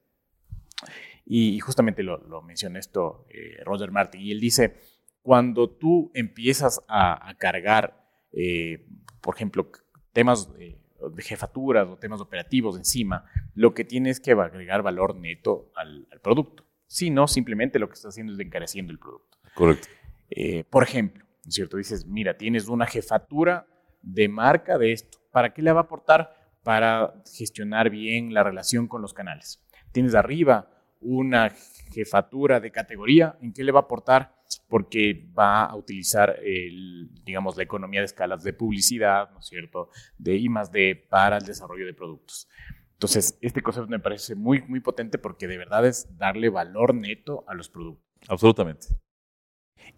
Y, 1.25 1.55
y 1.55 1.61
justamente 1.61 2.03
lo, 2.03 2.19
lo 2.27 2.43
menciona 2.43 2.79
esto 2.79 3.27
eh, 3.31 3.63
Roger 3.65 3.93
Martin, 3.93 4.21
y 4.21 4.33
él 4.33 4.41
dice, 4.41 4.81
cuando 5.23 5.71
tú 5.71 6.11
empiezas 6.15 6.83
a, 6.89 7.29
a 7.29 7.35
cargar, 7.35 8.05
eh, 8.33 8.87
por 9.21 9.37
ejemplo, 9.37 9.71
temas 10.13 10.51
eh, 10.59 10.80
de 11.09 11.23
jefaturas 11.23 11.89
o 11.89 11.97
temas 11.97 12.21
operativos 12.21 12.77
encima, 12.77 13.25
lo 13.55 13.73
que 13.73 13.85
tienes 13.85 14.21
que 14.21 14.33
agregar 14.33 14.83
valor 14.83 15.17
neto 15.17 15.73
al, 15.75 16.07
al 16.13 16.21
producto. 16.21 16.65
Si 16.87 17.09
no, 17.09 17.27
simplemente 17.29 17.79
lo 17.79 17.89
que 17.89 17.95
estás 17.95 18.15
haciendo 18.15 18.33
es 18.33 18.39
encareciendo 18.41 18.93
el 18.93 18.99
producto. 18.99 19.39
correcto. 19.55 19.89
Eh, 20.31 20.65
por 20.65 20.83
ejemplo, 20.83 21.25
¿no 21.25 21.49
es 21.49 21.55
cierto? 21.55 21.77
Dices, 21.77 22.07
mira, 22.07 22.37
tienes 22.37 22.69
una 22.69 22.87
jefatura 22.87 23.67
de 24.03 24.29
marca 24.29 24.79
de 24.79 24.93
esto. 24.93 25.19
¿Para 25.33 25.53
qué 25.53 25.63
le 25.63 25.73
va 25.73 25.81
a 25.81 25.83
aportar? 25.85 26.37
Para 26.63 27.15
gestionar 27.27 27.91
bien 27.91 28.33
la 28.35 28.43
relación 28.43 28.89
con 28.89 29.03
los 29.03 29.15
canales. 29.15 29.65
Tienes 29.93 30.15
arriba 30.15 30.71
una 31.01 31.51
jefatura 31.93 32.61
de 32.61 32.71
categoría. 32.71 33.37
¿En 33.41 33.53
qué 33.53 33.65
le 33.65 33.73
va 33.73 33.81
a 33.81 33.83
aportar? 33.83 34.40
Porque 34.69 35.29
va 35.39 35.65
a 35.65 35.77
utilizar, 35.77 36.37
el, 36.43 37.11
digamos, 37.25 37.57
la 37.57 37.63
economía 37.63 38.01
de 38.01 38.07
escalas 38.07 38.43
de 38.45 38.53
publicidad, 38.53 39.31
¿no 39.31 39.41
es 39.41 39.47
cierto? 39.47 39.91
De 40.19 40.37
I 40.37 40.49
más 40.49 40.71
D 40.73 40.97
para 41.09 41.39
el 41.39 41.45
desarrollo 41.45 41.87
de 41.87 41.95
productos. 41.95 42.49
Entonces, 42.93 43.39
este 43.41 43.63
concepto 43.63 43.89
me 43.89 43.99
parece 43.99 44.35
muy, 44.35 44.63
muy 44.63 44.81
potente 44.81 45.19
porque 45.19 45.47
de 45.49 45.57
verdad 45.59 45.87
es 45.87 46.17
darle 46.19 46.49
valor 46.51 46.95
neto 46.95 47.45
a 47.49 47.55
los 47.55 47.69
productos. 47.69 48.05
Absolutamente. 48.29 48.89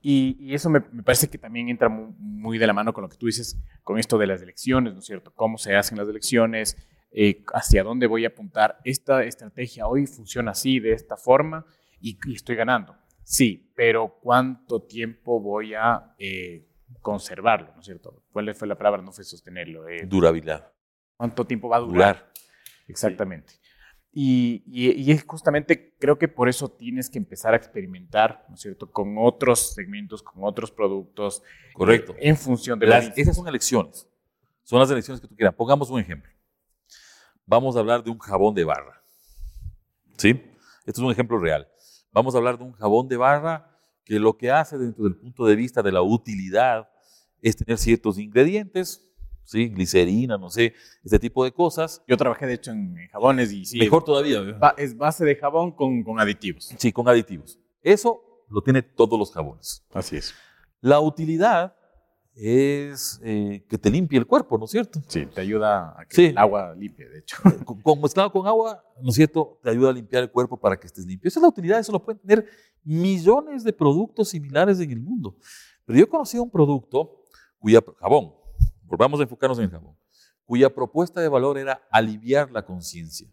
Y, 0.00 0.36
y 0.38 0.54
eso 0.54 0.70
me, 0.70 0.80
me 0.92 1.02
parece 1.02 1.28
que 1.28 1.38
también 1.38 1.68
entra 1.68 1.88
mu- 1.88 2.14
muy, 2.18 2.58
de 2.58 2.66
la 2.66 2.72
mano 2.72 2.92
con 2.92 3.02
lo 3.02 3.08
que 3.08 3.16
tú 3.16 3.26
dices, 3.26 3.58
con 3.82 3.98
esto 3.98 4.18
de 4.18 4.26
las 4.26 4.42
elecciones, 4.42 4.92
¿no 4.92 5.00
es 5.00 5.06
cierto? 5.06 5.32
¿Cómo 5.34 5.58
se 5.58 5.76
hacen 5.76 5.98
las 5.98 6.08
elecciones? 6.08 6.76
Eh, 7.10 7.44
¿Hacia 7.52 7.84
dónde 7.84 8.06
voy 8.06 8.24
a 8.24 8.28
apuntar? 8.28 8.78
Esta 8.84 9.22
estrategia 9.24 9.86
hoy 9.86 10.06
funciona 10.06 10.52
así, 10.52 10.80
de 10.80 10.92
esta 10.92 11.16
forma, 11.16 11.66
y, 12.00 12.18
y 12.26 12.34
estoy 12.34 12.56
ganando. 12.56 12.96
Sí, 13.32 13.72
pero 13.74 14.18
¿cuánto 14.20 14.82
tiempo 14.82 15.40
voy 15.40 15.72
a 15.72 16.14
eh, 16.18 16.68
conservarlo, 17.00 17.72
¿no 17.74 17.80
es 17.80 17.86
cierto? 17.86 18.22
¿Cuál 18.30 18.54
fue 18.54 18.68
la 18.68 18.76
palabra? 18.76 19.00
No 19.00 19.10
fue 19.10 19.24
sostenerlo. 19.24 19.88
eh, 19.88 20.04
Durabilidad. 20.04 20.70
¿Cuánto 21.16 21.46
tiempo 21.46 21.66
va 21.70 21.78
a 21.78 21.80
durar? 21.80 21.92
Durar. 22.16 22.32
Exactamente. 22.88 23.54
Y, 24.12 24.62
y- 24.66 24.90
y 25.02 25.12
es 25.12 25.24
justamente, 25.24 25.94
creo 25.98 26.18
que 26.18 26.28
por 26.28 26.50
eso 26.50 26.68
tienes 26.68 27.08
que 27.08 27.16
empezar 27.16 27.54
a 27.54 27.56
experimentar, 27.56 28.44
¿no 28.50 28.54
es 28.56 28.60
cierto?, 28.60 28.90
con 28.90 29.14
otros 29.16 29.72
segmentos, 29.74 30.22
con 30.22 30.44
otros 30.44 30.70
productos. 30.70 31.42
Correcto. 31.72 32.12
eh, 32.18 32.28
en 32.28 32.36
función 32.36 32.78
de 32.78 32.86
Las- 32.86 33.16
esas 33.16 33.34
son 33.34 33.48
elecciones. 33.48 34.06
Son 34.62 34.78
las 34.78 34.90
elecciones 34.90 35.22
que 35.22 35.26
tú 35.28 35.34
quieras. 35.34 35.54
Pongamos 35.54 35.88
un 35.88 35.98
ejemplo. 36.00 36.30
Vamos 37.46 37.76
a 37.76 37.78
hablar 37.78 38.04
de 38.04 38.10
un 38.10 38.18
jabón 38.18 38.54
de 38.54 38.64
barra. 38.64 39.02
¿Sí? 40.18 40.30
Esto 40.84 41.00
es 41.00 41.06
un 41.06 41.10
ejemplo 41.12 41.38
real. 41.38 41.66
Vamos 42.12 42.34
a 42.34 42.38
hablar 42.38 42.58
de 42.58 42.64
un 42.64 42.72
jabón 42.72 43.08
de 43.08 43.16
barra 43.16 43.70
que 44.04 44.18
lo 44.18 44.36
que 44.36 44.50
hace 44.50 44.76
dentro 44.76 45.04
del 45.04 45.16
punto 45.16 45.46
de 45.46 45.56
vista 45.56 45.82
de 45.82 45.92
la 45.92 46.02
utilidad 46.02 46.88
es 47.40 47.56
tener 47.56 47.78
ciertos 47.78 48.18
ingredientes, 48.18 49.10
¿sí? 49.44 49.68
Glicerina, 49.68 50.36
no 50.36 50.50
sé, 50.50 50.74
este 51.02 51.18
tipo 51.18 51.42
de 51.44 51.52
cosas. 51.52 52.02
Yo 52.06 52.16
trabajé, 52.16 52.46
de 52.46 52.54
hecho, 52.54 52.70
en, 52.70 52.96
jabones 53.10 53.52
y 53.52 53.64
sí. 53.64 53.78
Mejor 53.78 54.04
todavía. 54.04 54.42
es 54.76 54.96
base 54.96 55.24
de 55.24 55.36
jabón 55.36 55.72
con, 55.72 56.02
con 56.04 56.20
aditivos. 56.20 56.74
Sí, 56.76 56.92
con 56.92 57.08
aditivos. 57.08 57.58
Eso 57.82 58.44
lo 58.48 58.62
tiene 58.62 58.82
todos 58.82 59.18
los 59.18 59.32
jabones. 59.32 59.84
Así 59.92 60.16
es. 60.16 60.34
La 60.80 61.00
utilidad 61.00 61.74
es 62.34 63.20
eh, 63.22 63.64
que 63.68 63.76
te 63.78 63.90
limpie 63.90 64.18
el 64.18 64.26
cuerpo, 64.26 64.56
¿no 64.58 64.64
es 64.64 64.70
cierto? 64.70 65.00
Sí, 65.06 65.26
te 65.26 65.40
ayuda 65.42 65.94
a 66.00 66.04
que 66.06 66.16
Sí. 66.16 66.24
el 66.26 66.38
agua 66.38 66.74
limpie, 66.74 67.08
de 67.08 67.18
hecho. 67.20 67.36
con, 67.64 67.80
con- 67.82 68.00
mezclado 68.00 68.32
con 68.32 68.46
agua, 68.46 68.82
¿no 69.02 69.10
es 69.10 69.14
cierto? 69.16 69.58
Te 69.62 69.70
ayuda 69.70 69.90
a 69.90 69.92
limpiar 69.92 70.22
el 70.22 70.30
cuerpo 70.30 70.58
para 70.58 70.78
que 70.78 70.86
estés 70.86 71.04
limpio. 71.06 71.28
Esa 71.28 71.38
es 71.40 71.42
la 71.42 71.48
utilidad, 71.48 71.78
eso 71.78 71.92
lo 71.92 72.02
pueden 72.04 72.20
tener 72.20 72.46
millones 72.82 73.64
de 73.64 73.72
productos 73.72 74.30
similares 74.30 74.80
en 74.80 74.90
el 74.90 75.00
mundo. 75.00 75.36
Pero 75.84 75.98
yo 75.98 76.08
conocí 76.08 76.38
un 76.38 76.50
producto 76.50 77.22
cuya, 77.58 77.80
jabón, 78.00 78.32
volvamos 78.84 79.20
a 79.20 79.24
enfocarnos 79.24 79.58
en 79.58 79.64
el 79.66 79.70
jabón, 79.70 79.96
cuya 80.44 80.74
propuesta 80.74 81.20
de 81.20 81.28
valor 81.28 81.58
era 81.58 81.82
aliviar 81.90 82.50
la 82.50 82.64
conciencia. 82.64 83.28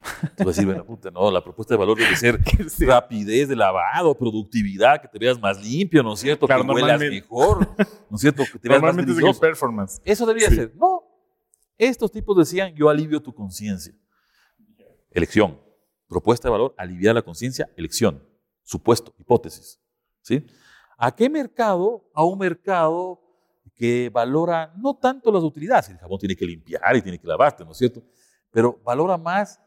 Tú 0.00 0.08
vas 0.38 0.40
a 0.40 0.44
decir, 0.46 0.66
bueno, 0.66 0.84
puta, 0.84 1.10
no, 1.10 1.30
la 1.30 1.42
propuesta 1.42 1.74
de 1.74 1.78
valor 1.78 1.98
debe 1.98 2.14
ser 2.16 2.40
Sí. 2.70 2.84
rapidez 2.84 3.48
de 3.48 3.56
lavado, 3.56 4.16
productividad, 4.16 5.00
que 5.00 5.08
te 5.08 5.18
veas 5.18 5.38
más 5.40 5.60
limpio, 5.62 6.02
¿no 6.02 6.14
es 6.14 6.20
cierto? 6.20 6.46
Claro, 6.46 6.62
que 6.64 6.70
huelas 6.70 7.00
mejor, 7.00 7.68
¿no 8.08 8.14
es 8.16 8.20
cierto? 8.20 8.44
Que 8.52 8.58
te 8.58 8.68
veas 8.68 8.82
más 8.82 8.96
es 8.96 9.38
performance. 9.38 10.00
Eso 10.04 10.24
debería 10.26 10.48
Sí. 10.50 10.56
ser. 10.56 10.72
No. 10.76 11.02
Estos 11.78 12.12
tipos 12.12 12.36
decían, 12.36 12.74
yo 12.74 12.88
alivio 12.88 13.20
tu 13.20 13.34
conciencia. 13.34 13.94
Elección. 15.10 15.60
Propuesta 16.08 16.48
de 16.48 16.52
valor, 16.52 16.74
aliviar 16.78 17.14
la 17.14 17.22
conciencia, 17.22 17.68
elección. 17.76 18.22
Supuesto, 18.62 19.12
hipótesis. 19.18 19.80
¿Sí? 20.22 20.46
¿A 20.98 21.14
qué 21.14 21.28
mercado? 21.28 22.08
A 22.14 22.24
un 22.24 22.38
mercado 22.38 23.20
que 23.74 24.08
valora 24.12 24.72
no 24.76 24.94
tanto 24.96 25.30
las 25.30 25.42
utilidades, 25.42 25.88
el 25.90 25.98
jabón 25.98 26.18
tiene 26.18 26.34
que 26.36 26.46
limpiar 26.46 26.96
y 26.96 27.02
tiene 27.02 27.18
que 27.18 27.26
lavarte, 27.26 27.64
¿no 27.64 27.72
es 27.72 27.78
cierto? 27.78 28.02
Pero 28.50 28.80
valora 28.84 29.18
más 29.18 29.60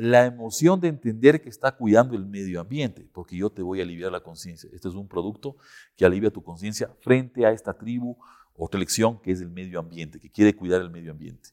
la 0.00 0.24
emoción 0.26 0.80
de 0.80 0.88
entender 0.88 1.42
que 1.42 1.48
está 1.48 1.76
cuidando 1.76 2.16
el 2.16 2.24
medio 2.26 2.60
ambiente, 2.60 3.08
porque 3.12 3.36
yo 3.36 3.50
te 3.50 3.62
voy 3.62 3.80
a 3.80 3.82
aliviar 3.82 4.10
la 4.10 4.20
conciencia. 4.20 4.70
Este 4.72 4.88
es 4.88 4.94
un 4.94 5.06
producto 5.08 5.56
que 5.96 6.04
alivia 6.04 6.30
tu 6.30 6.42
conciencia 6.42 6.88
frente 7.00 7.44
a 7.44 7.50
esta 7.50 7.74
tribu, 7.74 8.16
otra 8.56 8.78
elección 8.78 9.20
que 9.20 9.30
es 9.32 9.40
el 9.40 9.50
medio 9.50 9.78
ambiente, 9.78 10.18
que 10.20 10.30
quiere 10.30 10.54
cuidar 10.56 10.80
el 10.80 10.90
medio 10.90 11.10
ambiente 11.12 11.50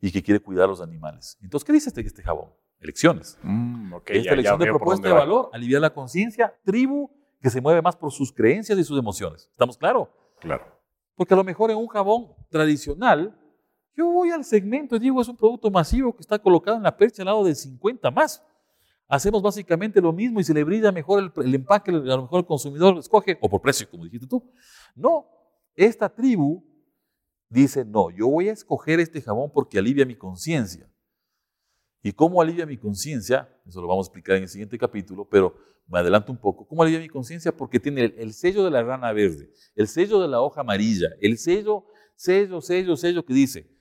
y 0.00 0.12
que 0.12 0.22
quiere 0.22 0.40
cuidar 0.40 0.68
los 0.68 0.80
animales. 0.80 1.38
Entonces, 1.42 1.64
¿qué 1.66 1.72
dice 1.72 1.88
este, 1.88 2.00
este 2.02 2.22
jabón? 2.22 2.50
Elecciones. 2.80 3.38
Mm, 3.42 3.94
ok, 3.94 4.10
Esta 4.10 4.14
ya- 4.16 4.22
ya 4.24 4.32
elección 4.34 4.58
de 4.60 4.66
propuesta 4.66 5.08
de 5.08 5.14
va. 5.14 5.20
valor, 5.20 5.50
aliviar 5.52 5.80
la 5.80 5.92
conciencia, 5.92 6.54
tribu 6.64 7.10
que 7.42 7.50
se 7.50 7.60
mueve 7.60 7.82
más 7.82 7.96
por 7.96 8.12
sus 8.12 8.32
creencias 8.32 8.78
y 8.78 8.84
sus 8.84 8.98
emociones. 8.98 9.48
¿Estamos 9.50 9.76
claros? 9.78 10.08
Claro. 10.40 10.64
Porque 11.14 11.34
a 11.34 11.36
lo 11.36 11.44
mejor 11.44 11.70
en 11.70 11.78
un 11.78 11.86
jabón 11.88 12.28
tradicional, 12.50 13.34
yo 13.96 14.10
voy 14.10 14.30
al 14.30 14.44
segmento 14.44 14.96
y 14.96 14.98
digo, 14.98 15.20
es 15.22 15.28
un 15.28 15.36
producto 15.36 15.70
masivo 15.70 16.14
que 16.14 16.20
está 16.20 16.38
colocado 16.38 16.76
en 16.76 16.82
la 16.82 16.94
percha 16.94 17.22
al 17.22 17.26
lado 17.26 17.44
de 17.44 17.54
50 17.54 18.10
más. 18.10 18.44
Hacemos 19.08 19.40
básicamente 19.40 20.00
lo 20.00 20.12
mismo 20.12 20.38
y 20.38 20.44
se 20.44 20.52
le 20.52 20.64
brilla 20.64 20.92
mejor 20.92 21.32
el, 21.36 21.54
empaque, 21.54 21.90
a 21.90 21.94
lo 21.94 22.22
mejor 22.22 22.40
el 22.40 22.46
consumidor 22.46 22.98
escoge, 22.98 23.38
o 23.40 23.48
por 23.48 23.62
precio, 23.62 23.88
como 23.88 24.04
dijiste 24.04 24.26
tú. 24.26 24.50
No, 24.94 25.26
esta 25.74 26.08
tribu 26.08 26.62
dice, 27.48 27.84
no, 27.84 28.10
yo 28.10 28.28
voy 28.28 28.50
a 28.50 28.52
escoger 28.52 29.00
este 29.00 29.22
jabón 29.22 29.50
porque 29.50 29.78
alivia 29.78 30.04
mi 30.04 30.16
conciencia. 30.16 30.90
¿Y 32.02 32.12
cómo 32.12 32.42
alivia 32.42 32.66
mi 32.66 32.76
conciencia? 32.76 33.48
Eso 33.66 33.80
lo 33.80 33.88
vamos 33.88 34.06
a 34.06 34.08
explicar 34.08 34.36
en 34.36 34.42
el 34.42 34.48
siguiente 34.48 34.76
capítulo, 34.76 35.26
pero 35.26 35.56
me 35.86 36.00
adelanto 36.00 36.32
un 36.32 36.38
poco. 36.38 36.66
¿Cómo 36.66 36.82
alivia 36.82 37.00
mi 37.00 37.08
conciencia? 37.08 37.56
Porque 37.56 37.80
tiene 37.80 38.04
el, 38.04 38.14
el 38.18 38.32
sello 38.34 38.62
de 38.64 38.70
la 38.70 38.82
rana 38.82 39.12
verde, 39.12 39.50
el 39.74 39.88
sello 39.88 40.20
de 40.20 40.28
la 40.28 40.42
hoja 40.42 40.60
amarilla, 40.60 41.08
el 41.20 41.38
sello, 41.38 41.86
sello, 42.14 42.60
sello, 42.60 42.96
sello 42.96 43.24
que 43.24 43.32
dice, 43.32 43.75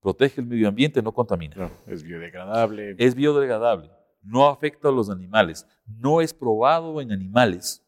protege 0.00 0.40
el 0.40 0.46
medio 0.46 0.68
ambiente, 0.68 1.02
no 1.02 1.12
contamina. 1.12 1.70
Es 1.86 2.02
biodegradable. 2.02 2.94
Es 2.98 3.14
biodegradable, 3.14 3.90
no 4.22 4.46
afecta 4.46 4.88
a 4.88 4.92
los 4.92 5.10
animales, 5.10 5.66
no 5.86 6.20
es 6.20 6.32
probado 6.32 7.00
en 7.00 7.12
animales. 7.12 7.84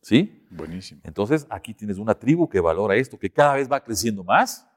¿Sí? 0.00 0.46
Buenísimo. 0.50 1.00
Entonces 1.04 1.46
aquí 1.48 1.72
tienes 1.72 1.98
una 1.98 2.14
tribu 2.14 2.48
que 2.48 2.60
valora 2.60 2.96
esto, 2.96 3.18
que 3.18 3.30
cada 3.30 3.54
vez 3.54 3.70
va 3.70 3.82
creciendo 3.82 4.24
más. 4.24 4.68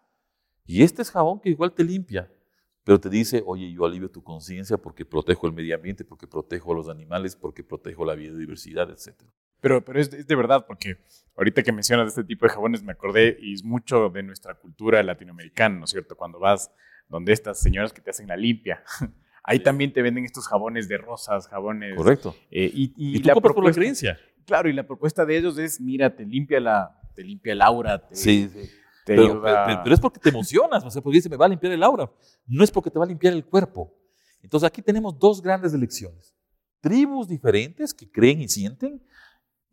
Y 0.66 0.84
este 0.84 1.02
es 1.02 1.12
jabón 1.12 1.40
que 1.40 1.50
igual 1.50 1.74
te 1.74 1.84
limpia, 1.84 2.32
pero 2.84 3.00
te 3.00 3.10
dice, 3.10 3.44
oye, 3.46 3.72
yo 3.72 3.86
alivio 3.86 4.10
tu 4.10 4.24
conciencia 4.24 4.78
porque 4.78 5.06
protejo 5.06 5.48
el 5.48 5.54
medio 5.54 5.76
ambiente, 5.76 6.06
porque 6.06 6.28
protejo 6.28 6.72
a 6.72 6.76
los 6.76 6.90
animales, 6.90 7.36
porque 7.36 7.64
protejo 7.64 8.06
la 8.06 8.14
biodiversidad, 8.14 8.90
etc. 8.92 9.24
Pero, 9.62 9.84
pero 9.84 10.00
es, 10.00 10.14
es 10.14 10.28
de 10.28 10.36
verdad, 10.36 10.66
porque 10.68 10.98
ahorita 11.36 11.64
que 11.64 11.72
mencionas 11.72 12.10
este 12.10 12.24
tipo 12.24 12.46
de 12.46 12.54
jabones 12.54 12.84
me 12.84 12.92
acordé 12.92 13.38
y 13.42 13.54
es 13.54 13.64
mucho 13.64 14.10
de 14.10 14.24
nuestra 14.24 14.54
cultura 14.56 15.02
latinoamericana, 15.04 15.76
¿no 15.80 15.86
es 15.86 15.92
cierto? 15.92 16.16
Cuando 16.16 16.40
vas 16.40 16.72
donde 17.10 17.34
estas 17.34 17.60
señoras 17.60 17.94
que 17.94 18.02
te 18.02 18.10
hacen 18.12 18.28
la 18.28 18.36
limpia, 18.38 18.84
ahí 19.44 19.60
también 19.60 19.92
te 19.94 20.02
venden 20.02 20.26
estos 20.26 20.48
jabones 20.48 20.88
de 20.88 20.98
rosas, 20.98 21.48
jabones... 21.48 21.96
Correcto. 21.96 22.36
eh, 22.52 22.70
y, 22.74 22.94
y 22.96 23.18
Y, 23.18 23.20
tú 23.22 23.28
la 23.28 23.34
compras 23.34 23.54
por 23.54 23.64
la 23.64 23.72
propuesta- 23.72 23.80
creencia. 23.80 24.20
Claro, 24.46 24.70
y 24.70 24.74
la 24.74 24.86
propuesta 24.86 25.26
de 25.26 25.38
ellos 25.38 25.58
es, 25.58 25.82
mira, 25.82 26.16
te 26.16 26.24
limpia 26.26 26.60
la, 26.60 27.00
te 27.16 27.24
limpia 27.24 27.54
el 27.54 27.62
aura, 27.64 28.06
te, 28.08 28.16
Sí, 28.16 28.48
sí. 28.54 28.60
te 29.06 29.16
Pero, 29.16 29.24
ayuda... 29.24 29.66
pero- 29.66 29.82
pero 29.84 29.96
es 29.96 30.00
porque 30.02 30.20
te 30.20 30.30
emocionas, 30.30 30.84
o 30.84 30.90
sea, 30.92 31.02
porque 31.02 31.16
dice, 31.18 31.30
me 31.30 31.38
va 31.38 31.46
a 31.48 31.50
limpiar 31.50 31.74
el 31.74 31.82
aura. 31.82 32.12
No 32.46 32.64
es 32.64 32.70
porque 32.70 32.92
te 32.92 33.00
va 33.00 33.06
a 33.06 33.08
limpiar 33.08 33.34
el 33.34 33.44
cuerpo. 33.46 33.92
Entonces 34.44 34.68
aquí 34.68 34.84
tenemos 34.84 35.18
dos 35.18 35.42
grandes 35.42 35.74
elecciones. 35.74 36.36
Tribus 36.80 37.28
diferentes 37.28 37.92
que 37.96 38.12
creen 38.12 38.42
y 38.42 38.48
sienten 38.48 39.02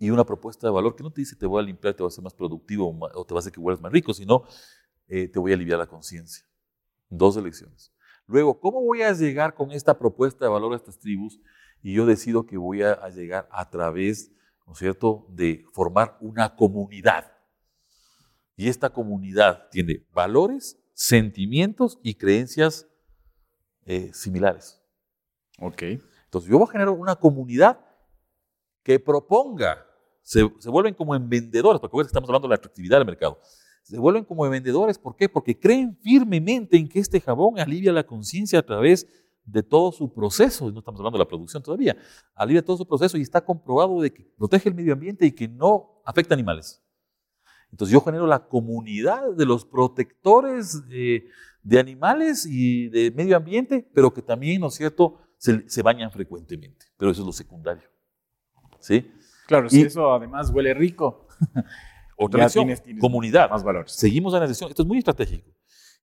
y 0.03 0.11
una 0.11 0.25
propuesta 0.25 0.67
de 0.67 0.73
valor 0.73 0.97
que 0.97 1.05
no 1.05 1.13
te 1.13 1.21
dice 1.21 1.37
te 1.37 1.47
voy 1.47 1.63
a 1.63 1.65
limpiar, 1.65 1.95
te 1.95 2.03
voy 2.03 2.09
a 2.09 2.13
hacer 2.13 2.25
más 2.25 2.35
productivo 2.35 2.93
o 3.15 3.25
te 3.25 3.35
va 3.35 3.39
a 3.39 3.41
hacer 3.41 3.53
que 3.53 3.61
vuelvas 3.61 3.81
más 3.81 3.93
rico, 3.93 4.13
sino 4.13 4.43
eh, 5.07 5.29
te 5.29 5.39
voy 5.39 5.53
a 5.53 5.55
aliviar 5.55 5.79
la 5.79 5.87
conciencia. 5.87 6.45
Dos 7.09 7.37
elecciones. 7.37 7.93
Luego, 8.27 8.59
¿cómo 8.59 8.83
voy 8.83 9.03
a 9.03 9.13
llegar 9.13 9.55
con 9.55 9.71
esta 9.71 9.97
propuesta 9.97 10.45
de 10.45 10.51
valor 10.51 10.73
a 10.73 10.77
estas 10.77 10.99
tribus? 10.99 11.39
Y 11.83 11.95
yo 11.95 12.05
decido 12.05 12.47
que 12.47 12.57
voy 12.57 12.83
a, 12.83 12.95
a 12.95 13.11
llegar 13.11 13.49
a 13.53 13.71
través, 13.71 14.33
¿no 14.67 14.73
es 14.73 14.81
cierto?, 14.81 15.25
de 15.29 15.65
formar 15.73 16.19
una 16.21 16.57
comunidad. 16.57 17.33
Y 18.57 18.69
esta 18.69 18.91
comunidad 18.91 19.69
tiene 19.71 20.05
valores, 20.13 20.83
sentimientos 20.95 22.01
y 22.03 22.15
creencias 22.15 22.89
eh, 23.85 24.11
similares. 24.13 24.83
Ok. 25.61 25.83
Entonces 26.25 26.51
yo 26.51 26.59
voy 26.59 26.67
a 26.67 26.73
generar 26.73 26.91
una 26.91 27.15
comunidad 27.15 27.79
que 28.83 28.99
proponga, 28.99 29.87
se, 30.23 30.51
se 30.59 30.71
vuelven 30.71 30.95
como 30.95 31.15
en 31.15 31.29
vendedores, 31.29 31.81
porque 31.81 31.97
hoy 31.97 32.05
estamos 32.05 32.29
hablando 32.29 32.49
de 32.49 32.53
la 32.53 32.57
atractividad 32.57 32.99
del 32.99 33.07
mercado. 33.07 33.39
Se 33.83 33.99
vuelven 33.99 34.25
como 34.25 34.47
en 34.47 34.53
vendedores, 34.53 34.99
¿por 34.99 35.17
qué? 35.17 35.29
Porque 35.29 35.59
creen 35.59 35.99
firmemente 36.03 36.77
en 36.77 36.89
que 36.89 37.01
este 37.01 37.21
jabón 37.21 37.59
alivia 37.59 37.93
la 37.93 38.05
conciencia 38.05 38.61
a 38.61 38.63
través 38.63 39.07
de 39.45 39.63
todo 39.63 39.91
su 39.91 40.13
proceso, 40.13 40.71
no 40.71 40.79
estamos 40.79 41.01
hablando 41.01 41.19
de 41.19 41.25
la 41.25 41.29
producción 41.29 41.63
todavía, 41.63 41.97
alivia 42.35 42.65
todo 42.65 42.77
su 42.77 42.87
proceso 42.87 43.19
y 43.19 43.23
está 43.23 43.45
comprobado 43.45 44.01
de 44.01 44.13
que 44.13 44.25
protege 44.37 44.69
el 44.69 44.75
medio 44.75 44.93
ambiente 44.93 45.27
y 45.27 45.33
que 45.33 45.49
no 45.49 46.01
afecta 46.05 46.35
animales. 46.35 46.81
Entonces 47.71 47.93
yo 47.93 48.01
genero 48.03 48.27
la 48.27 48.47
comunidad 48.47 49.33
de 49.33 49.47
los 49.47 49.65
protectores 49.65 50.83
eh, 50.91 51.27
de 51.63 51.79
animales 51.81 52.47
y 52.47 52.89
de 52.89 53.11
medio 53.11 53.37
ambiente, 53.37 53.89
pero 53.95 54.13
que 54.13 54.23
también, 54.23 54.61
¿no 54.61 54.69
es 54.69 54.75
cierto?, 54.75 55.19
se, 55.39 55.69
se 55.69 55.83
bañan 55.83 56.13
frecuentemente. 56.13 56.87
Pero 56.97 57.11
eso 57.11 57.23
es 57.23 57.27
lo 57.27 57.33
secundario. 57.33 57.89
¿Sí? 58.79 59.11
Claro, 59.47 59.67
Y- 59.67 59.71
si 59.71 59.83
eso 59.83 60.13
además 60.13 60.51
huele 60.51 60.75
rico, 60.75 61.27
Otra 62.17 62.41
ya 62.41 62.45
lección, 62.45 62.67
tienes- 62.67 62.83
tienes 62.83 63.01
comunidad. 63.01 63.51
más 63.51 63.65
valores. 63.65 63.93
Seguimos 63.93 64.33
en 64.35 64.41
la 64.41 64.49
sesión. 64.49 64.71
Esto 64.71 64.83
es 64.83 64.89
muy 64.89 64.99
estratégico. 64.99 65.51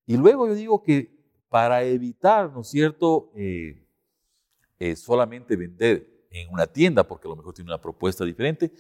Y 0.06 0.18
luego 0.18 0.48
yo 0.48 0.56
digo 0.56 0.84
que 0.84 1.18
para 1.50 1.84
evitar, 1.84 2.52
¿no 2.52 2.62
es 2.62 2.68
cierto?, 2.70 3.32
eh, 3.36 3.86
eh, 4.80 4.96
solamente 4.96 5.56
vender 5.56 6.08
en 6.32 6.50
una 6.52 6.68
tienda, 6.68 7.08
porque 7.08 7.28
a 7.28 7.30
lo 7.30 7.36
mejor 7.36 7.54
tiene 7.54 7.70
una 7.72 7.82
propuesta 7.82 8.24
diferente, 8.26 8.72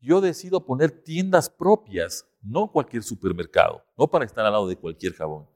yo 0.00 0.20
decido 0.20 0.64
poner 0.64 0.90
tiendas 0.90 1.48
propias, 1.48 2.26
no 2.42 2.70
cualquier 2.70 3.02
supermercado, 3.02 3.84
no 3.96 4.08
para 4.08 4.24
estar 4.24 4.44
al 4.44 4.52
lado 4.52 4.66
de 4.68 4.76
cualquier 4.76 5.12
jabón. 5.14 5.46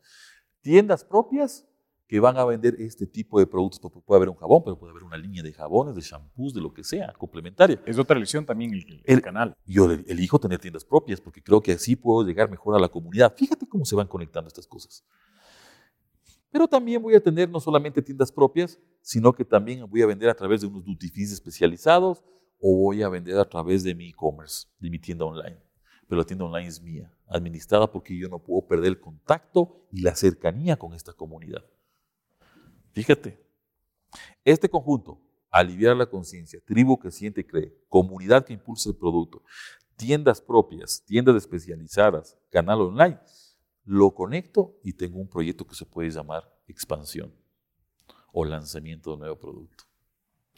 Tiendas 0.61 1.05
propias 1.05 1.66
que 2.09 2.21
van 2.21 2.37
a 2.37 2.45
vender 2.45 2.77
este 2.79 3.07
tipo 3.07 3.38
de 3.40 3.47
productos, 3.47 3.81
porque 3.81 4.01
puede 4.01 4.19
haber 4.19 4.29
un 4.29 4.37
jabón, 4.37 4.62
pero 4.64 4.79
puede 4.79 4.92
haber 4.92 5.03
una 5.03 5.16
línea 5.16 5.42
de 5.42 5.53
jabones, 5.53 5.95
de 5.97 6.01
shampoos, 6.03 6.55
de 6.55 6.61
lo 6.61 6.73
que 6.73 6.85
sea, 6.85 7.12
complementaria. 7.14 7.83
Es 7.85 7.99
otra 7.99 8.16
lección 8.19 8.47
también 8.47 8.73
el, 8.73 8.85
el 8.87 9.03
El- 9.05 9.23
canal. 9.23 9.57
Yo 9.66 9.90
el- 9.90 10.05
elijo 10.07 10.38
tener 10.38 10.61
tiendas 10.61 10.85
propias 10.85 11.21
porque 11.21 11.42
creo 11.42 11.61
que 11.61 11.73
así 11.73 11.97
puedo 11.97 12.25
llegar 12.27 12.49
mejor 12.49 12.77
a 12.77 12.79
la 12.79 12.88
comunidad. 12.88 13.35
Fíjate 13.37 13.66
cómo 13.69 13.85
se 13.85 13.97
van 13.97 14.07
conectando 14.07 14.47
estas 14.49 14.66
cosas. 14.69 15.05
Pero 16.51 16.69
también 16.69 17.03
voy 17.03 17.14
a 17.14 17.21
tener 17.23 17.51
no 17.51 17.61
solamente 17.61 18.01
tiendas 18.01 18.31
propias, 18.33 18.79
sino 19.03 19.33
que 19.33 19.45
también 19.45 19.85
voy 19.90 20.03
a 20.03 20.07
vender 20.07 20.29
a 20.29 20.35
través 20.35 20.61
de 20.61 20.66
unos 20.69 20.85
duty 20.85 21.09
fees 21.09 21.33
especializados 21.33 22.23
o 22.61 22.77
voy 22.77 23.03
a 23.03 23.09
vender 23.09 23.37
a 23.38 23.45
través 23.49 23.83
de 23.83 23.95
mi 23.95 24.09
e-commerce, 24.09 24.66
de 24.79 24.90
mi 24.90 24.99
tienda 24.99 25.25
online. 25.25 25.59
Pero 26.09 26.21
la 26.21 26.25
tienda 26.25 26.45
online 26.45 26.69
es 26.69 26.81
mía, 26.81 27.12
administrada 27.27 27.90
porque 27.90 28.16
yo 28.16 28.29
no 28.29 28.38
puedo 28.38 28.66
perder 28.66 28.87
el 28.88 29.01
contacto 29.01 29.87
y 29.92 30.03
la 30.03 30.14
cercanía 30.14 30.77
con 30.77 30.95
esta 30.95 31.12
comunidad. 31.12 31.64
Fíjate, 32.96 33.38
este 34.42 34.70
conjunto, 34.70 35.20
aliviar 35.50 35.94
la 35.94 36.06
conciencia, 36.06 36.59
tribu 36.64 36.98
que 36.98 37.11
siente 37.11 37.42
y 37.42 37.44
cree, 37.44 37.74
comunidad 37.90 38.46
que 38.46 38.54
impulsa 38.54 38.88
el 38.88 38.96
producto, 38.96 39.42
tiendas 39.96 40.40
propias, 40.40 41.02
tiendas 41.04 41.37
especializadas, 41.37 42.38
canal 42.50 42.80
online, 42.80 43.18
lo 43.85 44.12
conecto 44.14 44.78
y 44.82 44.94
tengo 44.94 45.18
un 45.18 45.28
proyecto 45.28 45.66
que 45.66 45.74
se 45.74 45.85
puede 45.85 46.09
llamar 46.09 46.50
expansión 46.68 47.35
o 48.32 48.46
lanzamiento 48.46 49.11
de 49.12 49.18
nuevo 49.18 49.38
producto. 49.38 49.85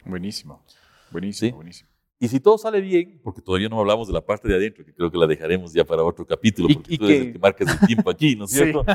Buenísimo. 0.05 0.63
Buenísimo, 1.11 1.49
Sí. 1.49 1.53
buenísimo. 1.53 1.89
Y 2.21 2.29
si 2.29 2.39
todo 2.39 2.57
sale 2.57 2.79
bien, 2.79 3.19
porque 3.21 3.41
todavía 3.41 3.67
no 3.67 3.81
hablamos 3.81 4.07
de 4.07 4.13
la 4.13 4.25
parte 4.25 4.47
de 4.47 4.55
adentro, 4.55 4.85
que 4.85 4.93
creo 4.93 5.11
que 5.11 5.17
la 5.17 5.27
dejaremos 5.27 5.73
ya 5.73 5.83
para 5.83 6.05
otro 6.05 6.25
capítulo, 6.25 6.69
Y- 6.69 6.73
porque 6.75 6.93
y 6.93 6.97
tú 6.97 7.03
eres 7.05 7.17
que- 7.17 7.27
el 7.27 7.33
que 7.33 7.39
marcas 7.39 7.69
el 7.81 7.85
tiempo 7.85 8.09
aquí, 8.09 8.33
¿no 8.37 8.45
es 8.45 8.51
Sí. 8.51 8.57
cierto? 8.63 8.85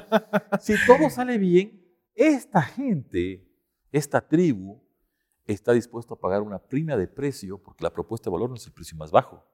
Si 0.63 0.75
todo 0.87 1.11
sale 1.11 1.37
bien, 1.37 1.84
esta 2.15 2.63
gente, 2.63 3.47
esta 3.93 4.21
tribu, 4.27 4.81
está 5.47 5.73
dispuesta 5.73 6.15
a 6.15 6.17
pagar 6.17 6.43
una 6.43 6.59
prima 6.59 6.97
de 6.97 7.07
precio, 7.07 7.59
porque 7.59 7.85
la 7.85 7.93
propuesta 7.93 8.31
de 8.31 8.33
valor 8.35 8.49
no 8.51 8.57
es 8.57 8.67
el 8.67 8.73
precio 8.73 8.97
más 8.97 9.11
bajo, 9.11 9.45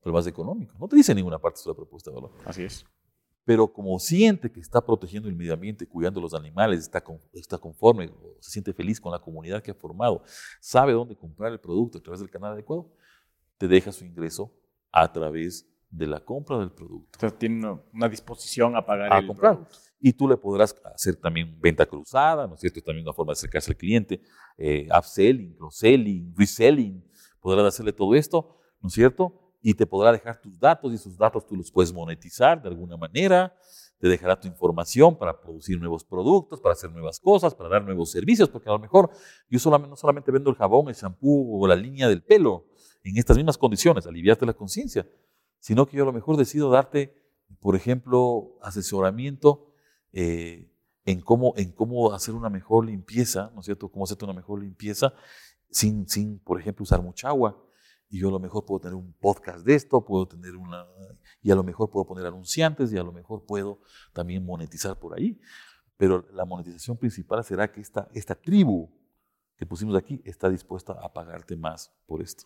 pero 0.00 0.10
el 0.10 0.14
más 0.14 0.26
económico. 0.26 0.76
No 0.78 0.86
te 0.88 0.96
dice 0.96 1.12
en 1.12 1.16
ninguna 1.16 1.38
parte 1.38 1.58
sobre 1.58 1.74
la 1.74 1.76
propuesta 1.78 2.10
de 2.10 2.14
valor. 2.16 2.32
Así 2.44 2.62
es. 2.62 2.84
Pero 3.44 3.70
como 3.70 3.98
siente 3.98 4.50
que 4.50 4.60
está 4.60 4.80
protegiendo 4.80 5.28
el 5.28 5.34
medio 5.36 5.52
ambiente, 5.52 5.86
cuidando 5.86 6.18
los 6.20 6.32
animales, 6.34 6.80
está, 6.80 7.02
con- 7.02 7.20
está 7.32 7.58
conforme, 7.58 8.10
se 8.40 8.50
siente 8.52 8.72
feliz 8.72 8.98
con 9.00 9.12
la 9.12 9.18
comunidad 9.18 9.62
que 9.62 9.70
ha 9.70 9.74
formado, 9.74 10.22
sabe 10.60 10.92
dónde 10.92 11.14
comprar 11.16 11.52
el 11.52 11.60
producto 11.60 11.98
a 11.98 12.00
través 12.02 12.20
del 12.20 12.30
canal 12.30 12.52
adecuado, 12.52 12.90
te 13.58 13.68
deja 13.68 13.92
su 13.92 14.04
ingreso 14.04 14.50
a 14.92 15.12
través 15.12 15.68
de 15.90 16.06
la 16.06 16.20
compra 16.24 16.58
del 16.58 16.70
producto. 16.72 17.18
Sea, 17.18 17.30
tiene 17.30 17.58
una, 17.58 17.80
una 17.92 18.08
disposición 18.08 18.76
a 18.76 18.84
pagar 18.86 19.12
A 19.12 19.18
el 19.18 19.26
comprar. 19.26 19.54
producto. 19.56 19.76
Y 20.00 20.12
tú 20.12 20.28
le 20.28 20.36
podrás 20.36 20.76
hacer 20.94 21.16
también 21.16 21.58
venta 21.60 21.86
cruzada, 21.86 22.46
¿no 22.46 22.54
es 22.54 22.60
cierto? 22.60 22.80
También 22.82 23.06
una 23.06 23.14
forma 23.14 23.30
de 23.30 23.38
acercarse 23.38 23.70
al 23.70 23.76
cliente, 23.76 24.20
eh, 24.58 24.86
upselling, 24.96 25.54
cross-selling, 25.54 26.34
reselling, 26.36 27.02
podrás 27.40 27.66
hacerle 27.66 27.92
todo 27.92 28.14
esto, 28.14 28.58
¿no 28.80 28.88
es 28.88 28.94
cierto? 28.94 29.40
Y 29.62 29.74
te 29.74 29.86
podrá 29.86 30.12
dejar 30.12 30.40
tus 30.40 30.58
datos 30.58 30.92
y 30.92 30.96
esos 30.96 31.16
datos 31.16 31.46
tú 31.46 31.56
los 31.56 31.70
puedes 31.70 31.92
monetizar 31.92 32.60
de 32.60 32.68
alguna 32.68 32.96
manera, 32.96 33.54
te 33.98 34.08
dejará 34.08 34.38
tu 34.38 34.46
información 34.46 35.16
para 35.16 35.40
producir 35.40 35.78
nuevos 35.78 36.04
productos, 36.04 36.60
para 36.60 36.74
hacer 36.74 36.90
nuevas 36.90 37.18
cosas, 37.18 37.54
para 37.54 37.70
dar 37.70 37.82
nuevos 37.82 38.10
servicios, 38.10 38.48
porque 38.50 38.68
a 38.68 38.72
lo 38.72 38.78
mejor 38.78 39.10
yo 39.48 39.58
solamente, 39.58 39.90
no 39.90 39.96
solamente 39.96 40.30
vendo 40.30 40.50
el 40.50 40.56
jabón, 40.56 40.88
el 40.88 40.94
shampoo 40.94 41.58
o 41.58 41.66
la 41.66 41.76
línea 41.76 42.08
del 42.08 42.22
pelo 42.22 42.66
en 43.02 43.16
estas 43.16 43.36
mismas 43.36 43.56
condiciones, 43.56 44.06
aliviarte 44.06 44.44
la 44.44 44.52
conciencia, 44.52 45.08
sino 45.58 45.86
que 45.86 45.96
yo 45.96 46.02
a 46.02 46.06
lo 46.06 46.12
mejor 46.12 46.36
decido 46.36 46.70
darte, 46.70 47.14
por 47.60 47.76
ejemplo, 47.76 48.58
asesoramiento 48.60 49.73
eh, 50.16 50.70
en, 51.04 51.20
cómo, 51.20 51.54
en 51.56 51.72
cómo 51.72 52.12
hacer 52.12 52.34
una 52.34 52.48
mejor 52.48 52.86
limpieza, 52.86 53.50
¿no 53.52 53.60
es 53.60 53.66
cierto? 53.66 53.90
Cómo 53.90 54.04
hacerte 54.04 54.24
una 54.24 54.32
mejor 54.32 54.62
limpieza 54.62 55.12
sin, 55.70 56.08
sin, 56.08 56.38
por 56.38 56.60
ejemplo, 56.60 56.84
usar 56.84 57.02
mucha 57.02 57.28
agua. 57.28 57.60
Y 58.08 58.20
yo 58.20 58.28
a 58.28 58.30
lo 58.30 58.38
mejor 58.38 58.64
puedo 58.64 58.80
tener 58.80 58.94
un 58.94 59.12
podcast 59.14 59.66
de 59.66 59.74
esto, 59.74 60.04
puedo 60.04 60.28
tener 60.28 60.54
una, 60.54 60.86
y 61.42 61.50
a 61.50 61.56
lo 61.56 61.64
mejor 61.64 61.90
puedo 61.90 62.06
poner 62.06 62.24
anunciantes 62.26 62.92
y 62.92 62.96
a 62.96 63.02
lo 63.02 63.12
mejor 63.12 63.44
puedo 63.44 63.80
también 64.12 64.44
monetizar 64.44 64.96
por 64.98 65.18
ahí. 65.18 65.40
Pero 65.96 66.24
la 66.32 66.44
monetización 66.44 66.96
principal 66.96 67.42
será 67.42 67.72
que 67.72 67.80
esta, 67.80 68.08
esta 68.14 68.36
tribu 68.36 68.88
que 69.56 69.66
pusimos 69.66 69.96
aquí 69.96 70.22
está 70.24 70.48
dispuesta 70.48 70.92
a 70.92 71.12
pagarte 71.12 71.56
más 71.56 71.92
por 72.06 72.22
esto. 72.22 72.44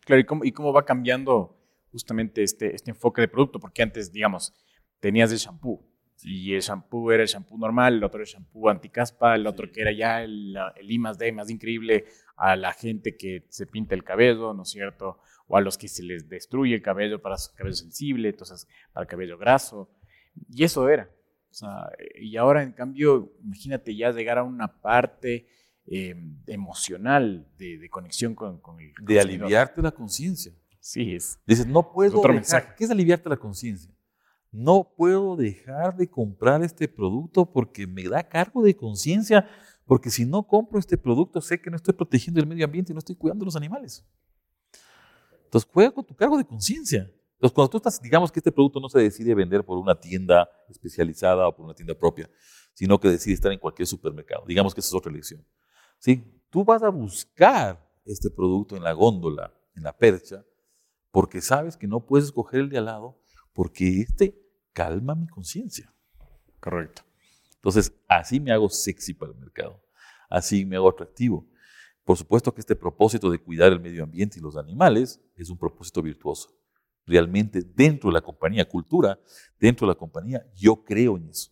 Claro, 0.00 0.20
¿y 0.20 0.24
cómo, 0.24 0.44
y 0.44 0.52
cómo 0.52 0.74
va 0.74 0.84
cambiando 0.84 1.58
justamente 1.90 2.42
este, 2.42 2.74
este 2.74 2.90
enfoque 2.90 3.22
de 3.22 3.28
producto? 3.28 3.58
Porque 3.60 3.82
antes, 3.82 4.12
digamos, 4.12 4.52
tenías 5.00 5.32
el 5.32 5.38
shampoo 5.38 5.88
y 6.22 6.54
el 6.54 6.60
shampoo 6.62 7.12
era 7.12 7.22
el 7.22 7.28
shampoo 7.28 7.56
normal, 7.58 7.94
el 7.94 8.04
otro 8.04 8.20
era 8.20 8.28
el 8.28 8.34
shampoo 8.34 8.68
anticaspa, 8.68 9.34
el 9.36 9.46
otro 9.46 9.66
Sí. 9.66 9.72
que 9.72 9.80
era 9.82 9.92
ya 9.92 10.22
el, 10.22 10.56
el 10.76 10.90
I 10.90 10.98
más 10.98 11.18
D 11.18 11.30
más 11.32 11.48
increíble 11.50 12.06
a 12.36 12.56
la 12.56 12.72
gente 12.72 13.16
que 13.16 13.44
se 13.48 13.66
pinta 13.66 13.94
el 13.94 14.04
cabello, 14.04 14.52
¿no 14.54 14.62
es 14.62 14.70
cierto? 14.70 15.18
O 15.46 15.56
a 15.56 15.60
los 15.60 15.78
que 15.78 15.88
se 15.88 16.02
les 16.02 16.28
destruye 16.28 16.74
el 16.74 16.82
cabello 16.82 17.20
para 17.22 17.36
su 17.38 17.54
cabello 17.54 17.74
sensible, 17.76 18.28
entonces 18.28 18.68
para 18.92 19.04
el 19.04 19.08
cabello 19.08 19.38
graso. 19.38 19.90
Y 20.50 20.62
eso 20.64 20.88
era. 20.88 21.10
O 21.50 21.54
sea, 21.54 21.90
y 22.20 22.36
ahora, 22.36 22.62
en 22.62 22.72
cambio, 22.72 23.32
imagínate 23.42 23.96
ya 23.96 24.12
llegar 24.12 24.38
a 24.38 24.42
una 24.44 24.80
parte 24.80 25.48
eh, 25.86 26.14
emocional 26.46 27.46
de, 27.56 27.78
de 27.78 27.88
conexión 27.88 28.34
con, 28.34 28.60
con 28.60 28.78
el 28.80 28.88
De 28.88 28.94
consumidor. 29.16 29.28
aliviarte 29.46 29.82
la 29.82 29.90
conciencia. 29.92 30.52
Sí, 30.80 31.14
es. 31.14 31.40
Dices, 31.46 31.66
no 31.66 31.90
puedo 31.92 32.18
otro 32.18 32.32
dejar- 32.32 32.34
mensaje. 32.34 32.74
¿Qué 32.76 32.84
es 32.84 32.90
aliviarte 32.90 33.28
la 33.28 33.36
conciencia? 33.36 33.90
No 34.50 34.94
puedo 34.96 35.36
dejar 35.36 35.96
de 35.96 36.08
comprar 36.08 36.62
este 36.62 36.88
producto 36.88 37.50
porque 37.50 37.86
me 37.86 38.04
da 38.04 38.26
cargo 38.26 38.62
de 38.62 38.74
conciencia, 38.74 39.48
porque 39.84 40.10
si 40.10 40.24
no 40.24 40.46
compro 40.46 40.78
este 40.78 40.96
producto 40.96 41.40
sé 41.40 41.60
que 41.60 41.70
no 41.70 41.76
estoy 41.76 41.94
protegiendo 41.94 42.40
el 42.40 42.46
medio 42.46 42.64
ambiente 42.64 42.92
y 42.92 42.94
no 42.94 42.98
estoy 42.98 43.16
cuidando 43.16 43.44
los 43.44 43.56
animales. 43.56 44.06
Entonces 45.44 45.68
juega 45.72 46.02
tu 46.02 46.14
cargo 46.14 46.36
de 46.36 46.44
conciencia. 46.44 47.10
Entonces 47.34 47.54
cuando 47.54 47.70
tú 47.70 47.76
estás, 47.76 48.00
digamos 48.00 48.32
que 48.32 48.40
este 48.40 48.50
producto 48.50 48.80
no 48.80 48.88
se 48.88 48.98
decide 48.98 49.34
vender 49.34 49.64
por 49.64 49.78
una 49.78 49.94
tienda 49.98 50.48
especializada 50.68 51.46
o 51.46 51.54
por 51.54 51.66
una 51.66 51.74
tienda 51.74 51.94
propia, 51.94 52.28
sino 52.74 52.98
que 52.98 53.08
decide 53.08 53.34
estar 53.34 53.52
en 53.52 53.58
cualquier 53.58 53.86
supermercado. 53.86 54.44
Digamos 54.46 54.74
que 54.74 54.80
esa 54.80 54.88
es 54.88 54.94
otra 54.94 55.12
elección. 55.12 55.46
¿Sí? 55.98 56.24
Tú 56.50 56.64
vas 56.64 56.82
a 56.82 56.88
buscar 56.88 57.86
este 58.04 58.30
producto 58.30 58.76
en 58.76 58.82
la 58.82 58.92
góndola, 58.92 59.54
en 59.74 59.84
la 59.84 59.96
percha, 59.96 60.44
porque 61.10 61.40
sabes 61.40 61.76
que 61.76 61.86
no 61.86 62.04
puedes 62.04 62.26
escoger 62.26 62.60
el 62.60 62.68
de 62.70 62.78
al 62.78 62.86
lado, 62.86 63.20
porque 63.58 64.02
este 64.02 64.40
calma 64.72 65.16
mi 65.16 65.26
conciencia. 65.26 65.92
Correcto. 66.60 67.02
Entonces, 67.56 67.92
así 68.06 68.38
me 68.38 68.52
hago 68.52 68.68
sexy 68.68 69.14
para 69.14 69.32
el 69.32 69.38
mercado, 69.38 69.82
así 70.30 70.64
me 70.64 70.76
hago 70.76 70.88
atractivo. 70.88 71.44
Por 72.04 72.16
supuesto 72.16 72.54
que 72.54 72.60
este 72.60 72.76
propósito 72.76 73.28
de 73.28 73.42
cuidar 73.42 73.72
el 73.72 73.80
medio 73.80 74.04
ambiente 74.04 74.38
y 74.38 74.42
los 74.42 74.56
animales 74.56 75.20
es 75.34 75.50
un 75.50 75.58
propósito 75.58 76.00
virtuoso. 76.02 76.56
Realmente 77.04 77.62
dentro 77.62 78.10
de 78.10 78.14
la 78.14 78.20
compañía, 78.20 78.64
cultura, 78.64 79.18
dentro 79.58 79.88
de 79.88 79.92
la 79.92 79.98
compañía, 79.98 80.46
yo 80.54 80.84
creo 80.84 81.16
en 81.16 81.28
eso. 81.28 81.50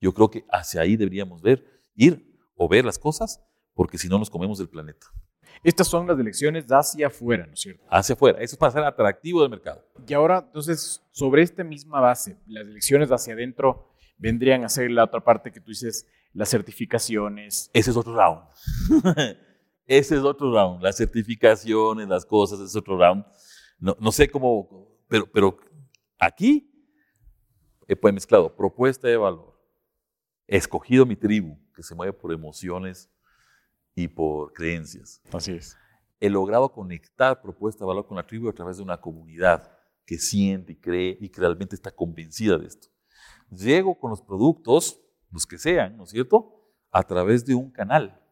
Yo 0.00 0.14
creo 0.14 0.30
que 0.30 0.44
hacia 0.52 0.82
ahí 0.82 0.96
deberíamos 0.96 1.42
ver, 1.42 1.66
ir 1.96 2.38
o 2.54 2.68
ver 2.68 2.84
las 2.84 3.00
cosas, 3.00 3.42
porque 3.74 3.98
si 3.98 4.08
no 4.08 4.20
nos 4.20 4.30
comemos 4.30 4.58
del 4.58 4.68
planeta. 4.68 5.08
Estas 5.62 5.88
son 5.88 6.06
las 6.06 6.18
elecciones 6.18 6.66
hacia 6.70 7.08
afuera, 7.08 7.46
¿no 7.46 7.54
es 7.54 7.60
cierto? 7.60 7.82
Hacia 7.90 8.14
afuera. 8.14 8.38
Eso 8.40 8.54
es 8.54 8.58
para 8.58 8.72
ser 8.72 8.84
atractivo 8.84 9.42
del 9.42 9.50
mercado. 9.50 9.84
Y 10.06 10.14
ahora, 10.14 10.44
entonces, 10.46 11.02
sobre 11.10 11.42
esta 11.42 11.64
misma 11.64 12.00
base, 12.00 12.36
las 12.46 12.66
elecciones 12.66 13.10
hacia 13.10 13.34
adentro 13.34 13.90
vendrían 14.18 14.64
a 14.64 14.68
ser 14.68 14.90
la 14.90 15.04
otra 15.04 15.20
parte 15.20 15.50
que 15.52 15.60
tú 15.60 15.70
dices, 15.70 16.06
las 16.32 16.50
certificaciones. 16.50 17.70
Ese 17.72 17.90
es 17.90 17.96
otro 17.96 18.14
round. 18.14 18.42
Ese 19.86 20.16
es 20.16 20.22
otro 20.22 20.52
round. 20.52 20.82
Las 20.82 20.96
certificaciones, 20.96 22.08
las 22.08 22.26
cosas, 22.26 22.58
ese 22.58 22.66
es 22.66 22.76
otro 22.76 22.98
round. 22.98 23.24
No, 23.78 23.96
no 24.00 24.10
sé 24.10 24.28
cómo, 24.28 24.98
pero, 25.06 25.30
pero 25.30 25.56
aquí 26.18 26.68
he 27.86 27.94
pues 27.94 28.12
mezclado 28.12 28.54
propuesta 28.54 29.06
de 29.06 29.16
valor. 29.16 29.56
He 30.48 30.56
escogido 30.56 31.06
mi 31.06 31.14
tribu, 31.14 31.56
que 31.74 31.84
se 31.84 31.94
mueve 31.94 32.12
por 32.12 32.32
emociones 32.32 33.08
y 33.96 34.06
por 34.06 34.52
creencias. 34.52 35.20
Así 35.32 35.52
es. 35.52 35.76
He 36.20 36.30
logrado 36.30 36.70
conectar 36.70 37.42
propuesta 37.42 37.80
de 37.80 37.88
valor 37.88 38.06
con 38.06 38.16
la 38.16 38.26
tribu 38.26 38.48
a 38.48 38.52
través 38.52 38.76
de 38.76 38.82
una 38.82 39.00
comunidad 39.00 39.72
que 40.04 40.18
siente 40.18 40.74
y 40.74 40.76
cree 40.76 41.18
y 41.20 41.30
que 41.30 41.40
realmente 41.40 41.74
está 41.74 41.90
convencida 41.90 42.58
de 42.58 42.66
esto. 42.66 42.88
Llego 43.50 43.98
con 43.98 44.10
los 44.10 44.20
productos, 44.20 45.00
los 45.32 45.46
que 45.46 45.58
sean, 45.58 45.96
¿no 45.96 46.04
es 46.04 46.10
cierto?, 46.10 46.52
a 46.92 47.02
través 47.02 47.44
de 47.44 47.54
un 47.54 47.70
canal 47.70 48.22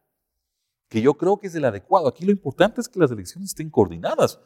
que 0.87 1.01
yo 1.01 1.15
creo 1.15 1.37
que 1.39 1.47
es 1.47 1.55
el 1.55 1.65
adecuado. 1.65 2.07
Aquí 2.07 2.25
lo 2.25 2.31
importante 2.31 2.79
es 2.79 2.87
que 2.87 2.99
las 2.99 3.11
elecciones 3.11 3.49
estén 3.49 3.69
coordinadas. 3.69 4.39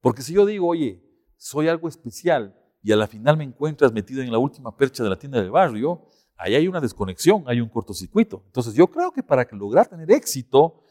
Porque 0.00 0.22
si 0.22 0.32
yo 0.32 0.46
digo, 0.46 0.68
oye, 0.68 1.04
soy 1.36 1.68
algo 1.68 1.88
especial 1.88 2.56
y 2.82 2.92
a 2.92 2.96
la 2.96 3.06
final 3.06 3.36
me 3.36 3.44
encuentras 3.44 3.92
metido 3.92 4.22
en 4.22 4.30
la 4.30 4.38
última 4.38 4.76
percha 4.76 5.02
de 5.02 5.10
la 5.10 5.18
tienda 5.18 5.40
del 5.40 5.50
barrio, 5.50 6.08
ahí 6.42 6.54
hay 6.54 6.68
una 6.68 6.80
desconexión, 6.80 7.44
hay 7.46 7.60
un 7.60 7.68
cortocircuito. 7.68 8.42
Entonces 8.46 8.74
yo 8.74 8.86
creo 8.88 9.12
que 9.12 9.22
para 9.22 9.46
lograr 9.52 9.86
tener 9.86 10.10
éxito 10.10 10.82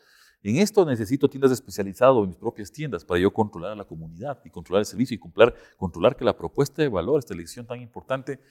en 0.44 0.56
esto 0.58 0.86
necesito 0.86 1.30
tiendas 1.30 1.52
especializadas 1.52 2.16
o 2.16 2.26
mis 2.26 2.36
propias 2.36 2.72
tiendas 2.72 3.06
para 3.06 3.20
yo 3.20 3.32
controlar 3.32 3.74
a 3.74 3.76
la 3.76 3.86
comunidad 3.86 4.40
y 4.44 4.50
controlar 4.50 4.82
el 4.82 4.86
servicio 4.86 5.14
y 5.16 5.20
controlar, 5.20 5.56
controlar 5.78 6.16
que 6.16 6.26
la 6.26 6.36
propuesta 6.36 6.82
de 6.82 6.88
valor, 6.88 7.20
esta 7.20 7.34
elección 7.34 7.68
tan 7.68 7.80
importante, 7.80 8.42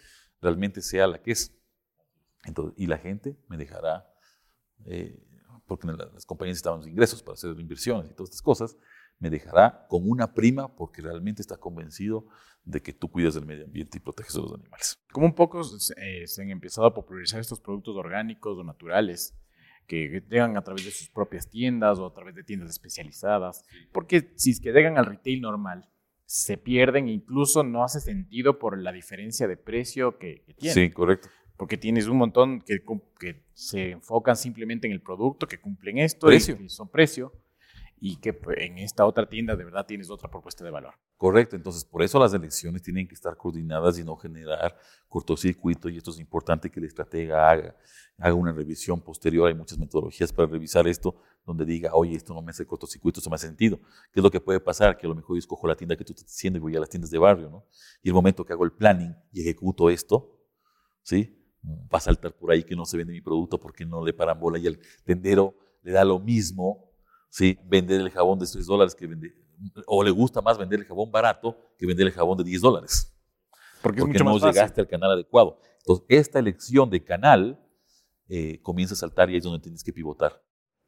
realmente 0.41 0.83
sea 0.83 1.07
la 1.09 1.21
que 1.21 1.33
es. 1.33 1.53
Entonces, 2.45 2.75
y 2.77 2.87
la 2.87 2.97
gente 2.97 3.37
me 3.49 3.57
dejará, 3.57 4.09
eh, 4.87 5.21
porque 5.67 5.89
las 5.89 6.25
compañías 6.25 6.59
estaban 6.59 6.87
ingresos 6.89 7.23
para 7.23 7.35
hacer 7.35 7.59
inversiones 7.59 8.11
y 8.11 8.15
todas 8.15 8.31
estas 8.31 8.43
cosas, 8.43 8.77
me 9.20 9.30
dejará 9.30 9.87
con 9.88 10.11
una 10.11 10.35
prima 10.35 10.74
porque 10.74 11.02
realmente 11.02 11.42
está 11.42 11.56
convencido 11.56 12.26
de 12.64 12.83
que 12.83 12.92
tú 12.92 13.09
cuidas 13.09 13.35
del 13.35 13.46
medio 13.46 13.64
ambiente 13.64 13.98
y 13.98 14.00
proteges 14.00 14.35
a 14.37 14.40
los 14.40 14.52
animales. 14.52 14.98
Como 15.12 15.26
un 15.26 15.35
poco 15.35 15.62
eh, 15.96 16.26
se 16.26 16.42
han 16.42 16.50
empezado 16.50 16.87
a 16.87 16.94
popularizar 16.94 17.40
estos 17.40 17.61
productos 17.61 17.96
orgánicos 17.96 18.59
o 18.59 18.64
naturales 18.64 19.37
que 19.87 20.22
llegan 20.28 20.56
a 20.56 20.62
través 20.62 20.85
de 20.85 20.90
sus 20.90 21.09
propias 21.09 21.48
tiendas 21.48 21.98
o 21.98 22.06
a 22.06 22.14
través 22.14 22.35
de 22.35 22.44
tiendas 22.44 22.70
especializadas, 22.70 23.64
porque 23.92 24.33
si 24.37 24.52
es 24.52 24.61
que 24.61 24.72
llegan 24.72 24.98
al 24.98 25.06
retail 25.06 25.40
normal, 25.40 25.88
se 26.24 26.56
pierden 26.56 27.09
e 27.09 27.12
incluso 27.12 27.64
no 27.64 27.83
hace 27.83 28.00
sentido 28.00 28.59
por 28.61 28.78
la 28.78 28.92
diferencia 28.92 29.48
de 29.48 29.56
precio 29.56 30.16
que, 30.16 30.44
que 30.46 30.54
tienen. 30.54 30.74
Sí, 30.74 30.90
correcto. 30.94 31.28
Porque 31.56 31.76
tienes 31.76 32.06
un 32.06 32.18
montón 32.18 32.61
que, 32.61 32.85
que, 33.18 33.42
se 33.52 33.90
enfocan 33.90 34.37
simplemente 34.37 34.87
en 34.87 34.92
el 34.92 35.02
producto, 35.02 35.48
que 35.48 35.61
cumplen 35.61 35.98
esto, 35.98 36.28
precio. 36.28 36.56
y 36.62 36.68
son 36.68 36.88
precio, 36.88 37.33
y 38.01 38.17
que 38.17 38.33
pues, 38.33 38.57
en 38.59 38.79
esta 38.79 39.05
otra 39.05 39.29
tienda 39.29 39.55
de 39.55 39.65
verdad 39.65 39.85
tienes 39.87 40.11
otra 40.11 40.31
propuesta 40.31 40.65
de 40.65 40.71
valor. 40.71 40.95
Correcto, 41.19 41.55
entonces 41.55 41.85
por 41.85 42.03
eso 42.03 42.19
las 42.19 42.33
elecciones 42.33 42.83
tienen 42.83 43.07
que 43.07 43.15
estar 43.15 43.37
coordinadas 43.37 43.99
y 43.99 44.05
no 44.05 44.17
generar 44.17 44.75
cortocircuito 45.07 45.89
y 45.91 45.99
esto 45.99 46.11
es 46.11 46.19
importante 46.19 46.71
que 46.71 46.81
el 46.81 46.87
estratega 46.87 47.51
haga, 47.51 47.77
haga 48.17 48.35
una 48.35 48.53
revisión 48.53 49.03
posterior, 49.03 49.49
hay 49.49 49.55
muchas 49.55 49.79
metodologías 49.79 50.33
para 50.33 50.49
revisar 50.49 50.89
esto, 50.89 51.21
donde 51.45 51.67
diga, 51.67 51.95
oye, 51.95 52.17
esto 52.17 52.33
no 52.33 52.41
me 52.41 52.51
hace 52.51 52.67
cortocircuito, 52.67 53.21
esto 53.21 53.29
me 53.29 53.37
hace 53.37 53.47
sentido. 53.47 53.79
¿Qué 54.13 54.21
es 54.21 54.23
lo 54.23 54.31
que 54.31 54.41
puede 54.41 54.61
pasar? 54.61 54.97
Que 54.97 55.07
a 55.07 55.09
lo 55.09 55.15
mejor 55.15 55.37
yo 55.37 55.39
escojo 55.39 55.67
la 55.67 55.77
tienda 55.77 55.97
que 55.97 56.05
tú 56.05 56.13
estás 56.13 56.27
diciendo 56.27 56.59
y 56.59 56.61
voy 56.61 56.77
a 56.77 56.81
las 56.81 56.89
tiendas 56.89 57.11
de 57.11 57.19
barrio, 57.19 57.51
¿no? 57.51 57.67
Y 58.03 58.09
el 58.09 58.15
momento 58.15 58.45
que 58.45 58.53
hago 58.53 58.65
el 58.65 58.73
planning 58.73 59.15
y 59.33 59.43
ejecuto 59.43 59.91
esto, 59.91 60.39
¿sí? 61.03 61.37
Va 61.65 61.99
a 61.99 62.01
saltar 62.01 62.35
por 62.35 62.51
ahí 62.51 62.63
que 62.63 62.77
no 62.77 62.87
se 62.87 62.97
vende 62.97 63.13
mi 63.13 63.21
producto 63.21 63.59
porque 63.61 63.85
no 63.85 64.05
le 64.05 64.15
paran 64.15 64.39
bola 64.39 64.59
y 64.59 64.67
el 64.67 64.81
tendero 65.05 65.55
le 65.83 65.93
da 65.93 66.05
lo 66.05 66.19
mismo 66.19 66.89
¿sí? 67.31 67.59
vender 67.64 68.01
el 68.01 68.11
jabón 68.11 68.38
de 68.38 68.47
3 68.47 68.66
dólares 68.66 68.95
que 68.95 69.07
vende, 69.07 69.35
o 69.87 70.05
le 70.05 70.11
gusta 70.11 70.43
más 70.43 70.59
vender 70.59 70.81
el 70.81 70.87
jabón 70.87 71.11
barato 71.11 71.75
que 71.79 71.87
vender 71.87 72.07
el 72.07 72.12
jabón 72.12 72.37
de 72.37 72.45
10 72.45 72.61
dólares. 72.61 73.16
Porque, 73.83 74.03
porque 74.03 74.19
no 74.19 74.38
llegaste 74.38 74.83
al 74.83 74.88
canal 74.88 75.12
adecuado. 75.12 75.59
Entonces, 75.79 76.05
esta 76.11 76.38
elección 76.38 76.90
de 76.90 77.03
canal 77.03 77.59
eh, 78.29 78.61
comienza 78.61 78.93
a 78.93 78.97
saltar 78.97 79.31
y 79.31 79.33
ahí 79.33 79.38
es 79.38 79.45
donde 79.45 79.61
tienes 79.61 79.83
que 79.83 79.93
pivotar. 79.93 80.43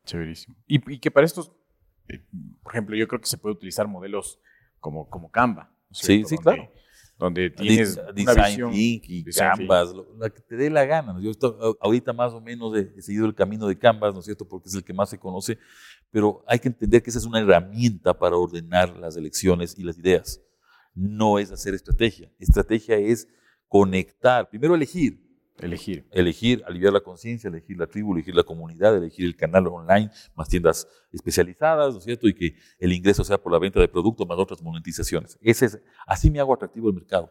Chéverísimo. 0.05 0.57
Y, 0.67 0.93
y 0.93 0.99
que 0.99 1.11
para 1.11 1.25
estos, 1.25 1.53
eh, 2.09 2.23
por 2.63 2.73
ejemplo, 2.73 2.95
yo 2.95 3.09
creo 3.09 3.21
que 3.21 3.27
se 3.27 3.39
puede 3.39 3.55
utilizar 3.55 3.89
modelos 3.89 4.39
como, 4.79 5.09
como 5.09 5.31
Canva. 5.31 5.75
Sí, 5.91 6.25
sí, 6.25 6.37
claro 6.37 6.71
donde 7.23 7.51
tienes 7.51 8.01
design 8.15 8.71
y 8.73 9.25
Canvas, 9.33 9.93
lo, 9.93 10.15
la 10.19 10.29
que 10.29 10.41
te 10.41 10.57
dé 10.57 10.69
la 10.71 10.85
gana. 10.85 11.17
Yo 11.21 11.31
ahorita 11.81 12.13
más 12.13 12.33
o 12.33 12.41
menos 12.41 12.77
he, 12.77 12.93
he, 12.97 13.03
seguido 13.03 13.27
el 13.27 13.35
camino 13.35 13.67
de 13.67 13.79
Canvas, 13.79 14.13
¿no 14.13 14.21
es 14.21 14.27
cierto? 14.27 14.47
Porque 14.47 14.69
es 14.69 14.75
el 14.75 14.83
que 14.83 14.93
más 14.93 15.11
se 15.11 15.19
conoce, 15.19 15.59
pero 16.11 16.45
hay 16.47 16.59
que 16.59 16.69
entender 16.69 17.03
que 17.03 17.11
esa 17.11 17.21
es 17.21 17.25
una 17.25 17.41
herramienta 17.41 18.19
para 18.19 18.37
ordenar 18.37 18.97
las 18.97 19.17
elecciones 19.17 19.79
y 19.79 19.85
las 19.85 19.99
ideas. 19.99 20.43
No 20.95 21.39
es 21.39 21.53
hacer 21.53 21.75
estrategia. 21.75 22.31
Estrategia 22.39 22.97
es 22.97 23.29
conectar, 23.69 24.51
primero 24.51 24.75
elegir, 24.75 25.22
Elegir. 25.59 26.07
Elegir, 26.11 26.63
aliviar 26.67 26.93
la 26.93 27.01
conciencia, 27.01 27.49
elegir 27.49 27.77
la 27.77 27.87
tribu, 27.87 28.15
elegir 28.15 28.35
la 28.35 28.43
comunidad, 28.43 28.97
elegir 28.97 29.27
el 29.27 29.37
canal 29.37 29.67
online, 29.69 30.11
más 30.35 30.49
tiendas 30.49 30.89
especializadas, 31.13 31.93
¿no 31.93 31.99
es 31.99 32.05
cierto? 32.05 32.27
Y 32.29 32.35
que 32.35 32.57
el 32.79 32.93
ingreso 32.93 33.23
sea 33.23 33.39
por 33.39 33.53
la 33.53 33.59
venta 33.59 33.79
de 33.79 33.89
productos 33.89 34.27
más 34.27 34.39
otras 34.39 34.63
monetizaciones. 34.63 35.39
Ese 35.41 35.67
es, 35.67 35.81
así 36.07 36.31
me 36.31 36.41
hago 36.41 36.55
atractivo 36.55 36.89
el 36.89 36.95
mercado. 36.95 37.31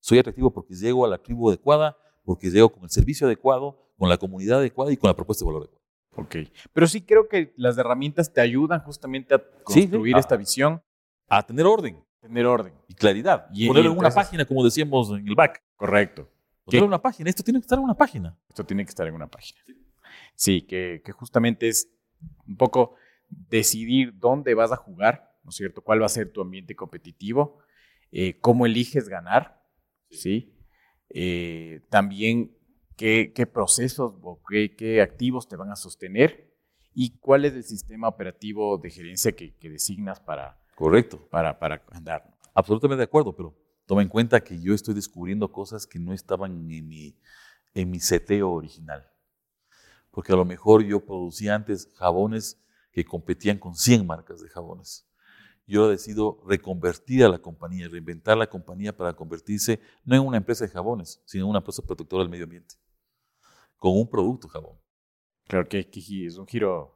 Soy 0.00 0.18
atractivo 0.18 0.52
porque 0.52 0.74
llego 0.74 1.04
a 1.04 1.08
la 1.08 1.18
tribu 1.18 1.48
adecuada, 1.48 1.96
porque 2.24 2.50
llego 2.50 2.68
con 2.68 2.84
el 2.84 2.90
servicio 2.90 3.26
adecuado, 3.26 3.90
con 3.96 4.08
la 4.08 4.18
comunidad 4.18 4.58
adecuada 4.58 4.92
y 4.92 4.96
con 4.96 5.08
la 5.08 5.16
propuesta 5.16 5.44
de 5.44 5.46
valor 5.46 5.62
adecuada. 5.62 5.86
Ok. 6.16 6.36
Pero 6.72 6.86
sí 6.86 7.02
creo 7.02 7.28
que 7.28 7.52
las 7.56 7.76
herramientas 7.78 8.32
te 8.32 8.40
ayudan 8.40 8.80
justamente 8.80 9.34
a 9.34 9.42
construir 9.64 10.14
sí, 10.14 10.20
esta 10.20 10.36
visión. 10.36 10.82
A 11.28 11.44
tener 11.44 11.66
orden. 11.66 12.02
Tener 12.20 12.46
orden. 12.46 12.72
Y 12.88 12.94
claridad. 12.94 13.46
Y, 13.52 13.68
Ponerlo 13.68 13.92
en 13.92 13.98
una 13.98 14.10
página, 14.10 14.44
como 14.44 14.64
decíamos 14.64 15.10
en 15.10 15.26
el 15.26 15.34
back. 15.34 15.62
Correcto. 15.76 16.28
Ponerlo 16.66 16.86
en 16.86 16.88
una 16.88 17.02
página. 17.02 17.30
Esto 17.30 17.44
tiene 17.44 17.60
que 17.60 17.64
estar 17.64 17.78
en 17.78 17.84
una 17.84 17.94
página. 17.94 18.36
Esto 18.48 18.66
tiene 18.66 18.84
que 18.84 18.90
estar 18.90 19.06
en 19.06 19.14
una 19.14 19.28
página. 19.28 19.60
Sí, 20.34 20.62
que, 20.62 21.00
que 21.04 21.12
justamente 21.12 21.68
es 21.68 21.88
un 22.46 22.56
poco 22.56 22.96
decidir 23.28 24.12
dónde 24.18 24.54
vas 24.54 24.72
a 24.72 24.76
jugar, 24.76 25.32
¿no 25.44 25.50
es 25.50 25.56
cierto? 25.56 25.80
¿Cuál 25.80 26.02
va 26.02 26.06
a 26.06 26.10
ser 26.10 26.32
tu 26.32 26.40
ambiente 26.40 26.74
competitivo? 26.74 27.58
Eh, 28.10 28.38
¿Cómo 28.40 28.66
eliges 28.66 29.08
ganar? 29.08 29.62
¿Sí? 30.10 30.52
Eh, 31.10 31.82
también 31.88 32.56
qué, 32.96 33.32
qué 33.32 33.46
procesos 33.46 34.14
o 34.22 34.40
qué, 34.48 34.74
qué 34.74 35.00
activos 35.00 35.48
te 35.48 35.56
van 35.56 35.70
a 35.70 35.76
sostener 35.76 36.52
y 36.94 37.18
cuál 37.18 37.44
es 37.44 37.54
el 37.54 37.62
sistema 37.62 38.08
operativo 38.08 38.78
de 38.78 38.90
gerencia 38.90 39.32
que, 39.32 39.54
que 39.54 39.70
designas 39.70 40.18
para, 40.18 40.58
Correcto. 40.74 41.28
para, 41.30 41.58
para 41.58 41.84
andar. 41.92 42.34
Absolutamente 42.54 42.98
de 42.98 43.04
acuerdo, 43.04 43.36
pero 43.36 43.54
toma 43.86 44.02
en 44.02 44.08
cuenta 44.08 44.42
que 44.42 44.60
yo 44.60 44.74
estoy 44.74 44.94
descubriendo 44.94 45.50
cosas 45.50 45.86
que 45.86 45.98
no 45.98 46.12
estaban 46.12 46.52
en 46.52 46.88
mi, 46.88 47.16
en 47.74 47.90
mi 47.90 48.00
seteo 48.00 48.50
original. 48.50 49.06
Porque 50.10 50.32
a 50.32 50.36
lo 50.36 50.44
mejor 50.44 50.84
yo 50.84 51.04
producía 51.04 51.54
antes 51.54 51.92
jabones 51.94 52.62
que 52.90 53.04
competían 53.04 53.58
con 53.58 53.74
100 53.74 54.06
marcas 54.06 54.40
de 54.40 54.48
jabones. 54.48 55.06
Yo 55.66 55.88
decido 55.88 56.40
reconvertir 56.46 57.24
a 57.24 57.28
la 57.28 57.38
compañía, 57.38 57.88
reinventar 57.88 58.36
la 58.36 58.48
compañía 58.48 58.96
para 58.96 59.14
convertirse 59.14 59.80
no 60.04 60.14
en 60.14 60.22
una 60.22 60.36
empresa 60.36 60.64
de 60.64 60.70
jabones, 60.70 61.20
sino 61.24 61.44
en 61.44 61.50
una 61.50 61.58
empresa 61.58 61.82
protectora 61.82 62.22
del 62.22 62.30
medio 62.30 62.44
ambiente, 62.44 62.76
con 63.76 63.96
un 63.96 64.08
producto 64.08 64.48
jabón. 64.48 64.78
Claro 65.48 65.68
que 65.68 65.88
es 65.90 66.38
un 66.38 66.46
giro 66.46 66.95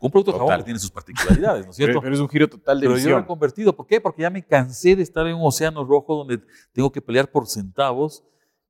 Un 0.00 0.10
producto 0.10 0.32
de 0.32 0.38
jabón 0.38 0.56
que 0.58 0.64
tiene 0.64 0.78
sus 0.78 0.90
particularidades, 0.90 1.64
¿no 1.64 1.70
es 1.70 1.76
cierto? 1.76 2.00
Pero, 2.00 2.14
es 2.14 2.20
un 2.20 2.28
giro 2.28 2.48
total 2.48 2.80
de 2.80 2.84
Pero 2.84 2.94
visión. 2.94 3.10
yo 3.10 3.16
lo 3.18 3.24
he 3.24 3.26
convertido. 3.26 3.74
¿Por 3.74 3.86
qué? 3.86 4.00
Porque 4.00 4.22
ya 4.22 4.30
me 4.30 4.44
cansé 4.44 4.96
de 4.96 5.02
estar 5.02 5.26
en 5.26 5.36
un 5.36 5.46
océano 5.46 5.84
rojo 5.84 6.14
donde 6.16 6.40
tengo 6.72 6.90
que 6.92 7.00
pelear 7.00 7.30
por 7.30 7.46
centavos 7.46 8.24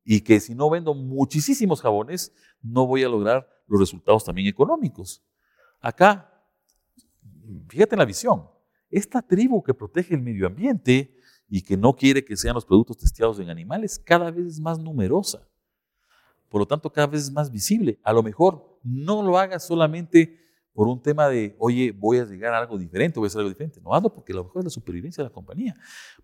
y 0.04 0.20
que 0.20 0.38
si 0.38 0.54
no 0.54 0.68
vendo 0.70 0.94
muchísimos 0.94 1.80
jabones, 1.80 2.32
no 2.62 2.86
voy 2.86 3.02
a 3.02 3.08
lograr 3.08 3.48
los 3.66 3.80
resultados 3.80 4.24
también 4.24 4.46
económicos. 4.48 5.22
Acá, 5.80 6.30
fíjate 7.68 7.94
en 7.94 7.98
la 7.98 8.04
visión. 8.04 8.48
Esta 8.90 9.22
tribu 9.22 9.62
que 9.62 9.74
protege 9.74 10.14
el 10.14 10.20
medio 10.22 10.46
ambiente 10.46 11.16
y 11.48 11.62
que 11.62 11.76
no 11.76 11.94
quiere 11.94 12.24
que 12.24 12.36
sean 12.36 12.54
los 12.54 12.64
productos 12.64 12.98
testeados 12.98 13.38
en 13.40 13.50
animales, 13.50 13.98
cada 13.98 14.30
vez 14.30 14.46
es 14.46 14.60
más 14.60 14.78
numerosa. 14.78 15.46
Por 16.48 16.60
lo 16.60 16.66
tanto, 16.66 16.90
cada 16.92 17.08
vez 17.08 17.22
es 17.22 17.32
más 17.32 17.50
visible. 17.50 17.98
A 18.04 18.12
lo 18.12 18.22
mejor 18.22 18.78
no 18.82 19.22
lo 19.22 19.38
hagas 19.38 19.66
solamente 19.66 20.38
por 20.74 20.88
un 20.88 21.00
tema 21.00 21.28
de, 21.28 21.54
oye, 21.58 21.92
voy 21.92 22.18
a 22.18 22.24
llegar 22.24 22.52
a 22.52 22.58
algo 22.58 22.76
diferente, 22.76 23.20
voy 23.20 23.26
a 23.26 23.28
hacer 23.28 23.38
algo 23.38 23.48
diferente. 23.48 23.80
No 23.80 23.94
hazlo 23.94 24.12
porque 24.12 24.32
a 24.32 24.36
lo 24.36 24.44
mejor 24.44 24.60
es 24.60 24.64
la 24.64 24.70
supervivencia 24.70 25.22
de 25.22 25.30
la 25.30 25.32
compañía. 25.32 25.76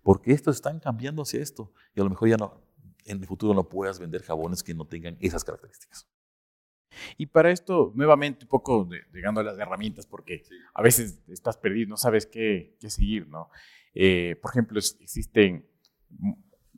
Porque 0.03 0.33
estos 0.33 0.57
están 0.57 0.79
cambiando 0.79 1.21
hacia 1.21 1.41
esto. 1.41 1.71
Y 1.95 2.01
a 2.01 2.03
lo 2.03 2.09
mejor 2.09 2.27
ya 2.27 2.37
no, 2.37 2.61
en 3.05 3.19
el 3.19 3.25
futuro 3.25 3.53
no 3.53 3.67
puedas 3.69 3.97
vender 3.97 4.21
jabones 4.23 4.61
que 4.61 4.73
no 4.73 4.85
tengan 4.85 5.17
esas 5.21 5.45
características. 5.45 6.05
Y 7.17 7.27
para 7.27 7.49
esto, 7.49 7.93
nuevamente, 7.95 8.43
un 8.43 8.49
poco 8.49 8.89
llegando 9.13 9.39
a 9.39 9.43
las 9.43 9.57
herramientas, 9.57 10.05
porque 10.05 10.43
a 10.73 10.81
veces 10.81 11.21
estás 11.29 11.55
perdido, 11.55 11.87
no 11.87 11.95
sabes 11.95 12.25
qué, 12.25 12.75
qué 12.79 12.89
seguir, 12.89 13.29
¿no? 13.29 13.49
Eh, 13.93 14.35
por 14.41 14.51
ejemplo, 14.51 14.79
existen 14.79 15.65
mm, 16.09 16.31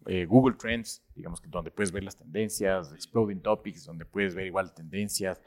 eh, 0.06 0.26
Google 0.26 0.56
Trends, 0.58 1.02
digamos 1.16 1.40
que 1.40 1.48
donde 1.50 1.72
puedes 1.72 1.92
ver 1.92 2.04
las 2.04 2.16
tendencias, 2.16 2.92
Exploding 2.94 3.42
Topics, 3.42 3.86
donde 3.86 4.06
puedes 4.06 4.36
ver 4.36 4.46
igual 4.46 4.74
tendencias. 4.74 5.42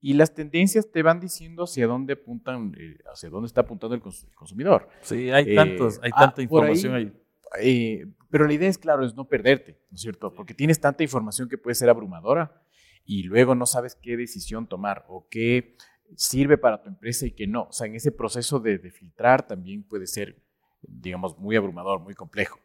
Y 0.00 0.14
las 0.14 0.34
tendencias 0.34 0.90
te 0.90 1.02
van 1.02 1.20
diciendo 1.20 1.64
hacia 1.64 1.86
dónde 1.86 2.14
apuntan, 2.14 2.74
eh, 2.78 2.98
hacia 3.12 3.28
dónde 3.28 3.46
está 3.46 3.62
apuntando 3.62 3.94
el, 3.94 4.00
consumidor. 4.00 4.88
Sí, 5.02 5.30
hay, 5.30 5.54
tantos, 5.54 6.00
hay 6.02 6.10
ah, 6.14 6.20
tanta 6.20 6.42
información 6.42 6.94
ahí. 6.94 8.14
pero 8.30 8.46
la 8.46 8.54
idea 8.54 8.68
es, 8.68 8.78
claro, 8.78 9.04
es 9.04 9.14
no 9.14 9.26
perderte, 9.26 9.78
¿no 9.90 9.96
es 9.96 10.00
cierto? 10.00 10.32
Porque 10.32 10.54
tienes 10.54 10.80
tanta 10.80 11.02
información 11.02 11.48
que 11.48 11.58
puede 11.58 11.74
ser 11.74 11.90
abrumadora 11.90 12.62
y 13.04 13.24
luego 13.24 13.54
no 13.54 13.66
sabes 13.66 13.94
qué 13.94 14.16
decisión 14.16 14.66
tomar 14.66 15.04
o 15.08 15.26
qué 15.28 15.76
sirve 16.16 16.56
para 16.56 16.82
tu 16.82 16.88
empresa 16.88 17.26
y 17.26 17.32
qué 17.32 17.46
no. 17.46 17.64
O 17.64 17.72
sea, 17.72 17.86
en 17.86 17.94
ese 17.94 18.10
proceso 18.10 18.58
de, 18.58 18.78
de 18.78 18.90
filtrar 18.90 19.46
también 19.46 19.82
puede 19.82 20.06
ser 20.06 20.36
digamos, 20.82 21.38
muy 21.38 21.56
abrumador, 21.56 22.00
muy 22.00 22.14
complejo. 22.14 22.58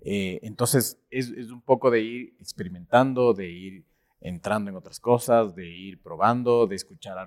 Eh, 0.00 0.40
entonces, 0.42 1.00
es, 1.10 1.30
es, 1.30 1.50
un 1.50 1.62
poco 1.62 1.90
de 1.90 2.00
ir 2.00 2.36
experimentando, 2.40 3.34
de 3.34 3.48
ir 3.48 3.84
entrando 4.22 4.70
en 4.70 4.76
otras 4.76 5.00
cosas, 5.00 5.54
de 5.54 5.68
ir 5.68 6.02
probando, 6.02 6.66
de 6.66 6.76
escuchar 6.76 7.18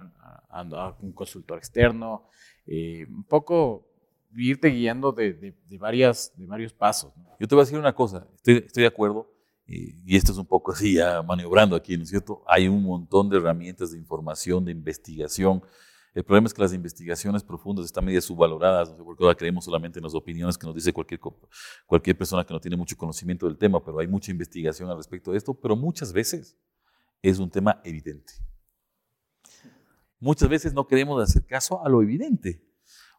a, 0.49 0.95
un 0.99 1.11
consultor 1.11 1.57
externo, 1.57 2.27
eh, 2.65 3.05
un 3.09 3.23
poco 3.23 3.87
irte 4.35 4.69
guiando 4.69 5.11
de, 5.11 5.33
de, 5.33 5.77
varias, 5.77 6.33
de 6.35 6.45
varios 6.45 6.73
pasos. 6.73 7.13
Yo 7.39 7.47
te 7.47 7.55
voy 7.55 7.61
a 7.61 7.65
decir 7.65 7.79
una 7.79 7.93
cosa, 7.93 8.27
estoy, 8.35 8.63
estoy 8.65 8.81
de 8.81 8.87
acuerdo, 8.87 9.31
y, 9.67 10.15
esto 10.15 10.31
es 10.31 10.37
un 10.37 10.45
poco 10.45 10.71
así, 10.71 10.95
ya 10.95 11.21
maniobrando 11.21 11.75
aquí, 11.75 11.97
¿no 11.97 12.03
es 12.03 12.09
cierto? 12.09 12.43
Hay 12.47 12.67
un 12.67 12.83
montón 12.83 13.29
de 13.29 13.37
herramientas 13.37 13.91
de 13.91 13.97
información, 13.97 14.63
de 14.65 14.71
investigación, 14.71 15.61
el 16.13 16.23
problema 16.23 16.47
es 16.47 16.53
que 16.53 16.61
las 16.61 16.73
investigaciones 16.73 17.43
profundas 17.43 17.85
están 17.85 18.05
medio 18.05 18.21
subvaloradas, 18.21 18.89
no 18.89 18.95
sé 18.95 19.03
ahora 19.19 19.35
creemos 19.35 19.65
solamente 19.65 19.99
en 19.99 20.03
las 20.03 20.15
opiniones 20.15 20.57
que 20.57 20.65
nos 20.65 20.73
dice 20.73 20.93
cualquier, 20.93 21.19
cualquier 21.85 22.17
persona 22.17 22.45
que 22.45 22.53
no 22.53 22.59
tiene 22.61 22.77
mucho 22.77 22.95
conocimiento 22.95 23.45
del 23.47 23.57
tema, 23.57 23.83
pero 23.83 23.99
hay 23.99 24.07
mucha 24.07 24.31
investigación 24.31 24.89
al 24.89 24.95
respecto 24.95 25.31
de 25.31 25.37
esto, 25.37 25.53
pero 25.53 25.75
muchas 25.75 26.13
veces 26.13 26.55
es 27.29 27.39
un 27.39 27.49
tema 27.49 27.81
evidente. 27.83 28.33
Muchas 30.19 30.49
veces 30.49 30.73
no 30.73 30.87
queremos 30.87 31.21
hacer 31.21 31.45
caso 31.45 31.83
a 31.85 31.89
lo 31.89 32.01
evidente. 32.01 32.63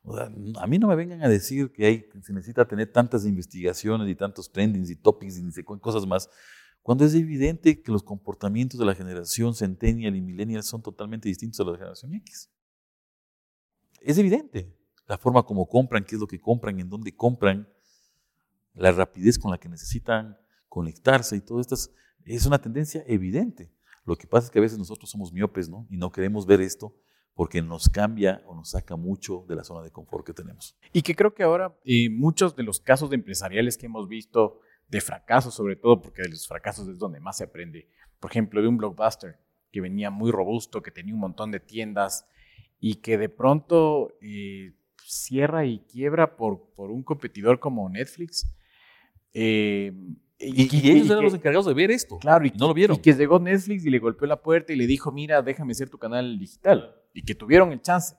a 0.05 0.67
mí 0.67 0.79
no 0.79 0.89
me 0.89 0.97
vengan 0.97 1.23
a 1.23 1.29
decir 1.29 1.73
que, 1.73 1.87
hay, 1.87 2.09
se 2.23 2.33
necesita 2.33 2.67
tener 2.67 2.93
tantas 2.93 3.27
investigaciones 3.27 4.09
y 4.09 4.15
tantos 4.15 4.51
trendings 4.51 4.91
y 4.91 4.97
topics 4.97 5.39
y 5.39 5.63
cosas 5.63 6.07
más, 6.07 6.31
cuando 6.83 7.05
es 7.05 7.15
evidente 7.15 7.83
que 7.83 7.91
los 7.91 8.05
comportamientos 8.05 8.79
de 8.79 8.87
la 8.87 8.95
generación 8.95 9.55
centennial 9.55 10.15
y 10.15 10.21
millennial 10.21 10.63
son 10.63 10.83
totalmente 10.83 11.29
distintos 11.29 11.59
a 11.59 11.65
la 11.69 11.77
generación 11.77 12.15
X. 12.15 12.49
Es 14.01 14.19
evidente. 14.19 14.73
La 15.09 15.19
forma 15.19 15.43
como 15.43 15.69
compran, 15.69 16.05
qué 16.05 16.15
es 16.15 16.21
lo 16.21 16.29
que 16.29 16.41
compran, 16.41 16.79
en 16.79 16.89
dónde 16.89 17.15
compran, 17.15 17.69
la 18.75 18.93
rapidez 18.93 19.39
con 19.39 19.51
la 19.51 19.59
que 19.59 19.69
necesitan 19.69 20.37
conectarse 20.69 21.37
y 21.37 21.41
todo 21.41 21.61
esto 21.61 21.75
es, 22.25 22.47
una 22.47 22.61
tendencia 22.61 23.03
evidente. 23.07 23.73
Lo 24.07 24.17
que 24.17 24.27
pasa 24.27 24.47
es 24.47 24.51
que 24.51 24.59
a 24.59 24.63
veces 24.63 24.79
nosotros 24.79 25.11
somos 25.11 25.33
miopes, 25.33 25.69
¿no? 25.69 25.87
Y 25.91 25.97
no 25.97 26.11
queremos 26.11 26.47
ver 26.47 26.61
esto 26.61 26.95
porque 27.35 27.61
nos 27.61 27.91
cambia 27.91 28.43
o 28.47 28.55
nos 28.55 28.71
saca 28.71 28.97
mucho 28.97 29.45
de 29.47 29.57
la 29.57 29.65
zona 29.65 29.83
de 29.83 29.91
confort 29.91 30.25
que 30.27 30.33
tenemos. 30.33 30.79
Y 30.93 31.03
que 31.03 31.15
creo 31.15 31.35
que 31.35 31.43
ahora 31.43 31.79
eh, 31.85 32.09
muchos 32.09 32.57
de 32.57 32.63
los 32.63 32.81
casos 32.81 33.11
de 33.11 33.17
empresariales 33.17 33.77
que 33.77 33.87
hemos 33.87 34.09
visto, 34.09 34.61
de 34.89 35.01
fracasos 35.03 35.53
sobre 35.55 35.77
todo, 35.77 36.01
porque 36.01 36.23
de 36.23 36.31
los 36.31 36.47
fracasos 36.47 36.89
es 36.89 36.99
donde 36.99 37.21
más 37.21 37.37
se 37.37 37.45
aprende. 37.45 37.91
Por 38.21 38.31
ejemplo, 38.31 38.63
de 38.63 38.69
un 38.69 38.79
blockbuster 38.79 39.39
que 39.71 39.83
venía 39.83 40.11
muy 40.11 40.31
robusto, 40.31 40.83
que 40.83 40.91
tenía 40.91 41.13
un 41.13 41.21
montón 41.21 41.51
de 41.51 41.61
tiendas, 41.61 42.27
y 42.81 42.97
que 42.97 43.19
de 43.19 43.29
pronto 43.29 44.17
eh, 44.23 44.75
cierra 45.05 45.67
y 45.67 45.81
quiebra 45.81 46.37
por, 46.37 46.73
por 46.75 46.91
un 46.91 47.03
competidor 47.03 47.59
como 47.59 47.89
Netflix. 47.89 48.51
Eh, 49.35 49.93
y, 50.39 50.91
ellos 50.91 51.09
eran 51.11 51.25
los 51.25 51.35
encargados 51.35 51.67
de 51.67 51.75
ver 51.75 51.91
esto. 51.91 52.19
Claro, 52.19 52.45
y 52.47 52.53
no 52.59 52.69
lo 52.69 52.75
vieron. 52.75 52.97
Y 52.97 53.01
que 53.01 53.13
llegó 53.13 53.39
Netflix 53.39 53.87
y 53.87 53.91
le 53.91 53.99
golpeó 53.99 54.27
la 54.27 54.41
puerta 54.43 54.73
y 54.73 54.77
le 54.77 54.87
dijo, 54.87 55.11
mira, 55.11 55.41
déjame 55.43 55.75
ser 55.75 55.89
tu 55.89 55.99
canal 55.99 56.39
digital. 56.39 56.95
Y 57.15 57.23
que 57.23 57.35
tuvieron 57.35 57.73
el 57.73 57.81
chance, 57.81 58.15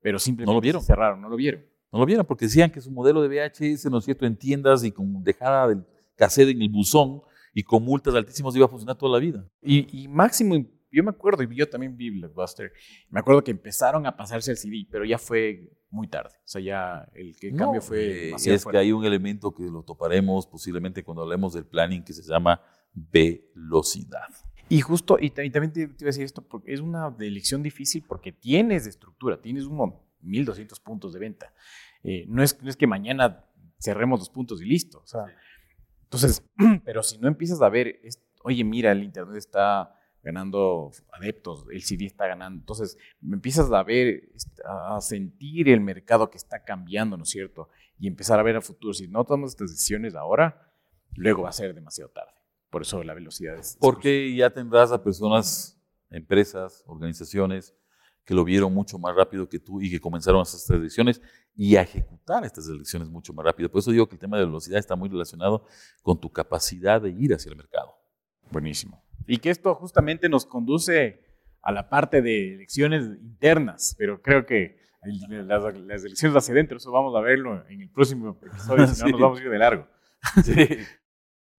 pero 0.00 0.18
simplemente 0.18 0.50
no 0.50 0.54
lo 0.54 0.60
vieron. 0.60 0.82
cerraron, 0.82 1.20
no 1.20 1.28
lo 1.28 1.36
vieron. 1.36 1.64
No 1.92 1.98
lo 1.98 2.06
vieron 2.06 2.26
porque 2.26 2.46
decían 2.46 2.70
que 2.70 2.80
su 2.80 2.90
modelo 2.90 3.22
de 3.22 3.28
VHS, 3.28 3.86
¿no 3.90 3.98
es 3.98 4.04
cierto?, 4.04 4.26
en 4.26 4.36
tiendas 4.36 4.84
y 4.84 4.92
con 4.92 5.22
dejada 5.22 5.68
del 5.68 5.84
cassette 6.16 6.50
en 6.50 6.62
el 6.62 6.68
buzón 6.68 7.22
y 7.54 7.62
con 7.62 7.82
multas 7.82 8.14
altísimas 8.14 8.54
iba 8.56 8.66
a 8.66 8.68
funcionar 8.68 8.96
toda 8.96 9.12
la 9.12 9.18
vida. 9.18 9.46
Y, 9.62 10.02
y 10.02 10.08
máximo 10.08 10.54
yo 10.90 11.04
me 11.04 11.10
acuerdo, 11.10 11.42
y 11.42 11.54
yo 11.54 11.68
también 11.68 11.96
vi 11.96 12.10
Blockbuster, 12.10 12.72
me 13.10 13.20
acuerdo 13.20 13.42
que 13.44 13.50
empezaron 13.50 14.06
a 14.06 14.16
pasarse 14.16 14.50
el 14.50 14.56
CD, 14.56 14.86
pero 14.90 15.04
ya 15.04 15.18
fue 15.18 15.70
muy 15.90 16.08
tarde. 16.08 16.34
O 16.36 16.48
sea, 16.48 16.60
ya 16.60 17.08
el, 17.14 17.36
cambio 17.56 17.80
fue 17.80 18.30
eh, 18.30 18.34
Es 18.36 18.64
que 18.64 18.76
hay 18.76 18.92
un 18.92 19.04
elemento 19.04 19.54
que 19.54 19.64
lo 19.64 19.82
toparemos 19.82 20.46
posiblemente 20.46 21.02
cuando 21.02 21.22
hablemos 21.22 21.54
del 21.54 21.66
planning 21.66 22.02
que 22.02 22.12
se 22.12 22.22
llama 22.22 22.60
velocidad. 22.94 24.28
Y 24.68 24.80
justo, 24.80 25.16
y, 25.18 25.30
también 25.30 25.72
te, 25.72 25.80
iba 25.80 25.92
a 25.92 26.04
decir 26.04 26.24
esto, 26.24 26.42
porque 26.42 26.72
es 26.74 26.80
una 26.80 27.14
elección 27.18 27.62
difícil 27.62 28.04
porque 28.06 28.32
tienes 28.32 28.86
estructura, 28.86 29.40
tienes 29.40 29.64
un 29.64 29.94
1200 30.20 30.78
puntos 30.80 31.12
de 31.12 31.18
venta. 31.18 31.52
Eh, 32.02 32.26
no, 32.28 32.42
es, 32.42 32.60
no 32.62 32.68
es 32.68 32.76
que 32.76 32.86
mañana 32.86 33.44
cerremos 33.78 34.20
los 34.20 34.28
puntos 34.28 34.60
y 34.60 34.66
listo. 34.66 34.98
O 34.98 35.06
sea, 35.06 35.24
entonces, 36.04 36.44
pero 36.84 37.02
si 37.02 37.18
no 37.18 37.28
empiezas 37.28 37.62
a 37.62 37.68
ver, 37.68 38.00
oye, 38.42 38.62
mira, 38.62 38.92
el 38.92 39.02
Internet 39.02 39.36
está 39.36 39.97
ganando 40.22 40.90
adeptos, 41.12 41.64
el 41.70 41.82
CD 41.82 42.06
está 42.06 42.26
ganando. 42.26 42.60
Entonces, 42.60 42.96
me 43.20 43.36
empiezas 43.36 43.70
a 43.72 43.82
ver, 43.82 44.30
a 44.64 45.00
sentir 45.00 45.68
el 45.68 45.80
mercado 45.80 46.30
que 46.30 46.36
está 46.36 46.64
cambiando, 46.64 47.16
¿no 47.16 47.22
es 47.22 47.30
cierto? 47.30 47.68
Y 47.98 48.08
empezar 48.08 48.38
a 48.38 48.42
ver 48.42 48.56
a 48.56 48.60
futuro. 48.60 48.92
Si 48.92 49.08
no 49.08 49.24
tomamos 49.24 49.52
estas 49.52 49.70
decisiones 49.70 50.14
ahora, 50.14 50.72
luego 51.14 51.42
va 51.42 51.50
a 51.50 51.52
ser 51.52 51.74
demasiado 51.74 52.10
tarde. 52.10 52.32
Por 52.70 52.82
eso 52.82 53.02
la 53.02 53.14
velocidad 53.14 53.56
es... 53.56 53.76
Porque 53.80 54.34
ya 54.34 54.50
tendrás 54.50 54.92
a 54.92 55.02
personas, 55.02 55.80
empresas, 56.10 56.84
organizaciones 56.86 57.74
que 58.24 58.34
lo 58.34 58.44
vieron 58.44 58.74
mucho 58.74 58.98
más 58.98 59.16
rápido 59.16 59.48
que 59.48 59.58
tú 59.58 59.80
y 59.80 59.90
que 59.90 59.98
comenzaron 59.98 60.42
estas 60.42 60.68
decisiones 60.68 61.22
y 61.56 61.76
a 61.76 61.82
ejecutar 61.82 62.44
estas 62.44 62.66
decisiones 62.66 63.08
mucho 63.08 63.32
más 63.32 63.46
rápido. 63.46 63.70
Por 63.70 63.78
eso 63.78 63.90
digo 63.90 64.06
que 64.06 64.16
el 64.16 64.18
tema 64.18 64.36
de 64.36 64.44
velocidad 64.44 64.78
está 64.78 64.96
muy 64.96 65.08
relacionado 65.08 65.64
con 66.02 66.20
tu 66.20 66.30
capacidad 66.30 67.00
de 67.00 67.08
ir 67.08 67.32
hacia 67.32 67.48
el 67.48 67.56
mercado. 67.56 67.96
Buenísimo. 68.50 69.02
Y 69.28 69.38
que 69.38 69.50
esto 69.50 69.74
justamente 69.74 70.28
nos 70.28 70.46
conduce 70.46 71.20
a 71.62 71.70
la 71.70 71.90
parte 71.90 72.22
de 72.22 72.54
elecciones 72.54 73.04
internas, 73.20 73.94
pero 73.98 74.22
creo 74.22 74.46
que 74.46 74.78
las, 75.02 75.64
elecciones 75.74 76.36
hacia 76.36 76.52
adentro, 76.52 76.78
eso 76.78 76.90
vamos 76.90 77.14
a 77.14 77.20
verlo 77.20 77.62
en 77.68 77.82
el 77.82 77.90
próximo 77.90 78.38
episodio, 78.42 78.86
si 78.86 79.02
no 79.02 79.08
nos 79.10 79.20
vamos 79.20 79.38
a 79.38 79.42
ir 79.42 79.50
de 79.50 79.58
largo. 79.58 79.86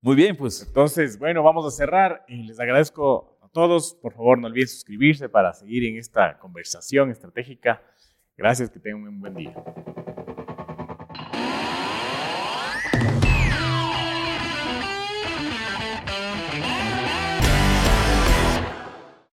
Muy 0.01 0.15
bien, 0.15 0.35
pues. 0.35 0.63
Entonces, 0.65 1.19
bueno, 1.19 1.43
vamos 1.43 1.65
a 1.67 1.71
cerrar 1.71 2.25
y 2.27 2.43
les 2.43 2.59
agradezco 2.59 3.37
a 3.43 3.49
todos. 3.49 3.93
Por 4.01 4.13
favor, 4.13 4.39
no 4.39 4.47
olviden 4.47 4.67
suscribirse 4.67 5.29
para 5.29 5.53
seguir 5.53 5.85
en 5.85 5.97
esta 5.97 6.39
conversación 6.39 7.11
estratégica. 7.11 7.83
Gracias, 8.35 8.71
que 8.71 8.79
tengan 8.79 9.07
un 9.07 9.19
buen 9.19 9.35
día. 9.35 9.53